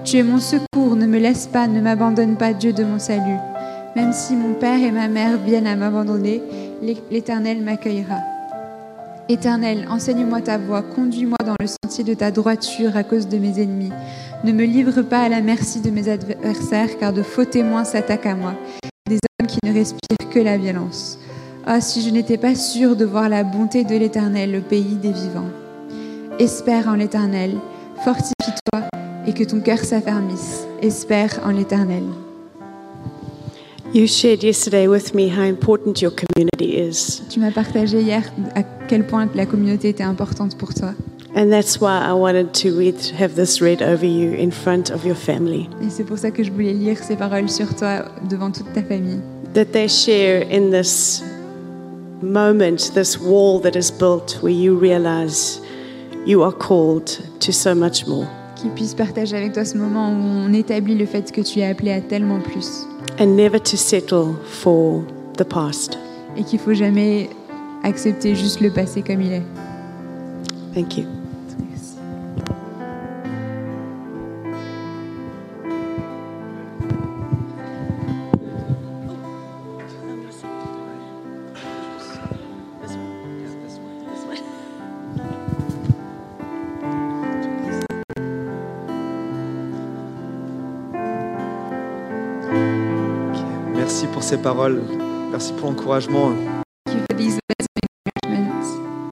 Tu 0.04 0.16
es 0.16 0.22
mon 0.22 0.38
secours, 0.38 0.96
ne 0.96 1.04
me 1.04 1.18
laisse 1.18 1.46
pas, 1.46 1.66
ne 1.66 1.82
m'abandonne 1.82 2.38
pas, 2.38 2.54
Dieu 2.54 2.72
de 2.72 2.82
mon 2.82 2.98
salut. 2.98 3.38
Même 3.94 4.14
si 4.14 4.34
mon 4.34 4.54
père 4.54 4.82
et 4.82 4.90
ma 4.90 5.08
mère 5.08 5.36
viennent 5.36 5.66
à 5.66 5.76
m'abandonner, 5.76 6.40
l'Éternel 7.10 7.60
m'accueillera. 7.62 8.37
Éternel, 9.30 9.86
enseigne-moi 9.90 10.40
ta 10.40 10.56
voie, 10.56 10.80
conduis-moi 10.80 11.36
dans 11.44 11.54
le 11.60 11.66
sentier 11.66 12.02
de 12.02 12.14
ta 12.14 12.30
droiture 12.30 12.96
à 12.96 13.04
cause 13.04 13.28
de 13.28 13.36
mes 13.36 13.60
ennemis. 13.60 13.92
Ne 14.42 14.52
me 14.52 14.64
livre 14.64 15.02
pas 15.02 15.20
à 15.20 15.28
la 15.28 15.42
merci 15.42 15.82
de 15.82 15.90
mes 15.90 16.08
adversaires, 16.08 16.96
car 16.98 17.12
de 17.12 17.22
faux 17.22 17.44
témoins 17.44 17.84
s'attaquent 17.84 18.24
à 18.24 18.34
moi, 18.34 18.54
des 19.06 19.16
hommes 19.16 19.46
qui 19.46 19.58
ne 19.64 19.74
respirent 19.74 20.30
que 20.30 20.38
la 20.38 20.56
violence. 20.56 21.18
Ah, 21.66 21.82
si 21.82 22.00
je 22.00 22.08
n'étais 22.08 22.38
pas 22.38 22.54
sûre 22.54 22.96
de 22.96 23.04
voir 23.04 23.28
la 23.28 23.44
bonté 23.44 23.84
de 23.84 23.96
l'Éternel, 23.96 24.50
le 24.50 24.62
pays 24.62 24.96
des 24.96 25.12
vivants. 25.12 25.50
Espère 26.38 26.88
en 26.88 26.94
l'Éternel, 26.94 27.58
fortifie-toi 28.02 28.88
et 29.26 29.34
que 29.34 29.44
ton 29.44 29.60
cœur 29.60 29.80
s'affermisse. 29.80 30.66
Espère 30.80 31.38
en 31.44 31.50
l'Éternel. 31.50 32.04
You 33.94 34.06
shared 34.06 34.42
yesterday 34.44 34.86
with 34.86 35.14
me 35.14 35.28
how 35.28 35.44
important 35.44 36.02
your 36.02 36.10
community 36.10 36.76
is. 36.76 37.22
Tu 37.30 37.40
m'as 37.40 37.50
partagé 37.50 38.02
hier 38.02 38.22
à 38.54 38.62
quel 38.86 39.06
point 39.06 39.30
la 39.34 39.46
communauté 39.46 39.88
était 39.88 40.02
importante 40.02 40.58
pour 40.58 40.74
toi. 40.74 40.92
And 41.34 41.50
that's 41.50 41.80
why 41.80 41.98
I 42.04 42.12
wanted 42.12 42.52
to 42.62 42.76
read, 42.76 42.96
have 43.18 43.34
this 43.34 43.62
read 43.62 43.80
over 43.80 44.04
you 44.04 44.34
in 44.34 44.50
front 44.50 44.90
of 44.90 45.06
your 45.06 45.16
family. 45.16 45.70
Et 45.82 45.88
c'est 45.88 46.04
pour 46.04 46.18
ça 46.18 46.30
que 46.30 46.44
je 46.44 46.50
voulais 46.50 46.74
lire 46.74 46.98
ces 47.02 47.16
paroles 47.16 47.48
sur 47.48 47.74
toi 47.76 48.04
devant 48.28 48.50
toute 48.50 48.70
ta 48.74 48.82
famille. 48.82 49.20
That 49.54 49.72
they 49.72 49.88
share 49.88 50.42
in 50.52 50.70
this 50.70 51.22
moment, 52.20 52.92
this 52.92 53.18
wall 53.18 53.58
that 53.62 53.74
is 53.74 53.90
built 53.90 54.38
where 54.42 54.52
you 54.52 54.78
realize 54.78 55.62
you 56.26 56.42
are 56.42 56.52
called 56.52 57.06
to 57.40 57.52
so 57.52 57.74
much 57.74 58.06
more. 58.06 58.26
Qu'ils 58.56 58.70
puissent 58.72 58.94
partager 58.94 59.34
avec 59.34 59.54
toi 59.54 59.64
ce 59.64 59.78
moment 59.78 60.10
où 60.10 60.46
on 60.46 60.52
établit 60.52 60.94
le 60.94 61.06
fait 61.06 61.32
que 61.32 61.40
tu 61.40 61.60
es 61.60 61.66
appelé 61.66 61.92
à 61.92 62.02
tellement 62.02 62.40
plus. 62.40 62.86
And 63.18 63.36
never 63.36 63.58
to 63.58 63.76
settle 63.76 64.34
for 64.44 65.04
the 65.36 65.44
past. 65.44 65.98
Et 66.36 66.44
qu'il 66.44 66.58
faut 66.58 66.74
jamais 66.74 67.28
accepter 67.82 68.34
juste 68.34 68.60
le 68.60 68.70
passé 68.70 69.02
comme 69.02 69.20
il 69.20 69.32
est. 69.32 69.42
Thank 70.74 70.98
you. 70.98 71.17
Paroles. 94.42 94.82
Merci 95.30 95.52
pour 95.54 95.70
l'encouragement. 95.70 96.32